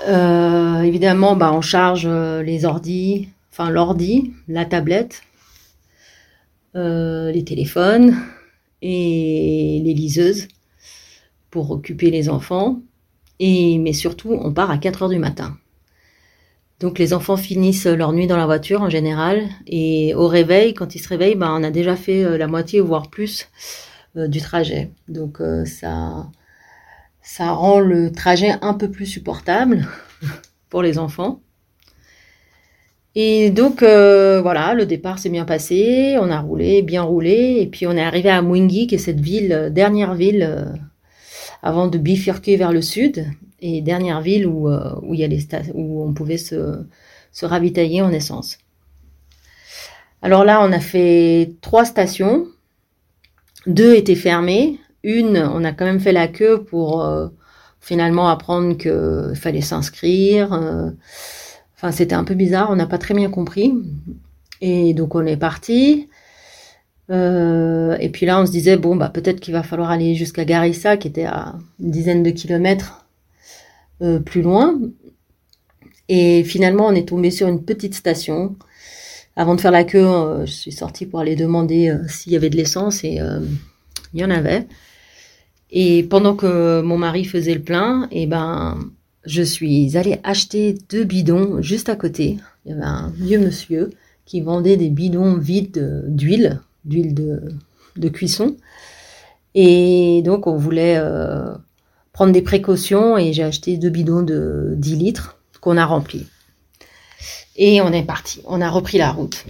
évidemment, 0.08 1.36
bah, 1.38 1.54
on 1.54 1.62
charge 1.62 2.08
les 2.08 2.66
ordis, 2.66 3.30
enfin 3.52 3.70
l'ordi, 3.70 4.34
la 4.48 4.66
tablette, 4.66 5.22
les 6.74 7.44
téléphones 7.46 8.18
et 8.82 9.82
les 9.84 9.94
liseuses 9.94 10.48
pour 11.52 11.70
occuper 11.70 12.10
les 12.10 12.28
enfants. 12.28 12.80
Et, 13.40 13.78
mais 13.78 13.94
surtout, 13.94 14.34
on 14.34 14.52
part 14.52 14.72
à 14.72 14.78
4 14.78 15.04
heures 15.04 15.10
du 15.10 15.20
matin. 15.20 15.58
Donc 16.82 16.98
les 16.98 17.14
enfants 17.14 17.38
finissent 17.38 17.86
leur 17.86 18.12
nuit 18.12 18.26
dans 18.26 18.38
la 18.38 18.48
voiture 18.48 18.82
en 18.82 18.90
général 18.90 19.48
et 19.68 20.16
au 20.16 20.28
réveil, 20.28 20.74
quand 20.74 20.96
ils 20.96 21.00
se 21.00 21.08
réveillent, 21.10 21.36
ben, 21.36 21.56
on 21.56 21.64
a 21.64 21.70
déjà 21.70 21.96
fait 21.96 22.26
euh, 22.26 22.40
la 22.40 22.48
moitié 22.48 22.82
voire 22.82 23.12
plus 23.12 23.44
euh, 23.44 23.91
du 24.16 24.42
trajet. 24.42 24.92
Donc 25.08 25.42
euh, 25.42 25.66
ça, 25.66 26.28
ça 27.22 27.52
rend 27.52 27.80
le 27.80 28.12
trajet 28.12 28.54
un 28.62 28.74
peu 28.74 28.90
plus 28.90 29.06
supportable 29.06 29.88
pour 30.70 30.82
les 30.82 30.98
enfants. 30.98 31.42
Et 33.14 33.50
donc 33.50 33.84
voilà, 33.84 34.74
le 34.74 34.86
départ 34.86 35.20
s'est 35.20 35.30
bien 35.30 35.44
passé, 35.44 36.16
on 36.18 36.32
a 36.32 36.40
roulé, 36.40 36.82
bien 36.82 37.02
roulé, 37.02 37.58
et 37.60 37.68
puis 37.68 37.86
on 37.86 37.92
est 37.92 38.02
arrivé 38.02 38.30
à 38.30 38.42
Mwingi, 38.42 38.88
qui 38.88 38.96
est 38.96 39.00
cette 39.00 39.20
ville, 39.20 39.70
dernière 39.74 40.14
ville 40.16 40.74
avant 41.62 41.90
de 41.90 41.98
bifurquer 41.98 42.56
vers 42.56 42.72
le 42.72 42.82
sud, 42.82 43.26
et 43.60 43.82
dernière 43.82 44.22
ville 44.22 44.48
où, 44.48 44.70
où, 44.70 45.14
il 45.14 45.20
y 45.20 45.26
a 45.26 45.28
les 45.28 45.46
où 45.74 46.02
on 46.06 46.14
pouvait 46.14 46.38
se, 46.38 46.86
se 47.34 47.46
ravitailler 47.46 48.02
en 48.02 48.12
essence. 48.12 48.60
Alors 50.22 50.44
là, 50.44 50.62
on 50.64 50.72
a 50.72 50.80
fait 50.80 51.56
trois 51.62 51.86
stations. 51.86 52.48
Deux 53.68 53.96
étaient 53.96 54.16
fermées. 54.16 54.80
Une, 55.04 55.38
on 55.38 55.64
a 55.64 55.72
quand 55.72 55.86
même 55.86 56.00
fait 56.00 56.12
la 56.12 56.28
queue 56.28 56.64
pour 56.64 57.04
euh, 57.04 57.28
finalement 57.80 58.30
apprendre 58.30 58.78
qu'il 58.78 59.36
fallait 59.36 59.62
s'inscrire. 59.62 60.54
Euh. 60.54 60.92
enfin, 61.76 61.92
c'était 61.92 62.16
un 62.16 62.24
peu 62.24 62.34
bizarre. 62.34 62.70
On 62.70 62.76
n'a 62.76 62.88
pas 62.88 62.98
très 62.98 63.14
bien 63.14 63.30
compris. 63.30 63.74
Et 64.62 64.94
donc, 64.94 65.16
on 65.16 65.26
est 65.26 65.38
parti. 65.38 66.10
Euh, 67.10 67.98
et 68.00 68.10
puis 68.10 68.26
là, 68.26 68.40
on 68.40 68.46
se 68.46 68.52
disait, 68.52 68.78
bon, 68.78 68.96
bah, 68.96 69.10
peut-être 69.10 69.40
qu'il 69.40 69.54
va 69.54 69.64
falloir 69.64 69.92
aller 69.92 70.16
jusqu'à 70.16 70.46
Garissa, 70.46 70.98
qui 70.98 71.08
était 71.08 71.26
à 71.26 71.56
une 71.80 71.92
dizaine 71.92 72.24
de 72.24 72.32
kilomètres 72.32 73.06
plus 74.26 74.42
loin. 74.42 74.80
Et 76.10 76.44
finalement, 76.44 76.88
on 76.88 76.96
est 76.96 77.08
tombé 77.08 77.30
sur 77.30 77.48
une 77.48 77.64
petite 77.64 77.94
station 77.94 78.56
avant 79.42 79.56
de 79.56 79.62
faire 79.62 79.72
la 79.72 79.84
queue, 79.84 80.06
euh, 80.06 80.46
je 80.46 80.52
suis 80.52 80.72
sortie 80.72 81.08
pour 81.08 81.20
aller 81.20 81.36
demander 81.36 81.90
euh, 81.90 82.08
s'il 82.08 82.32
y 82.32 82.36
avait 82.36 82.52
de 82.52 82.58
l'essence 82.58 83.04
et 83.04 83.20
euh, 83.20 83.40
il 84.14 84.20
y 84.20 84.24
en 84.24 84.30
avait. 84.30 84.68
Et 85.72 86.04
pendant 86.04 86.36
que 86.36 86.82
mon 86.82 87.00
mari 87.00 87.26
faisait 87.26 87.56
le 87.56 87.62
plein, 87.62 88.08
et 88.12 88.24
eh 88.24 88.26
ben, 88.28 88.78
je 89.26 89.42
suis 89.42 89.98
allée 89.98 90.20
acheter 90.24 90.78
deux 90.92 91.06
bidons 91.06 91.60
juste 91.60 91.90
à 91.90 91.96
côté. 91.96 92.38
Il 92.66 92.70
y 92.70 92.74
avait 92.76 92.84
un 92.84 93.12
vieux 93.16 93.40
monsieur 93.40 93.90
qui 94.26 94.42
vendait 94.42 94.78
des 94.78 94.90
bidons 94.90 95.38
vides 95.38 96.06
d'huile, 96.08 96.62
d'huile 96.86 97.16
de, 97.16 98.10
cuisson. 98.10 98.58
Et 99.56 100.22
donc, 100.24 100.46
on 100.46 100.56
voulait 100.56 101.02
prendre 102.14 102.34
des 102.34 102.42
précautions 102.42 103.18
et 103.18 103.34
j'ai 103.34 103.44
acheté 103.44 103.78
deux 103.78 103.90
bidons 103.90 104.24
de 104.24 104.74
10 104.76 104.96
litres 104.98 105.38
qu'on 105.62 105.78
a 105.78 105.86
remplis. 105.86 106.28
Et 107.58 107.82
on 107.82 107.92
est 107.92 108.04
parti, 108.04 108.42
on 108.46 108.62
a 108.62 108.70
repris 108.70 108.98
la 108.98 109.12
route. 109.12 109.46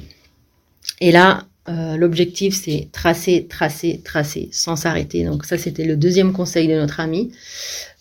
Et 0.99 1.11
là, 1.11 1.45
euh, 1.69 1.95
l'objectif, 1.95 2.55
c'est 2.55 2.89
tracer, 2.91 3.47
tracer, 3.47 4.01
tracer, 4.03 4.49
sans 4.51 4.75
s'arrêter. 4.75 5.23
Donc 5.23 5.45
ça, 5.45 5.57
c'était 5.57 5.85
le 5.85 5.95
deuxième 5.95 6.33
conseil 6.33 6.67
de 6.67 6.73
notre 6.73 6.99
ami. 6.99 7.31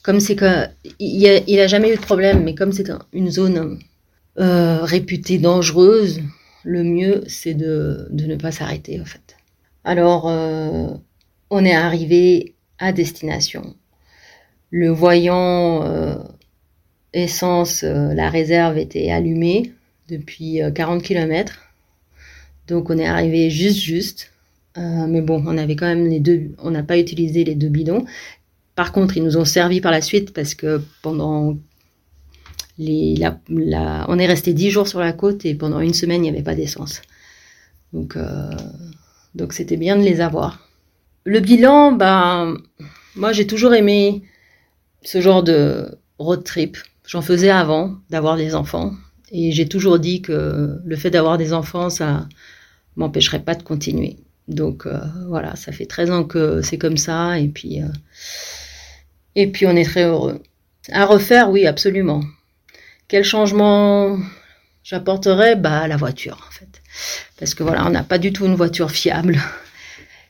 Comme 0.03 0.21
c'est 0.21 0.37
que 0.37 0.67
il 0.99 1.61
a, 1.61 1.67
jamais 1.67 1.93
eu 1.93 1.97
de 1.97 2.01
problème, 2.01 2.43
mais 2.43 2.55
comme 2.55 2.73
c'est 2.73 2.91
une 3.13 3.31
zone 3.31 3.79
euh, 4.39 4.83
réputée 4.83 5.39
dangereuse, 5.39 6.21
le 6.65 6.83
mieux, 6.83 7.23
c'est 7.27 7.55
de, 7.55 8.09
ne 8.11 8.37
pas 8.37 8.53
s'arrêter, 8.53 8.99
en 9.01 9.05
fait. 9.05 9.37
Alors, 9.85 10.29
euh, 10.29 10.89
on 11.51 11.65
est 11.65 11.75
arrivé 11.75 12.55
à 12.79 12.93
destination. 12.93 13.75
Le 14.71 14.91
voyant 14.91 15.85
essence, 17.13 17.83
la 17.83 18.31
réserve 18.31 18.79
était 18.79 19.11
allumée 19.11 19.73
depuis 20.11 20.61
40 20.75 21.01
euh, 21.01 21.05
km. 21.05 21.59
Donc 22.67 22.91
on 22.91 22.99
est 22.99 23.07
arrivé 23.07 23.51
juste 23.51 23.79
juste. 23.79 24.31
Euh, 24.79 25.07
mais 25.09 25.21
bon, 25.21 25.43
on 25.47 25.59
avait 25.59 25.77
quand 25.77 25.87
même 25.87 26.09
les 26.09 26.21
deux, 26.21 26.53
on 26.59 26.71
n'a 26.71 26.83
pas 26.83 26.99
utilisé 26.99 27.45
les 27.45 27.55
deux 27.55 27.69
bidons. 27.69 28.05
Par 28.77 28.93
contre, 28.93 29.17
ils 29.17 29.25
nous 29.25 29.37
ont 29.37 29.45
servi 29.45 29.81
par 29.81 29.91
la 29.91 30.01
suite 30.01 30.33
parce 30.33 30.55
que 30.55 30.81
pendant 31.03 31.57
les, 32.79 33.17
la, 33.17 34.07
on 34.09 34.19
est 34.19 34.27
resté 34.27 34.55
10 34.55 34.71
jours 34.71 34.89
sur 34.89 35.01
la 35.01 35.13
côte 35.13 35.45
et 35.45 35.55
pendant 35.55 35.81
une 35.81 35.95
semaine, 35.95 36.25
il 36.25 36.31
n'y 36.31 36.37
avait 36.37 36.45
pas 36.45 36.55
d'essence. 36.55 37.03
Donc, 37.93 38.17
euh, 38.17 38.51
donc 39.35 39.53
c'était 39.53 39.77
bien 39.77 39.97
de 39.97 40.03
les 40.03 40.21
avoir. 40.21 40.69
Le 41.25 41.41
bilan, 41.41 41.93
ben, 41.93 42.57
moi 43.17 43.33
j'ai 43.33 43.47
toujours 43.47 43.75
aimé 43.75 44.23
ce 45.03 45.21
genre 45.21 45.43
de 45.43 45.99
road 46.19 46.45
trip. 46.45 46.79
J'en 47.07 47.23
faisais 47.23 47.51
avant 47.51 47.97
d'avoir 48.09 48.37
des 48.37 48.55
enfants. 48.55 48.93
Et 49.33 49.53
j'ai 49.53 49.69
toujours 49.69 49.99
dit 49.99 50.23
que 50.23 50.79
le 50.85 50.97
fait 50.97 51.11
d'avoir 51.11 51.39
des 51.39 51.53
enfants, 51.53 51.91
ça 51.91 52.29
m'empêcherait 52.97 53.41
pas 53.41 53.55
de 53.55 53.63
continuer. 53.63 54.17
Donc 54.49 54.87
euh, 54.87 54.99
voilà, 55.29 55.55
ça 55.57 55.73
fait 55.73 55.87
13 55.87 56.11
ans 56.11 56.25
que 56.25 56.61
c'est 56.63 56.79
comme 56.79 56.97
ça 56.97 57.39
et 57.39 57.49
puis 57.49 57.83
euh, 57.83 57.87
et 59.37 59.47
puis 59.47 59.67
on 59.67 59.77
est 59.77 59.85
très 59.85 60.05
heureux. 60.05 60.43
À 60.91 61.07
refaire, 61.07 61.51
oui, 61.51 61.67
absolument. 61.67 62.23
Quel 63.07 63.23
changement 63.23 64.19
j'apporterais? 64.83 65.55
Bah 65.55 65.87
la 65.87 65.97
voiture 65.97 66.45
en 66.49 66.51
fait. 66.51 66.83
Parce 67.39 67.55
que 67.55 67.63
voilà, 67.63 67.87
on 67.87 67.91
n'a 67.91 68.03
pas 68.03 68.19
du 68.19 68.33
tout 68.33 68.45
une 68.47 68.57
voiture 68.57 68.91
fiable. 68.91 69.41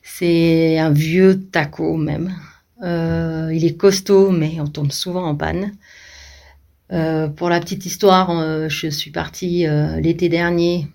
C'est 0.02 0.78
un 0.78 0.90
vieux 0.90 1.40
taco 1.50 1.96
même. 1.96 2.34
Euh, 2.82 3.50
il 3.54 3.64
est 3.64 3.76
costaud, 3.76 4.30
mais 4.30 4.60
on 4.60 4.66
tombe 4.66 4.92
souvent 4.92 5.24
en 5.24 5.34
panne. 5.34 5.72
Euh, 6.92 7.29
pour 7.29 7.48
la 7.48 7.61
petite 7.61 7.87
histoire, 7.87 8.31
euh, 8.31 8.68
je 8.68 8.88
suis 8.88 9.11
partie 9.11 9.66
euh, 9.66 10.00
l'été 10.00 10.29
dernier 10.29 10.88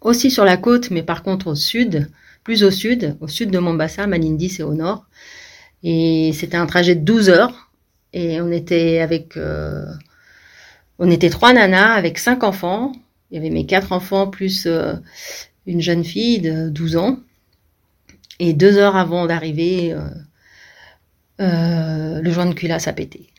aussi 0.00 0.30
sur 0.30 0.44
la 0.44 0.56
côte, 0.56 0.90
mais 0.90 1.02
par 1.02 1.22
contre 1.22 1.48
au 1.48 1.54
sud, 1.54 2.10
plus 2.44 2.62
au 2.62 2.70
sud, 2.70 3.16
au 3.20 3.28
sud 3.28 3.50
de 3.50 3.58
Mombasa, 3.58 4.06
Malindi 4.06 4.50
c'est 4.50 4.62
au 4.62 4.74
nord. 4.74 5.06
Et 5.82 6.32
c'était 6.34 6.56
un 6.56 6.66
trajet 6.66 6.94
de 6.94 7.00
12 7.00 7.30
heures. 7.30 7.70
Et 8.12 8.40
on 8.40 8.50
était 8.50 9.00
avec... 9.00 9.38
on 10.98 11.10
était 11.10 11.30
trois 11.30 11.52
nanas 11.52 11.94
avec 11.94 12.18
cinq 12.18 12.42
enfants. 12.44 12.92
Il 13.30 13.36
y 13.36 13.38
avait 13.38 13.50
mes 13.50 13.66
quatre 13.66 13.92
enfants 13.92 14.26
plus 14.28 14.66
une 15.66 15.80
jeune 15.80 16.04
fille 16.04 16.40
de 16.40 16.68
12 16.68 16.96
ans. 16.96 17.20
Et 18.40 18.52
deux 18.52 18.76
heures 18.78 18.96
avant 18.96 19.26
d'arriver, 19.26 19.96
le 21.38 22.30
joint 22.30 22.46
de 22.46 22.54
culasse 22.54 22.88
a 22.88 22.92
pété. 22.92 23.29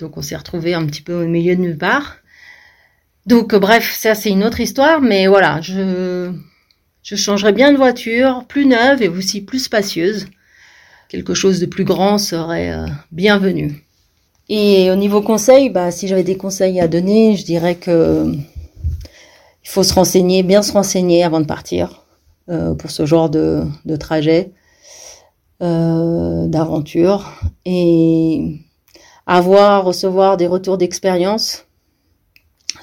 Donc 0.00 0.16
on 0.16 0.22
s'est 0.22 0.36
retrouvé 0.36 0.74
un 0.74 0.86
petit 0.86 1.02
peu 1.02 1.24
au 1.24 1.26
milieu 1.26 1.54
de 1.54 1.60
nulle 1.60 1.78
part. 1.78 2.16
Donc 3.26 3.54
bref, 3.54 3.94
ça 3.96 4.14
c'est 4.14 4.30
une 4.30 4.44
autre 4.44 4.60
histoire, 4.60 5.00
mais 5.00 5.26
voilà, 5.26 5.60
je, 5.60 6.32
je 7.02 7.16
changerais 7.16 7.52
bien 7.52 7.70
de 7.70 7.76
voiture, 7.76 8.44
plus 8.48 8.66
neuve 8.66 9.02
et 9.02 9.08
aussi 9.08 9.42
plus 9.42 9.60
spacieuse. 9.60 10.26
Quelque 11.08 11.34
chose 11.34 11.60
de 11.60 11.66
plus 11.66 11.84
grand 11.84 12.18
serait 12.18 12.72
euh, 12.72 12.86
bienvenu. 13.12 13.84
Et 14.48 14.90
au 14.90 14.96
niveau 14.96 15.22
conseil, 15.22 15.70
bah, 15.70 15.90
si 15.90 16.08
j'avais 16.08 16.24
des 16.24 16.36
conseils 16.36 16.80
à 16.80 16.88
donner, 16.88 17.36
je 17.36 17.44
dirais 17.44 17.76
que 17.76 18.32
il 19.62 19.68
faut 19.68 19.82
se 19.82 19.94
renseigner, 19.94 20.42
bien 20.42 20.62
se 20.62 20.72
renseigner 20.72 21.22
avant 21.22 21.40
de 21.40 21.46
partir 21.46 22.04
euh, 22.48 22.74
pour 22.74 22.90
ce 22.90 23.06
genre 23.06 23.30
de, 23.30 23.62
de 23.84 23.96
trajet, 23.96 24.50
euh, 25.62 26.46
d'aventure. 26.46 27.32
Et 27.64 28.60
avoir, 29.30 29.84
recevoir 29.84 30.36
des 30.36 30.48
retours 30.48 30.76
d'expérience. 30.76 31.64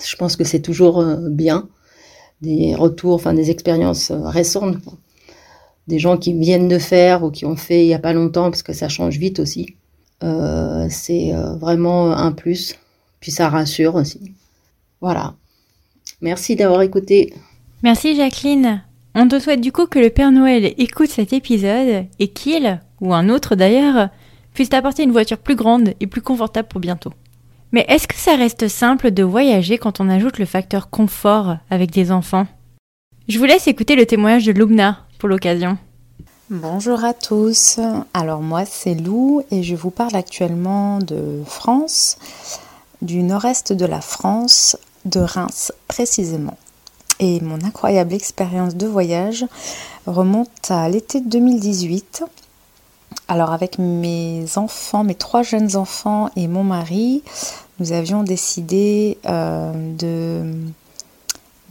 Je 0.01 0.15
pense 0.15 0.37
que 0.37 0.45
c'est 0.45 0.61
toujours 0.61 1.01
euh, 1.01 1.17
bien. 1.29 1.67
Des 2.41 2.73
retours, 2.73 3.15
enfin 3.15 3.33
des 3.33 3.51
expériences 3.51 4.11
euh, 4.11 4.21
récentes. 4.21 4.77
Des 5.87 5.99
gens 5.99 6.17
qui 6.17 6.31
viennent 6.33 6.69
de 6.69 6.79
faire 6.79 7.23
ou 7.23 7.31
qui 7.31 7.45
ont 7.45 7.57
fait 7.57 7.83
il 7.83 7.87
n'y 7.87 7.93
a 7.93 7.99
pas 7.99 8.13
longtemps, 8.13 8.49
parce 8.49 8.63
que 8.63 8.71
ça 8.71 8.87
change 8.87 9.17
vite 9.17 9.39
aussi. 9.39 9.75
Euh, 10.23 10.87
c'est 10.89 11.33
vraiment 11.59 12.11
un 12.11 12.31
plus. 12.31 12.75
Puis 13.19 13.31
ça 13.31 13.49
rassure 13.49 13.95
aussi. 13.95 14.33
Voilà. 15.01 15.35
Merci 16.21 16.55
d'avoir 16.55 16.81
écouté. 16.81 17.33
Merci 17.83 18.15
Jacqueline. 18.15 18.83
On 19.15 19.27
te 19.27 19.39
souhaite 19.39 19.61
du 19.61 19.71
coup 19.71 19.85
que 19.85 19.99
le 19.99 20.09
Père 20.09 20.31
Noël 20.31 20.73
écoute 20.77 21.09
cet 21.09 21.33
épisode 21.33 22.05
et 22.19 22.27
qu'il, 22.29 22.81
ou 23.01 23.13
un 23.13 23.29
autre 23.29 23.55
d'ailleurs, 23.55 24.09
puisse 24.57 24.69
t'apporter 24.69 25.03
une 25.03 25.11
voiture 25.11 25.37
plus 25.37 25.55
grande 25.55 25.93
et 25.99 26.07
plus 26.07 26.23
confortable 26.23 26.67
pour 26.67 26.81
bientôt. 26.81 27.13
Mais 27.71 27.85
est-ce 27.89 28.07
que 28.07 28.15
ça 28.15 28.35
reste 28.35 28.67
simple 28.67 29.11
de 29.11 29.21
voyager 29.21 29.77
quand 29.77 29.99
on 29.99 30.09
ajoute 30.09 30.39
le 30.39 30.47
facteur 30.47 30.89
confort 30.89 31.57
avec 31.69 31.91
des 31.91 32.11
enfants? 32.11 32.47
Je 33.27 33.37
vous 33.37 33.45
laisse 33.45 33.67
écouter 33.67 33.95
le 33.95 34.07
témoignage 34.07 34.47
de 34.47 34.51
Lubna 34.51 35.05
pour 35.19 35.29
l'occasion. 35.29 35.77
Bonjour 36.49 37.05
à 37.05 37.13
tous. 37.13 37.79
Alors 38.15 38.41
moi 38.41 38.65
c'est 38.65 38.95
Lou 38.95 39.43
et 39.51 39.61
je 39.61 39.75
vous 39.75 39.91
parle 39.91 40.15
actuellement 40.15 40.97
de 40.97 41.43
France, 41.45 42.17
du 43.03 43.21
nord-est 43.21 43.73
de 43.73 43.85
la 43.85 44.01
France, 44.01 44.75
de 45.05 45.19
Reims 45.19 45.71
précisément. 45.87 46.57
Et 47.19 47.41
mon 47.41 47.63
incroyable 47.63 48.15
expérience 48.15 48.73
de 48.73 48.87
voyage 48.87 49.45
remonte 50.07 50.71
à 50.71 50.89
l'été 50.89 51.21
2018 51.21 52.23
alors 53.27 53.51
avec 53.51 53.77
mes 53.77 54.45
enfants, 54.55 55.03
mes 55.03 55.15
trois 55.15 55.43
jeunes 55.43 55.75
enfants 55.75 56.29
et 56.35 56.47
mon 56.47 56.63
mari, 56.63 57.23
nous 57.79 57.91
avions 57.91 58.23
décidé 58.23 59.17
euh, 59.25 59.71
de 59.97 60.43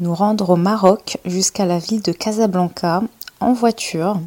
nous 0.01 0.15
rendre 0.15 0.51
au 0.51 0.57
Maroc 0.57 1.19
jusqu'à 1.25 1.65
la 1.65 1.79
ville 1.79 2.03
de 2.03 2.13
Casablanca 2.13 3.03
en 3.41 3.55
voiture. 3.55 4.21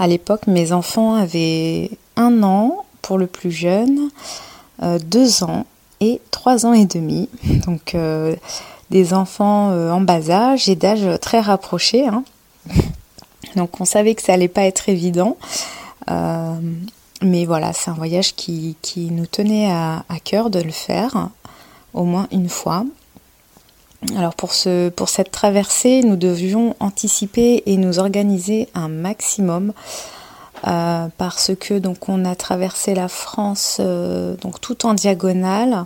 À 0.00 0.08
l'époque, 0.08 0.46
mes 0.48 0.72
enfants 0.72 1.14
avaient 1.14 1.90
un 2.16 2.42
an 2.42 2.84
pour 3.00 3.16
le 3.16 3.28
plus 3.28 3.52
jeune, 3.52 4.10
euh, 4.82 4.98
deux 4.98 5.44
ans 5.44 5.66
et 6.00 6.20
trois 6.32 6.66
ans 6.66 6.72
et 6.72 6.86
demi. 6.86 7.28
Donc 7.66 7.94
euh, 7.94 8.34
des 8.90 9.14
enfants 9.14 9.70
en 9.70 10.00
bas 10.00 10.30
âge 10.30 10.68
et 10.68 10.74
d'âge 10.74 11.20
très 11.20 11.40
rapproché. 11.40 12.08
Hein. 12.08 12.24
Donc 13.56 13.80
on 13.80 13.84
savait 13.84 14.16
que 14.16 14.22
ça 14.22 14.32
allait 14.32 14.48
pas 14.48 14.62
être 14.62 14.88
évident. 14.88 15.36
Mais 16.08 17.44
voilà, 17.46 17.72
c'est 17.72 17.90
un 17.90 17.94
voyage 17.94 18.34
qui, 18.34 18.76
nous 19.10 19.26
tenait 19.26 19.70
à, 19.70 20.02
cœur 20.24 20.50
de 20.50 20.60
le 20.60 20.70
faire 20.70 21.30
au 21.94 22.04
moins 22.04 22.28
une 22.32 22.48
fois. 22.48 22.84
Alors 24.16 24.34
pour, 24.34 24.54
ce, 24.54 24.90
pour 24.90 25.08
cette 25.08 25.32
traversée, 25.32 26.02
nous 26.02 26.16
devions 26.16 26.76
anticiper 26.78 27.64
et 27.66 27.76
nous 27.76 27.98
organiser 27.98 28.68
un 28.74 28.88
maximum 28.88 29.72
euh, 30.66 31.08
parce 31.18 31.52
que 31.58 31.78
donc 31.78 32.08
on 32.08 32.24
a 32.24 32.36
traversé 32.36 32.94
la 32.94 33.08
France 33.08 33.78
euh, 33.80 34.36
donc 34.36 34.60
tout 34.60 34.86
en 34.86 34.94
diagonale. 34.94 35.84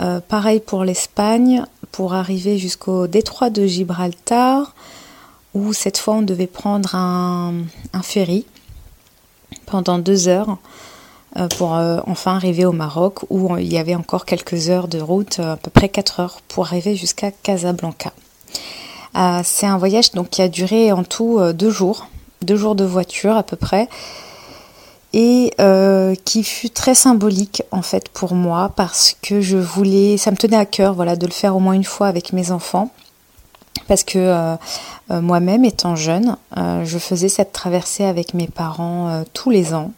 Euh, 0.00 0.20
pareil 0.20 0.60
pour 0.60 0.84
l'Espagne 0.84 1.64
pour 1.90 2.12
arriver 2.12 2.58
jusqu'au 2.58 3.06
détroit 3.06 3.50
de 3.50 3.66
Gibraltar 3.66 4.74
où 5.54 5.72
cette 5.72 5.96
fois 5.96 6.14
on 6.14 6.22
devait 6.22 6.46
prendre 6.46 6.94
un 6.94 7.64
ferry 8.02 8.44
pendant 9.66 9.98
deux 9.98 10.28
heures 10.28 10.58
euh, 11.36 11.46
pour 11.46 11.74
euh, 11.74 12.00
enfin 12.06 12.36
arriver 12.36 12.64
au 12.64 12.72
Maroc 12.72 13.20
où 13.28 13.56
il 13.58 13.70
y 13.70 13.76
avait 13.76 13.94
encore 13.94 14.24
quelques 14.24 14.70
heures 14.70 14.88
de 14.88 14.98
route, 14.98 15.40
euh, 15.40 15.52
à 15.52 15.56
peu 15.56 15.70
près 15.70 15.90
4 15.90 16.20
heures 16.20 16.40
pour 16.48 16.66
arriver 16.66 16.96
jusqu'à 16.96 17.30
Casablanca. 17.30 18.12
C'est 19.42 19.66
un 19.66 19.78
voyage 19.78 20.12
donc 20.12 20.30
qui 20.30 20.42
a 20.42 20.48
duré 20.48 20.92
en 20.92 21.02
tout 21.02 21.40
deux 21.52 21.70
jours, 21.70 22.06
deux 22.42 22.54
jours 22.54 22.76
de 22.76 22.84
voiture 22.84 23.36
à 23.36 23.42
peu 23.42 23.56
près, 23.56 23.88
et 25.12 25.52
qui 26.24 26.44
fut 26.44 26.70
très 26.70 26.94
symbolique 26.94 27.64
en 27.72 27.82
fait 27.82 28.10
pour 28.10 28.34
moi 28.34 28.70
parce 28.76 29.16
que 29.20 29.40
je 29.40 29.56
voulais, 29.56 30.18
ça 30.18 30.30
me 30.30 30.36
tenait 30.36 30.56
à 30.56 30.66
cœur 30.66 30.94
voilà 30.94 31.16
de 31.16 31.26
le 31.26 31.32
faire 31.32 31.56
au 31.56 31.58
moins 31.58 31.72
une 31.72 31.82
fois 31.82 32.06
avec 32.06 32.32
mes 32.32 32.52
enfants 32.52 32.92
parce 33.86 34.04
que 34.04 34.56
moi-même 35.10 35.64
étant 35.64 35.96
jeune, 35.96 36.36
je 36.56 36.98
faisais 36.98 37.28
cette 37.28 37.52
traversée 37.52 38.04
avec 38.04 38.34
mes 38.34 38.46
parents 38.46 39.22
tous 39.32 39.50
les 39.50 39.74
ans 39.74 39.92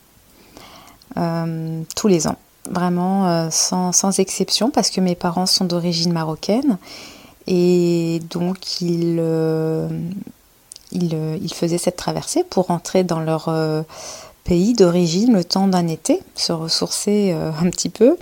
euh, 1.18 1.82
tous 1.96 2.06
les 2.06 2.28
ans. 2.28 2.36
Vraiment 2.70 3.26
euh, 3.26 3.48
sans, 3.50 3.90
sans, 3.90 4.20
exception 4.20 4.70
parce 4.70 4.90
que 4.90 5.00
mes 5.00 5.16
parents 5.16 5.46
sont 5.46 5.64
d'origine 5.64 6.12
marocaine 6.12 6.78
et 7.48 8.20
donc 8.30 8.80
ils, 8.80 9.16
euh, 9.18 9.88
ils, 10.92 11.52
faisaient 11.52 11.78
cette 11.78 11.96
traversée 11.96 12.44
pour 12.44 12.66
rentrer 12.66 13.02
dans 13.02 13.18
leur 13.18 13.52
pays 14.44 14.74
d'origine 14.74 15.32
le 15.32 15.42
temps 15.42 15.66
d'un 15.66 15.88
été, 15.88 16.20
se 16.36 16.52
ressourcer 16.52 17.32
un 17.32 17.70
petit 17.70 17.88
peu. 17.88 18.16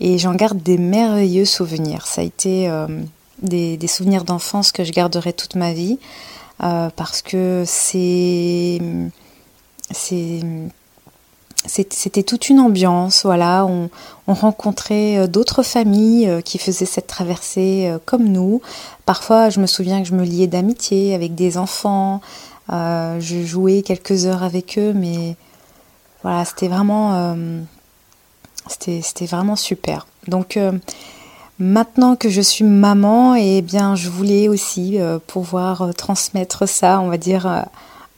Et 0.00 0.18
j'en 0.18 0.34
garde 0.34 0.62
des 0.62 0.76
merveilleux 0.76 1.46
souvenirs. 1.46 2.06
Ça 2.06 2.20
a 2.20 2.24
été 2.24 2.70
des, 3.42 3.86
souvenirs 3.86 4.24
d'enfance 4.24 4.72
que 4.72 4.84
je 4.84 4.92
garderai 4.92 5.32
toute 5.32 5.54
ma 5.54 5.72
vie 5.72 5.98
parce 6.58 7.22
que 7.22 7.64
c'est 7.66 8.80
c'était 11.66 12.22
toute 12.22 12.48
une 12.48 12.60
ambiance, 12.60 13.24
voilà. 13.24 13.66
On, 13.66 13.90
rencontrait 14.26 15.16
euh, 15.16 15.26
d'autres 15.26 15.62
familles 15.62 16.28
euh, 16.28 16.40
qui 16.42 16.58
faisaient 16.58 16.84
cette 16.84 17.06
traversée 17.06 17.88
euh, 17.88 17.98
comme 18.04 18.24
nous. 18.24 18.60
Parfois, 19.06 19.48
je 19.48 19.58
me 19.58 19.66
souviens 19.66 20.02
que 20.02 20.08
je 20.08 20.14
me 20.14 20.22
liais 20.22 20.46
d'amitié 20.46 21.14
avec 21.14 21.34
des 21.34 21.56
enfants. 21.56 22.20
je 22.68 23.42
jouais 23.44 23.82
quelques 23.82 24.26
heures 24.26 24.42
avec 24.42 24.78
eux, 24.78 24.92
mais 24.92 25.36
voilà, 26.22 26.44
c'était 26.44 26.68
vraiment, 26.68 27.36
c'était 28.68 29.26
vraiment 29.26 29.56
super. 29.56 30.06
Donc 30.26 30.58
Maintenant 31.58 32.14
que 32.16 32.28
je 32.28 32.40
suis 32.40 32.64
maman, 32.64 33.34
eh 33.34 33.62
bien, 33.62 33.96
je 33.96 34.08
voulais 34.08 34.48
aussi 34.48 34.98
pouvoir 35.26 35.92
transmettre 35.96 36.68
ça, 36.68 37.00
on 37.00 37.08
va 37.08 37.18
dire, 37.18 37.66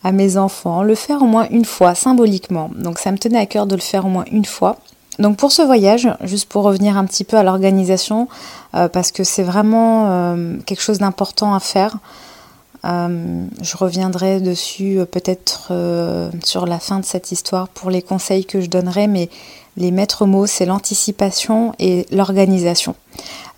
à 0.03 0.13
mes 0.13 0.37
enfants, 0.37 0.83
le 0.83 0.95
faire 0.95 1.23
au 1.23 1.27
moins 1.27 1.47
une 1.51 1.65
fois, 1.65 1.95
symboliquement. 1.95 2.71
Donc 2.75 2.99
ça 2.99 3.13
me 3.13 3.19
tenait 3.19 3.39
à 3.39 3.47
cœur 3.47 3.67
de 3.67 3.75
le 3.75 3.81
faire 3.81 4.07
au 4.07 4.09
moins 4.09 4.25
une 4.31 4.45
fois. 4.45 4.77
Donc 5.19 5.37
pour 5.37 5.53
ce 5.53 5.61
voyage, 5.61 6.09
juste 6.23 6.49
pour 6.49 6.63
revenir 6.63 6.97
un 6.97 7.05
petit 7.05 7.25
peu 7.25 7.37
à 7.37 7.43
l'organisation, 7.43 8.29
euh, 8.75 8.89
parce 8.89 9.13
que 9.13 9.23
c'est 9.23 9.43
vraiment 9.43 10.07
euh, 10.09 10.57
quelque 10.65 10.81
chose 10.81 10.99
d'important 10.99 11.55
à 11.55 11.61
faire. 11.61 11.99
Euh, 12.87 13.45
je 13.61 13.77
reviendrai 13.77 14.41
dessus 14.41 15.01
peut-être 15.11 15.71
sur 16.43 16.65
la 16.65 16.79
fin 16.79 16.99
de 16.99 17.05
cette 17.05 17.31
histoire 17.31 17.69
pour 17.69 17.91
les 17.91 18.01
conseils 18.01 18.47
que 18.47 18.63
je 18.63 18.71
donnerai, 18.71 19.07
mais 19.07 19.29
les 19.77 19.91
maîtres 19.91 20.27
mots, 20.27 20.47
c'est 20.47 20.67
l'anticipation 20.67 21.73
et 21.79 22.07
l'organisation. 22.11 22.95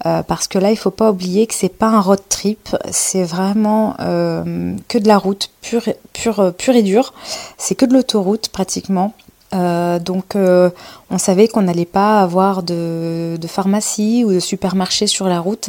Euh, 0.06 0.22
parce 0.22 0.48
que 0.48 0.58
là, 0.58 0.68
il 0.68 0.74
ne 0.74 0.78
faut 0.78 0.90
pas 0.90 1.10
oublier 1.10 1.46
que 1.46 1.54
c'est 1.54 1.68
pas 1.68 1.86
un 1.86 2.00
road 2.00 2.20
trip, 2.28 2.76
c'est 2.90 3.22
vraiment 3.22 3.94
euh, 4.00 4.74
que 4.88 4.98
de 4.98 5.06
la 5.06 5.18
route 5.18 5.50
pure, 5.60 5.82
pure, 6.12 6.52
pure 6.56 6.74
et 6.74 6.82
dure. 6.82 7.14
C'est 7.56 7.74
que 7.74 7.86
de 7.86 7.94
l'autoroute 7.94 8.48
pratiquement. 8.48 9.14
Euh, 9.54 9.98
donc, 9.98 10.34
on 10.34 11.18
savait 11.18 11.46
qu'on 11.46 11.62
n'allait 11.62 11.84
pas 11.84 12.20
avoir 12.20 12.62
de, 12.62 13.36
de, 13.38 13.46
pharmacie 13.46 14.24
ou 14.24 14.32
de 14.32 14.40
supermarché 14.40 15.06
sur 15.06 15.28
la 15.28 15.40
route, 15.40 15.68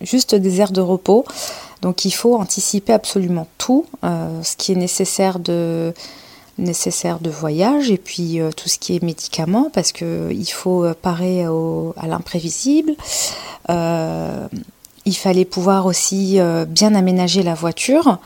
juste 0.00 0.34
des 0.34 0.60
aires 0.60 0.72
de 0.72 0.82
repos. 0.82 1.24
Donc, 1.80 2.04
il 2.04 2.10
faut 2.12 2.36
anticiper 2.36 2.92
absolument 2.92 3.48
tout, 3.58 3.86
ce 4.02 4.56
qui 4.56 4.72
est 4.72 4.76
nécessaire 4.76 5.38
de 5.38 5.94
nécessaire 6.58 7.18
de 7.18 7.30
voyage 7.30 7.90
et 7.90 7.96
puis 7.96 8.40
euh, 8.40 8.50
tout 8.52 8.68
ce 8.68 8.78
qui 8.78 8.94
est 8.96 9.02
médicaments 9.02 9.70
parce 9.72 9.92
que 9.92 10.30
il 10.30 10.46
faut 10.46 10.86
parer 10.94 11.44
à 11.44 12.06
l'imprévisible. 12.06 12.92
Euh, 13.70 14.46
il 15.04 15.16
fallait 15.16 15.44
pouvoir 15.44 15.86
aussi 15.86 16.38
euh, 16.38 16.64
bien 16.64 16.94
aménager 16.94 17.42
la 17.42 17.54
voiture. 17.54 18.18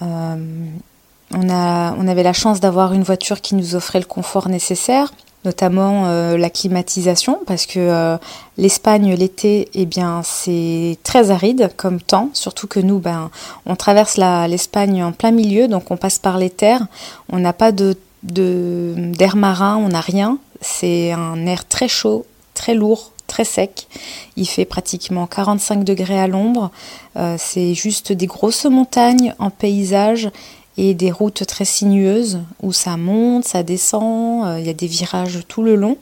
on, 0.00 1.48
a, 1.48 1.94
on 1.94 2.08
avait 2.08 2.22
la 2.22 2.32
chance 2.32 2.60
d'avoir 2.60 2.92
une 2.92 3.02
voiture 3.02 3.40
qui 3.40 3.54
nous 3.54 3.74
offrait 3.74 4.00
le 4.00 4.06
confort 4.06 4.48
nécessaire 4.48 5.12
notamment 5.44 6.06
euh, 6.06 6.36
la 6.36 6.50
climatisation, 6.50 7.40
parce 7.46 7.66
que 7.66 7.78
euh, 7.78 8.16
l'Espagne 8.58 9.14
l'été, 9.14 9.68
eh 9.74 9.86
bien, 9.86 10.22
c'est 10.22 10.98
très 11.02 11.30
aride 11.30 11.70
comme 11.76 12.00
temps, 12.00 12.30
surtout 12.32 12.66
que 12.66 12.80
nous, 12.80 12.98
ben, 12.98 13.30
on 13.66 13.76
traverse 13.76 14.18
l'Espagne 14.48 15.02
en 15.02 15.12
plein 15.12 15.32
milieu, 15.32 15.68
donc 15.68 15.90
on 15.90 15.96
passe 15.96 16.18
par 16.18 16.38
les 16.38 16.50
terres, 16.50 16.86
on 17.28 17.38
n'a 17.38 17.52
pas 17.52 17.72
de 17.72 17.96
d'air 18.24 19.34
marin, 19.34 19.76
on 19.78 19.88
n'a 19.88 20.00
rien, 20.00 20.38
c'est 20.60 21.10
un 21.10 21.44
air 21.44 21.66
très 21.66 21.88
chaud, 21.88 22.24
très 22.54 22.72
lourd, 22.72 23.10
très 23.26 23.44
sec. 23.44 23.88
Il 24.36 24.46
fait 24.46 24.64
pratiquement 24.64 25.26
45 25.26 25.84
degrés 25.84 26.20
à 26.20 26.26
l'ombre. 26.26 26.70
Euh, 27.16 27.36
c'est 27.38 27.74
juste 27.74 28.12
des 28.12 28.26
grosses 28.26 28.66
montagnes 28.66 29.34
en 29.38 29.50
paysage 29.50 30.30
et 30.76 30.94
des 30.94 31.10
routes 31.10 31.46
très 31.46 31.64
sinueuses 31.64 32.40
où 32.62 32.72
ça 32.72 32.96
monte, 32.96 33.44
ça 33.44 33.62
descend, 33.62 34.46
euh, 34.46 34.58
il 34.58 34.66
y 34.66 34.70
a 34.70 34.74
des 34.74 34.86
virages 34.86 35.40
tout 35.48 35.62
le 35.62 35.76
long. 35.76 35.96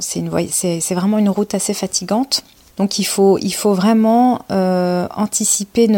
C'est 0.00 0.94
vraiment 0.94 1.18
une 1.18 1.28
route 1.28 1.54
assez 1.54 1.74
fatigante. 1.74 2.42
Donc 2.76 2.98
il 2.98 3.04
faut, 3.04 3.38
vraiment 3.72 4.42
euh, 4.50 5.06
anticiper 5.16 5.88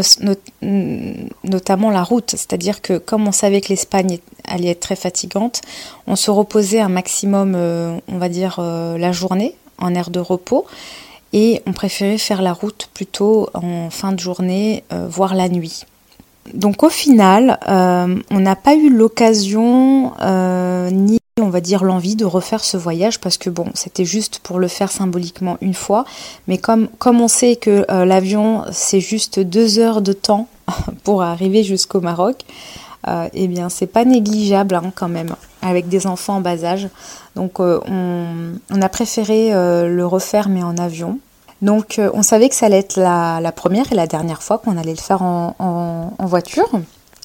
notamment 1.43 1.91
la 1.91 2.03
route. 2.05 2.31
C'est-à-dire 2.31 2.83
que 2.83 2.99
comme 2.99 3.27
on 3.27 3.33
savait 3.33 3.61
que 3.61 3.69
l'Espagne 3.69 4.19
allait 4.45 4.69
être 4.69 4.81
très 4.81 4.95
fatigante, 4.95 5.62
on 6.07 6.16
se 6.16 6.31
reposait 6.31 6.81
un 6.81 6.89
maximum, 6.89 7.55
euh, 7.57 7.99
on 8.09 8.19
va 8.19 8.29
dire, 8.29 8.61
la 8.61 9.12
journée 9.12 9.57
en 9.79 9.95
air 9.95 10.11
de 10.11 10.21
repos. 10.21 10.66
Et 11.33 11.62
on 11.66 11.73
préférait 11.73 12.19
faire 12.19 12.43
la 12.43 12.53
route 12.53 12.89
plutôt 12.95 13.51
en 13.55 13.91
fin 13.91 14.12
de 14.12 14.21
journée, 14.21 14.85
voire 14.91 15.35
la 15.35 15.49
nuit. 15.49 15.85
Donc 16.55 16.82
au 16.82 16.88
final, 16.88 17.59
euh, 17.68 18.16
on 18.30 18.40
n'a 18.40 18.57
pas 18.57 18.74
eu 18.74 18.90
l'occasion 18.90 20.12
euh, 20.20 20.90
ni 20.90 21.18
on 21.40 21.51
va 21.51 21.61
dire 21.61 21.84
l'envie 21.84 22.16
de 22.16 22.24
refaire 22.24 22.64
ce 22.64 22.76
voyage 22.76 23.20
parce 23.20 23.38
que 23.38 23.49
bon, 23.49 23.66
c'était 23.74 24.05
juste 24.05 24.40
pour 24.40 24.59
le 24.59 24.66
faire 24.66 24.90
symboliquement 24.90 25.57
une 25.61 25.74
fois. 25.74 26.05
Mais 26.49 26.59
comme, 26.59 26.88
on 27.05 27.28
sait 27.28 27.57
que 27.57 27.86
euh, 27.90 28.05
l'avion 28.05 28.64
c'est 28.72 29.01
juste 29.01 29.38
deux 29.38 29.78
heures 29.78 30.03
de 30.03 30.12
temps 30.12 30.49
pour 31.05 31.22
arriver 31.22 31.62
jusqu'au 31.62 32.01
Maroc, 32.01 32.44
eh 33.32 33.49
bien 33.49 33.70
c'est 33.70 33.86
pas 33.86 34.05
négligeable 34.05 34.74
hein, 34.74 34.92
quand 34.94 35.09
même 35.09 35.34
avec 35.62 35.88
des 35.88 36.07
enfants 36.07 36.36
en 36.36 36.40
bas 36.40 36.64
âge. 36.64 36.88
Donc 37.36 37.61
on, 37.61 37.80
on, 37.88 38.82
a 38.82 38.88
préféré 38.88 39.51
le 39.53 40.05
refaire 40.05 40.49
mais 40.49 40.62
en 40.62 40.76
avion. 40.76 41.18
Donc 41.62 41.98
euh, 41.98 42.11
on 42.14 42.22
savait 42.22 42.48
que 42.48 42.54
ça 42.54 42.66
allait 42.66 42.78
être 42.78 42.96
la, 42.96 43.52
première 43.52 43.90
et 43.92 43.94
la 43.94 44.06
dernière 44.06 44.42
fois 44.42 44.59
qu'on 44.59 44.76
allait 44.76 44.92
le 44.92 44.96
faire 44.96 45.22
en, 45.22 46.12
voiture. 46.20 46.68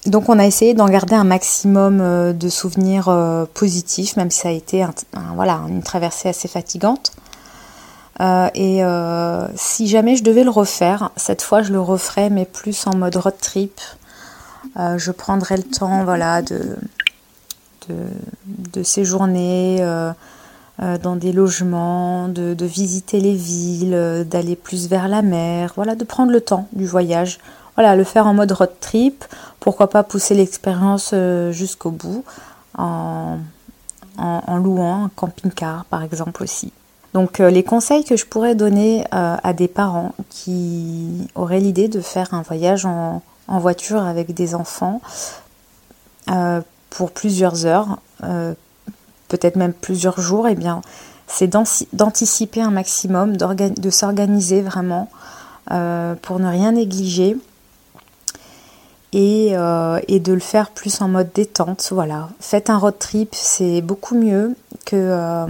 Donc 0.06 0.28
on 0.28 0.38
a 0.38 0.46
essayé 0.46 0.74
d'en 0.74 0.88
garder 0.88 1.14
un 1.14 1.24
maximum 1.24 2.00
euh, 2.00 2.32
de 2.32 2.48
souvenirs 2.48 3.08
euh, 3.08 3.46
positifs, 3.52 4.16
même 4.16 4.30
si 4.30 4.40
ça 4.40 4.48
a 4.48 4.52
été 4.52 4.84
voilà, 5.34 5.60
une 5.68 5.82
traversée 5.82 6.28
assez 6.28 6.48
fatigante. 6.48 7.12
et 8.20 8.82
si 9.54 9.86
jamais 9.86 10.16
je 10.16 10.24
devais 10.24 10.44
le 10.44 10.50
refaire, 10.50 11.10
cette 11.16 11.42
fois 11.42 11.62
je 11.62 11.72
le 11.72 11.80
referais, 11.80 12.30
mais 12.30 12.44
plus 12.44 12.86
en 12.86 12.96
mode 12.96 13.16
road 13.16 13.34
trip. 13.40 13.80
je 14.76 15.10
prendrais 15.12 15.56
le 15.56 15.62
temps 15.62 16.04
voilà, 16.04 16.42
de, 16.42 16.76
séjourner 18.82 19.80
dans 20.78 21.14
des 21.16 21.32
logements, 21.32 22.28
de, 22.28 22.64
visiter 22.64 23.20
les 23.20 23.34
villes, 23.34 24.26
d'aller 24.28 24.56
plus 24.56 24.88
vers 24.88 25.06
la 25.08 25.22
mer, 25.22 25.72
voilà, 25.76 25.94
de 25.94 26.04
prendre 26.04 26.32
le 26.32 26.40
temps 26.40 26.66
du 26.72 26.86
voyage. 26.86 27.38
Voilà, 27.76 27.94
le 27.94 28.04
faire 28.04 28.26
en 28.26 28.34
mode 28.34 28.52
road 28.52 28.72
trip, 28.80 29.24
pourquoi 29.60 29.88
pas 29.88 30.02
pousser 30.02 30.34
l'expérience 30.34 31.14
jusqu'au 31.50 31.90
bout 31.90 32.24
en, 32.76 33.38
en, 34.18 34.56
louant 34.56 35.04
un 35.04 35.10
camping-car 35.14 35.84
par 35.86 36.02
exemple 36.02 36.42
aussi. 36.42 36.72
Donc 37.12 37.38
les 37.38 37.62
conseils 37.62 38.04
que 38.04 38.16
je 38.16 38.26
pourrais 38.26 38.54
donner 38.54 39.04
à 39.12 39.52
des 39.52 39.68
parents 39.68 40.12
qui 40.30 41.28
auraient 41.34 41.60
l'idée 41.60 41.88
de 41.88 42.00
faire 42.00 42.34
un 42.34 42.42
voyage 42.42 42.86
en, 42.86 43.22
voiture 43.46 44.02
avec 44.02 44.34
des 44.34 44.54
enfants 44.54 45.00
euh, 46.30 46.62
pour 46.90 47.10
plusieurs 47.10 47.66
heures, 47.66 47.98
euh, 48.22 48.54
peut-être 49.28 49.56
même 49.56 49.72
plusieurs 49.72 50.20
jours, 50.20 50.48
eh 50.48 50.54
bien 50.54 50.82
c'est 51.26 51.50
d'anticiper 51.92 52.60
un 52.60 52.70
maximum, 52.70 53.36
de 53.36 53.90
s'organiser 53.90 54.60
vraiment 54.60 55.08
euh, 55.70 56.14
pour 56.20 56.38
ne 56.38 56.48
rien 56.48 56.72
négliger 56.72 57.36
et, 59.14 59.52
et, 60.08 60.20
de 60.20 60.32
le 60.32 60.40
faire 60.40 60.70
plus 60.70 61.00
en 61.00 61.08
mode 61.08 61.30
détente. 61.34 61.88
Voilà, 61.92 62.28
faites 62.40 62.68
un 62.68 62.76
road 62.76 62.98
trip, 62.98 63.30
c'est 63.32 63.80
beaucoup 63.80 64.16
mieux 64.16 64.54
que 64.84 65.46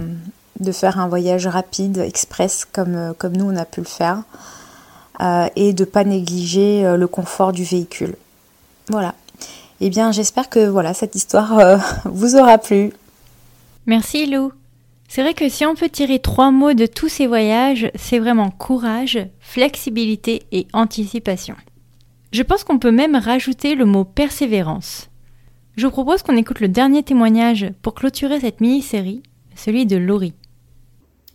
de 0.61 0.71
faire 0.71 0.97
un 0.97 1.09
voyage 1.09 1.45
rapide, 1.45 1.97
express 1.97 2.65
comme, 2.71 3.13
nous 3.33 3.51
on 3.51 3.57
a 3.57 3.65
pu 3.65 3.81
le 3.81 3.87
faire. 3.87 4.23
Euh, 5.21 5.47
et 5.55 5.71
de 5.71 5.85
pas 5.85 6.03
négliger 6.03 6.85
euh, 6.85 6.97
le 6.97 7.07
confort 7.07 7.53
du 7.53 7.63
véhicule. 7.63 8.15
Voilà. 8.89 9.13
Eh 9.79 9.89
bien, 9.89 10.11
j'espère 10.11 10.49
que 10.49 10.67
voilà 10.67 10.93
cette 10.93 11.15
histoire 11.15 11.57
euh, 11.57 11.77
vous 12.05 12.35
aura 12.35 12.57
plu. 12.57 12.91
Merci 13.87 14.25
Lou. 14.25 14.51
C'est 15.07 15.21
vrai 15.21 15.35
que 15.35 15.47
si 15.47 15.65
on 15.65 15.75
peut 15.75 15.89
tirer 15.89 16.17
trois 16.17 16.49
mots 16.49 16.73
de 16.73 16.87
tous 16.87 17.07
ces 17.07 17.27
voyages, 17.27 17.91
c'est 17.93 18.17
vraiment 18.17 18.49
courage, 18.49 19.19
flexibilité 19.39 20.43
et 20.51 20.65
anticipation. 20.73 21.55
Je 22.31 22.41
pense 22.41 22.63
qu'on 22.63 22.79
peut 22.79 22.91
même 22.91 23.15
rajouter 23.15 23.75
le 23.75 23.85
mot 23.85 24.03
persévérance. 24.03 25.09
Je 25.77 25.85
vous 25.85 25.91
propose 25.91 26.23
qu'on 26.23 26.35
écoute 26.35 26.61
le 26.61 26.67
dernier 26.67 27.03
témoignage 27.03 27.71
pour 27.83 27.93
clôturer 27.93 28.39
cette 28.39 28.59
mini-série, 28.59 29.21
celui 29.55 29.85
de 29.85 29.97
Laurie. 29.97 30.33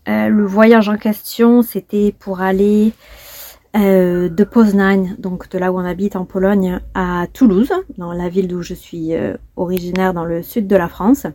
le 0.07 0.45
voyage 0.45 0.89
en 0.89 0.97
question, 0.97 1.63
c'était 1.63 2.13
pour 2.19 2.41
aller 2.41 2.93
euh, 3.77 4.29
de 4.29 4.43
Poznań, 4.43 5.15
donc 5.19 5.49
de 5.49 5.59
là 5.59 5.71
où 5.71 5.77
on 5.77 5.85
habite 5.85 6.17
en 6.17 6.25
Pologne, 6.25 6.81
à 6.95 7.27
Toulouse, 7.33 7.71
dans 7.99 8.13
la 8.13 8.29
ville 8.29 8.49
d'où 8.49 8.63
je 8.63 8.75
suis 8.75 9.15
euh, 9.15 9.37
originaire 9.55 10.13
dans 10.13 10.25
le 10.25 10.43
sud 10.43 10.67
de 10.67 10.75
la 10.75 10.89
France, 10.89 11.27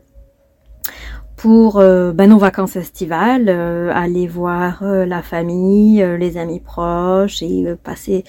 pour 1.45 1.77
euh, 1.77 2.11
ben, 2.11 2.31
nos 2.31 2.39
vacances 2.39 2.75
estivales, 2.75 3.49
aller 3.49 4.25
voir 4.25 4.83
la 4.83 5.21
famille, 5.21 6.03
les 6.17 6.37
amis 6.37 6.59
proches 6.59 7.43
et 7.43 7.75
passer 7.83 8.23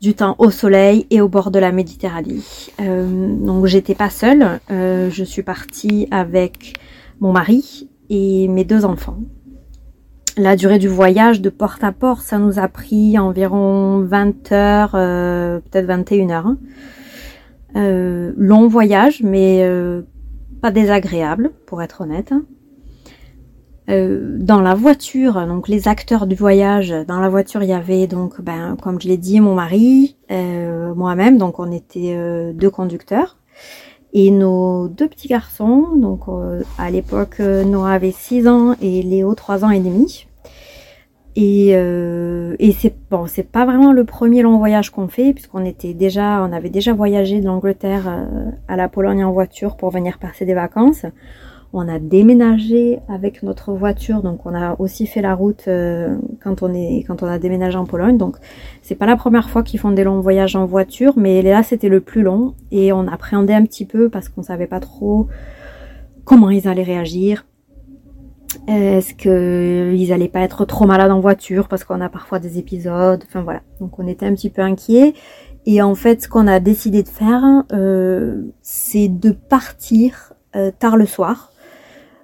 du 0.00 0.14
temps 0.14 0.36
au 0.38 0.50
soleil 0.50 1.06
et 1.10 1.20
au 1.20 1.28
bord 1.28 1.50
de 1.50 1.58
la 1.58 1.70
Méditerranée. 1.70 2.40
donc 2.78 3.66
j'étais 3.66 3.94
pas 3.94 4.08
seule, 4.08 4.58
je 4.70 5.22
suis 5.22 5.42
partie 5.42 6.08
avec 6.10 6.78
mon 7.20 7.32
mari 7.32 7.90
et 8.08 8.48
mes 8.48 8.64
deux 8.64 8.86
enfants. 8.86 9.18
La 10.38 10.56
durée 10.56 10.78
du 10.78 10.88
voyage 10.88 11.42
de 11.42 11.50
porte 11.50 11.84
à 11.84 11.92
porte, 11.92 12.22
ça 12.22 12.38
nous 12.38 12.58
a 12.58 12.68
pris 12.68 13.18
environ 13.18 14.00
20 14.00 14.52
heures, 14.52 14.92
euh, 14.94 15.60
peut-être 15.60 15.86
21 15.86 16.30
heures. 16.30 16.46
Hein. 16.46 16.58
Euh, 17.76 18.32
long 18.38 18.68
voyage, 18.68 19.22
mais 19.22 19.60
euh, 19.62 20.02
désagréable, 20.70 21.52
pour 21.66 21.82
être 21.82 22.02
honnête. 22.02 22.32
dans 23.88 24.60
la 24.60 24.74
voiture, 24.74 25.46
donc 25.46 25.68
les 25.68 25.86
acteurs 25.86 26.26
du 26.26 26.34
voyage, 26.34 26.92
dans 27.06 27.20
la 27.20 27.28
voiture 27.28 27.62
il 27.62 27.68
y 27.68 27.72
avait 27.72 28.06
donc, 28.08 28.40
ben, 28.40 28.76
comme 28.82 29.00
je 29.00 29.06
l'ai 29.06 29.16
dit, 29.16 29.40
mon 29.40 29.54
mari, 29.54 30.16
moi-même, 30.28 31.38
donc 31.38 31.58
on 31.58 31.70
était 31.70 32.16
deux 32.52 32.70
conducteurs. 32.70 33.36
Et 34.12 34.30
nos 34.30 34.88
deux 34.88 35.08
petits 35.08 35.28
garçons, 35.28 35.88
donc 35.96 36.22
à 36.78 36.90
l'époque 36.90 37.38
Noah 37.38 37.90
avait 37.90 38.12
6 38.12 38.48
ans 38.48 38.74
et 38.80 39.02
Léo 39.02 39.34
3 39.34 39.64
ans 39.64 39.70
et 39.70 39.80
demi. 39.80 40.26
Et, 41.38 41.72
euh, 41.74 42.56
et 42.58 42.72
c'est 42.72 42.94
bon, 43.10 43.26
c'est 43.26 43.42
pas 43.42 43.66
vraiment 43.66 43.92
le 43.92 44.04
premier 44.04 44.40
long 44.40 44.56
voyage 44.56 44.88
qu'on 44.90 45.06
fait, 45.06 45.34
puisqu'on 45.34 45.66
était 45.66 45.92
déjà, 45.92 46.42
on 46.42 46.50
avait 46.50 46.70
déjà 46.70 46.94
voyagé 46.94 47.40
de 47.40 47.46
l'Angleterre 47.46 48.08
euh, 48.08 48.50
à 48.68 48.76
la 48.76 48.88
Pologne 48.88 49.22
en 49.22 49.32
voiture 49.32 49.76
pour 49.76 49.90
venir 49.90 50.18
passer 50.18 50.46
des 50.46 50.54
vacances. 50.54 51.04
On 51.74 51.88
a 51.88 51.98
déménagé 51.98 53.00
avec 53.06 53.42
notre 53.42 53.72
voiture, 53.72 54.22
donc 54.22 54.46
on 54.46 54.54
a 54.54 54.76
aussi 54.78 55.06
fait 55.06 55.20
la 55.20 55.34
route 55.34 55.64
euh, 55.68 56.16
quand 56.42 56.62
on 56.62 56.72
est 56.72 57.04
quand 57.06 57.22
on 57.22 57.26
a 57.26 57.38
déménagé 57.38 57.76
en 57.76 57.84
Pologne. 57.84 58.16
Donc 58.16 58.36
c'est 58.80 58.94
pas 58.94 59.04
la 59.04 59.16
première 59.16 59.50
fois 59.50 59.62
qu'ils 59.62 59.78
font 59.78 59.90
des 59.90 60.04
longs 60.04 60.20
voyages 60.20 60.56
en 60.56 60.64
voiture, 60.64 61.12
mais 61.18 61.42
là 61.42 61.62
c'était 61.62 61.90
le 61.90 62.00
plus 62.00 62.22
long 62.22 62.54
et 62.70 62.94
on 62.94 63.06
appréhendait 63.08 63.52
un 63.52 63.66
petit 63.66 63.84
peu 63.84 64.08
parce 64.08 64.30
qu'on 64.30 64.42
savait 64.42 64.68
pas 64.68 64.80
trop 64.80 65.26
comment 66.24 66.48
ils 66.48 66.66
allaient 66.66 66.82
réagir 66.82 67.44
est-ce 68.66 69.14
qu'ils 69.14 70.12
allaient 70.12 70.28
pas 70.28 70.40
être 70.40 70.64
trop 70.64 70.86
malades 70.86 71.10
en 71.10 71.20
voiture 71.20 71.68
parce 71.68 71.84
qu'on 71.84 72.00
a 72.00 72.08
parfois 72.08 72.38
des 72.38 72.58
épisodes? 72.58 73.22
Enfin 73.26 73.42
voilà. 73.42 73.62
Donc 73.80 73.98
on 73.98 74.06
était 74.06 74.26
un 74.26 74.34
petit 74.34 74.50
peu 74.50 74.62
inquiets. 74.62 75.14
Et 75.66 75.82
en 75.82 75.96
fait, 75.96 76.22
ce 76.22 76.28
qu'on 76.28 76.46
a 76.46 76.60
décidé 76.60 77.02
de 77.02 77.08
faire, 77.08 77.42
euh, 77.72 78.42
c'est 78.62 79.08
de 79.08 79.32
partir 79.32 80.32
euh, 80.54 80.70
tard 80.78 80.96
le 80.96 81.06
soir, 81.06 81.52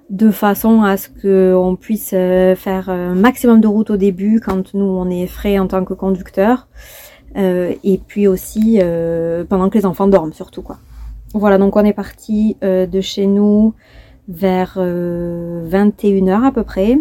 de 0.09 0.31
façon 0.31 0.81
à 0.81 0.95
ce 0.95 1.09
qu'on 1.09 1.75
puisse 1.75 2.11
euh, 2.13 2.55
faire 2.55 2.89
un 2.89 3.15
maximum 3.15 3.59
de 3.59 3.67
route 3.67 3.89
au 3.89 3.97
début 3.97 4.39
quand 4.39 4.73
nous 4.73 4.85
on 4.85 5.09
est 5.09 5.27
frais 5.27 5.59
en 5.59 5.67
tant 5.67 5.83
que 5.83 5.93
conducteur, 5.93 6.67
et 7.35 7.99
puis 8.07 8.27
aussi 8.27 8.79
pendant 9.49 9.69
que 9.69 9.77
les 9.79 9.87
enfants 9.87 10.07
dorment 10.07 10.33
surtout 10.33 10.61
quoi. 10.61 10.77
Voilà, 11.33 11.57
donc 11.57 11.75
on 11.75 11.83
est 11.83 11.93
parti 11.93 12.57
de 12.61 13.01
chez 13.01 13.25
nous 13.25 13.73
vers 14.27 14.77
21h 14.77 16.29
euh, 16.29 16.43
à 16.43 16.51
peu 16.51 16.63
près, 16.63 16.97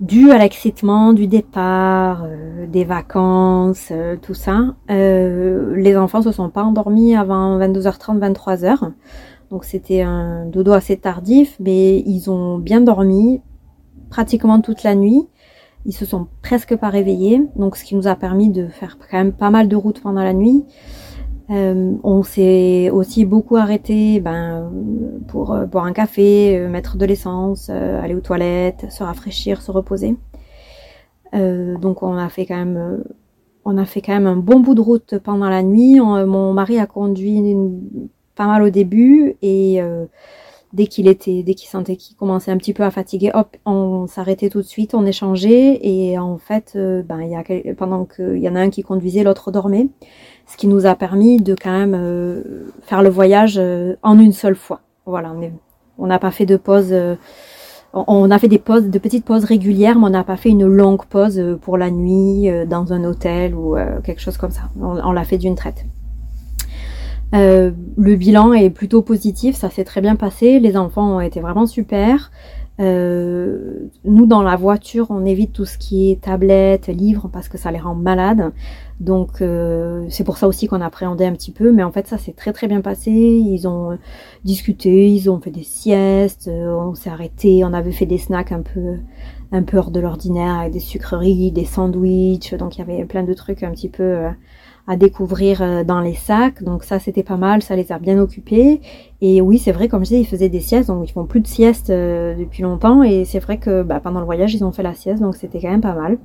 dû 0.00 0.30
à 0.30 0.38
l'excitement 0.38 1.12
du 1.12 1.26
départ, 1.26 2.24
euh, 2.24 2.66
des 2.66 2.84
vacances, 2.84 3.88
euh, 3.90 4.16
tout 4.20 4.34
ça. 4.34 4.74
les 4.88 5.96
enfants 5.96 6.22
se 6.22 6.32
sont 6.32 6.50
pas 6.50 6.62
endormis 6.62 7.14
avant 7.16 7.58
22h30, 7.58 8.18
23h. 8.18 8.92
Donc 9.50 9.64
c'était 9.64 10.02
un 10.02 10.46
dodo 10.46 10.72
assez 10.72 10.96
tardif, 10.96 11.56
mais 11.60 12.00
ils 12.00 12.30
ont 12.30 12.58
bien 12.58 12.80
dormi 12.80 13.42
pratiquement 14.10 14.60
toute 14.60 14.82
la 14.82 14.94
nuit. 14.94 15.28
Ils 15.84 15.92
se 15.92 16.06
sont 16.06 16.28
presque 16.42 16.76
pas 16.76 16.88
réveillés, 16.88 17.42
donc 17.56 17.76
ce 17.76 17.84
qui 17.84 17.96
nous 17.96 18.06
a 18.06 18.14
permis 18.14 18.50
de 18.50 18.68
faire 18.68 18.98
quand 18.98 19.18
même 19.18 19.32
pas 19.32 19.50
mal 19.50 19.68
de 19.68 19.76
routes 19.76 20.00
pendant 20.00 20.22
la 20.22 20.32
nuit. 20.32 20.64
Euh, 21.50 21.94
on 22.04 22.22
s'est 22.22 22.90
aussi 22.90 23.24
beaucoup 23.24 23.56
arrêté 23.56 24.20
ben, 24.20 24.70
pour 25.28 25.52
euh, 25.52 25.66
boire 25.66 25.84
un 25.84 25.92
café, 25.92 26.56
euh, 26.56 26.68
mettre 26.68 26.96
de 26.96 27.04
l'essence, 27.04 27.68
aller 27.68 28.14
aux 28.14 28.20
toilettes, 28.20 28.90
se 28.90 29.02
rafraîchir, 29.02 29.60
se 29.62 29.70
reposer. 29.70 30.16
donc 31.32 32.02
on 32.02 32.16
a 32.16 32.28
fait 32.28 32.46
quand 32.46 32.56
même, 32.56 33.02
on 33.64 33.76
a 33.78 33.84
fait 33.84 34.00
quand 34.02 34.12
même 34.12 34.26
un 34.26 34.36
bon 34.36 34.60
bout 34.60 34.74
de 34.74 34.80
route 34.80 35.18
pendant 35.18 35.48
la 35.48 35.62
nuit. 35.62 35.98
mon 35.98 36.52
mari 36.52 36.78
a 36.78 36.86
conduit 36.86 37.56
pas 38.34 38.46
mal 38.46 38.62
au 38.62 38.70
début 38.70 39.36
et 39.42 39.80
dès 40.74 40.86
qu'il 40.86 41.08
était, 41.08 41.42
dès 41.42 41.54
qu'il 41.54 41.68
sentait 41.68 41.96
qu'il 41.96 42.16
commençait 42.16 42.50
un 42.50 42.58
petit 42.58 42.74
peu 42.74 42.82
à 42.82 42.90
fatiguer, 42.90 43.30
hop, 43.34 43.56
on 43.64 44.06
s'arrêtait 44.06 44.50
tout 44.50 44.60
de 44.60 44.66
suite, 44.66 44.94
on 44.94 45.06
échangeait 45.06 45.78
et 45.82 46.18
en 46.18 46.36
fait, 46.38 46.76
ben 46.76 47.22
y 47.22 47.34
a 47.34 47.74
pendant 47.74 48.04
qu'il 48.04 48.38
y 48.38 48.48
en 48.48 48.56
a 48.56 48.60
un 48.60 48.70
qui 48.70 48.82
conduisait, 48.82 49.22
l'autre 49.22 49.50
dormait 49.50 49.88
ce 50.46 50.56
qui 50.56 50.66
nous 50.66 50.86
a 50.86 50.94
permis 50.94 51.38
de 51.38 51.54
quand 51.54 51.72
même 51.72 51.94
euh, 51.94 52.42
faire 52.82 53.02
le 53.02 53.08
voyage 53.08 53.56
euh, 53.58 53.96
en 54.02 54.18
une 54.18 54.32
seule 54.32 54.56
fois. 54.56 54.80
Voilà, 55.06 55.34
on 55.98 56.06
n'a 56.06 56.18
pas 56.18 56.30
fait 56.30 56.46
de 56.46 56.56
pause. 56.56 56.88
Euh, 56.92 57.16
on 57.94 58.30
a 58.30 58.38
fait 58.38 58.48
des 58.48 58.58
pauses, 58.58 58.88
de 58.88 58.98
petites 58.98 59.24
pauses 59.24 59.44
régulières, 59.44 59.98
mais 59.98 60.06
on 60.06 60.10
n'a 60.10 60.24
pas 60.24 60.36
fait 60.36 60.48
une 60.48 60.66
longue 60.66 61.04
pause 61.04 61.58
pour 61.60 61.76
la 61.76 61.90
nuit 61.90 62.48
dans 62.66 62.94
un 62.94 63.04
hôtel 63.04 63.54
ou 63.54 63.76
quelque 64.02 64.22
chose 64.22 64.38
comme 64.38 64.50
ça. 64.50 64.62
On, 64.80 65.12
l'a 65.12 65.24
fait 65.24 65.36
d'une 65.36 65.56
traite. 65.56 65.84
le 67.34 68.14
bilan 68.14 68.54
est 68.54 68.70
plutôt 68.70 69.02
positif, 69.02 69.56
ça 69.56 69.68
s'est 69.68 69.84
très 69.84 70.00
bien 70.00 70.16
passé. 70.16 70.58
Les 70.58 70.78
enfants 70.78 71.16
ont 71.16 71.20
été 71.20 71.40
vraiment 71.40 71.66
super. 71.66 72.30
Euh, 72.80 73.90
nous, 74.04 74.26
dans 74.26 74.42
la 74.42 74.56
voiture, 74.56 75.06
on 75.10 75.24
évite 75.24 75.52
tout 75.52 75.64
ce 75.66 75.76
qui 75.78 76.10
est 76.10 76.20
tablette, 76.22 76.88
livres, 76.88 77.28
parce 77.32 77.48
que 77.48 77.58
ça 77.58 77.70
les 77.70 77.78
rend 77.78 77.94
malades. 77.94 78.52
Donc, 79.00 79.42
euh, 79.42 80.06
c'est 80.08 80.24
pour 80.24 80.38
ça 80.38 80.48
aussi 80.48 80.66
qu'on 80.66 80.80
appréhendait 80.80 81.26
un 81.26 81.32
petit 81.32 81.50
peu. 81.50 81.72
Mais 81.72 81.82
en 81.82 81.92
fait, 81.92 82.06
ça 82.06 82.18
s'est 82.18 82.32
très 82.32 82.52
très 82.52 82.68
bien 82.68 82.80
passé. 82.80 83.10
Ils 83.10 83.68
ont 83.68 83.98
discuté, 84.44 85.08
ils 85.08 85.30
ont 85.30 85.40
fait 85.40 85.50
des 85.50 85.64
siestes, 85.64 86.48
euh, 86.48 86.74
on 86.74 86.94
s'est 86.94 87.10
arrêté, 87.10 87.62
on 87.64 87.72
avait 87.72 87.92
fait 87.92 88.06
des 88.06 88.18
snacks 88.18 88.52
un 88.52 88.62
peu 88.62 88.96
un 89.54 89.62
peu 89.62 89.76
hors 89.76 89.90
de 89.90 90.00
l'ordinaire 90.00 90.60
avec 90.60 90.72
des 90.72 90.80
sucreries, 90.80 91.52
des 91.52 91.66
sandwichs. 91.66 92.54
Donc, 92.54 92.76
il 92.76 92.78
y 92.80 92.82
avait 92.82 93.04
plein 93.04 93.22
de 93.22 93.34
trucs 93.34 93.62
un 93.62 93.70
petit 93.72 93.90
peu 93.90 94.28
à 94.86 94.96
découvrir 94.96 95.62
euh, 95.62 95.84
dans 95.84 96.00
les 96.00 96.14
sacs. 96.14 96.62
Donc 96.62 96.84
ça, 96.84 96.98
c'était 96.98 97.22
pas 97.22 97.36
mal, 97.36 97.62
ça 97.62 97.76
les 97.76 97.92
a 97.92 97.98
bien 97.98 98.18
occupés. 98.18 98.80
Et 99.20 99.40
oui, 99.40 99.58
c'est 99.58 99.72
vrai, 99.72 99.88
comme 99.88 100.00
je 100.00 100.08
disais, 100.08 100.20
ils 100.20 100.26
faisaient 100.26 100.48
des 100.48 100.60
siestes, 100.60 100.88
donc 100.88 101.08
ils 101.08 101.12
font 101.12 101.24
plus 101.24 101.40
de 101.40 101.46
siestes 101.46 101.90
euh, 101.90 102.34
depuis 102.36 102.62
longtemps. 102.62 103.02
Et 103.02 103.24
c'est 103.24 103.38
vrai 103.38 103.58
que 103.58 103.82
bah, 103.82 104.00
pendant 104.00 104.20
le 104.20 104.26
voyage, 104.26 104.54
ils 104.54 104.64
ont 104.64 104.72
fait 104.72 104.82
la 104.82 104.94
sieste, 104.94 105.22
donc 105.22 105.36
c'était 105.36 105.60
quand 105.60 105.70
même 105.70 105.80
pas 105.80 105.94
mal. 105.94 106.18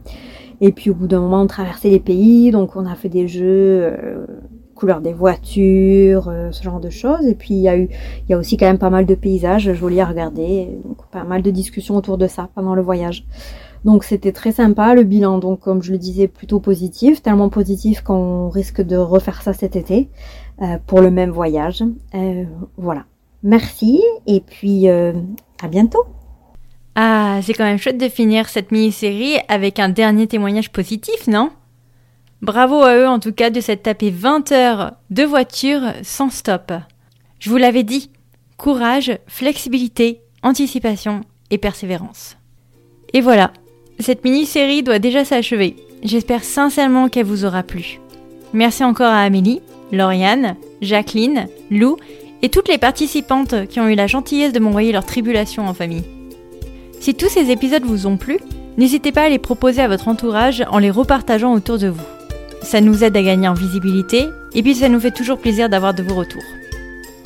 Et 0.60 0.72
puis 0.72 0.89
au 0.89 0.95
bout 0.95 1.08
d'un 1.08 1.20
moment, 1.20 1.41
on 1.41 1.47
traversait 1.47 1.89
les 1.89 1.99
pays, 1.99 2.49
donc 2.49 2.76
on 2.76 2.86
a 2.88 2.95
fait 2.95 3.10
des 3.10 3.28
jeux 3.28 3.43
euh, 3.43 4.26
couleur 4.74 5.01
des 5.01 5.14
voitures, 5.14 6.32
ce 6.51 6.64
genre 6.64 6.80
de 6.80 6.89
choses. 6.89 7.28
Et 7.28 7.36
puis 7.36 7.53
il 7.53 7.62
y 7.62 7.70
a 7.70 7.78
eu, 7.78 7.89
il 8.28 8.32
y 8.32 8.34
a 8.34 8.39
aussi 8.39 8.58
quand 8.58 8.66
même 8.66 8.80
pas 8.80 8.89
mal 8.89 9.05
de 9.05 9.14
paysages 9.14 9.72
jolis 9.74 10.01
à 10.01 10.05
regarder, 10.05 10.80
donc 10.84 10.97
pas 11.12 11.24
mal 11.24 11.43
de 11.43 11.51
discussions 11.51 11.95
autour 11.95 12.18
de 12.18 12.26
ça 12.26 12.49
pendant 12.55 12.74
le 12.74 12.82
voyage. 12.82 13.26
Donc 13.86 14.03
c'était 14.03 14.32
très 14.32 14.51
sympa 14.51 14.95
le 14.95 15.03
bilan, 15.03 15.38
donc 15.38 15.59
comme 15.61 15.82
je 15.82 15.91
le 15.91 15.97
disais, 15.97 16.28
plutôt 16.28 16.59
positif, 16.59 17.21
tellement 17.21 17.49
positif 17.49 18.01
qu'on 18.01 18.49
risque 18.49 18.82
de 18.82 18.97
refaire 18.97 19.41
ça 19.41 19.53
cet 19.53 19.75
été 19.75 20.09
euh, 20.61 20.78
pour 20.86 21.01
le 21.01 21.11
même 21.11 21.32
voyage. 21.32 21.84
Euh, 22.15 22.43
voilà. 22.78 23.05
Merci 23.43 24.01
et 24.25 24.41
puis 24.41 24.89
euh, 24.89 25.13
à 25.61 25.67
bientôt. 25.67 26.03
Ah, 26.95 27.39
c'est 27.43 27.53
quand 27.53 27.63
même 27.63 27.78
chouette 27.78 27.99
de 27.99 28.09
finir 28.09 28.49
cette 28.49 28.71
mini-série 28.71 29.38
avec 29.47 29.80
un 29.80 29.89
dernier 29.89 30.25
témoignage 30.25 30.71
positif, 30.71 31.28
non? 31.28 31.51
Bravo 32.41 32.82
à 32.82 32.95
eux 32.95 33.07
en 33.07 33.19
tout 33.19 33.34
cas 33.34 33.49
de 33.51 33.61
s'être 33.61 33.84
tapé 33.84 34.09
20 34.09 34.51
heures 34.51 34.93
de 35.11 35.23
voiture 35.23 35.82
sans 36.03 36.30
stop. 36.30 36.71
Je 37.39 37.49
vous 37.49 37.57
l'avais 37.57 37.84
dit, 37.84 38.11
courage, 38.57 39.17
flexibilité, 39.28 40.21
anticipation 40.41 41.21
et 41.51 41.57
persévérance. 41.57 42.38
Et 43.13 43.21
voilà, 43.21 43.53
cette 43.99 44.23
mini-série 44.23 44.83
doit 44.83 44.99
déjà 44.99 45.25
s'achever. 45.25 45.75
J'espère 46.03 46.43
sincèrement 46.43 47.09
qu'elle 47.09 47.25
vous 47.25 47.45
aura 47.45 47.63
plu. 47.63 47.99
Merci 48.53 48.83
encore 48.83 49.11
à 49.11 49.21
Amélie, 49.21 49.61
Lauriane, 49.91 50.55
Jacqueline, 50.81 51.47
Lou 51.71 51.97
et 52.41 52.49
toutes 52.49 52.69
les 52.69 52.77
participantes 52.77 53.67
qui 53.67 53.79
ont 53.79 53.87
eu 53.87 53.95
la 53.95 54.07
gentillesse 54.07 54.53
de 54.53 54.59
m'envoyer 54.59 54.91
leurs 54.91 55.05
tribulations 55.05 55.67
en 55.67 55.73
famille. 55.73 56.03
Si 56.99 57.15
tous 57.15 57.29
ces 57.29 57.51
épisodes 57.51 57.83
vous 57.83 58.07
ont 58.07 58.17
plu, 58.17 58.37
n'hésitez 58.77 59.11
pas 59.11 59.23
à 59.23 59.29
les 59.29 59.39
proposer 59.39 59.81
à 59.81 59.87
votre 59.87 60.07
entourage 60.07 60.63
en 60.69 60.77
les 60.77 60.91
repartageant 60.91 61.53
autour 61.53 61.77
de 61.77 61.87
vous. 61.87 62.05
Ça 62.61 62.81
nous 62.81 63.03
aide 63.03 63.17
à 63.17 63.21
gagner 63.21 63.47
en 63.47 63.53
visibilité 63.53 64.27
et 64.53 64.61
puis 64.61 64.75
ça 64.75 64.89
nous 64.89 64.99
fait 64.99 65.11
toujours 65.11 65.39
plaisir 65.39 65.69
d'avoir 65.69 65.93
de 65.93 66.03
vos 66.03 66.15
retours. 66.15 66.43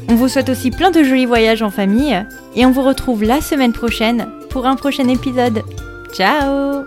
On 0.10 0.16
vous 0.16 0.28
souhaite 0.28 0.50
aussi 0.50 0.72
plein 0.72 0.92
de 0.92 1.04
jolis 1.04 1.26
voyages 1.26 1.62
en 1.62 1.72
famille 1.72 2.26
et 2.56 2.66
on 2.66 2.72
vous 2.72 2.82
retrouve 2.82 3.24
la 3.24 3.42
semaine 3.42 3.74
prochaine 3.74 4.28
pour 4.50 4.66
un 4.66 4.76
prochain 4.76 5.08
épisode. 5.08 5.64
Ciao 6.12 6.86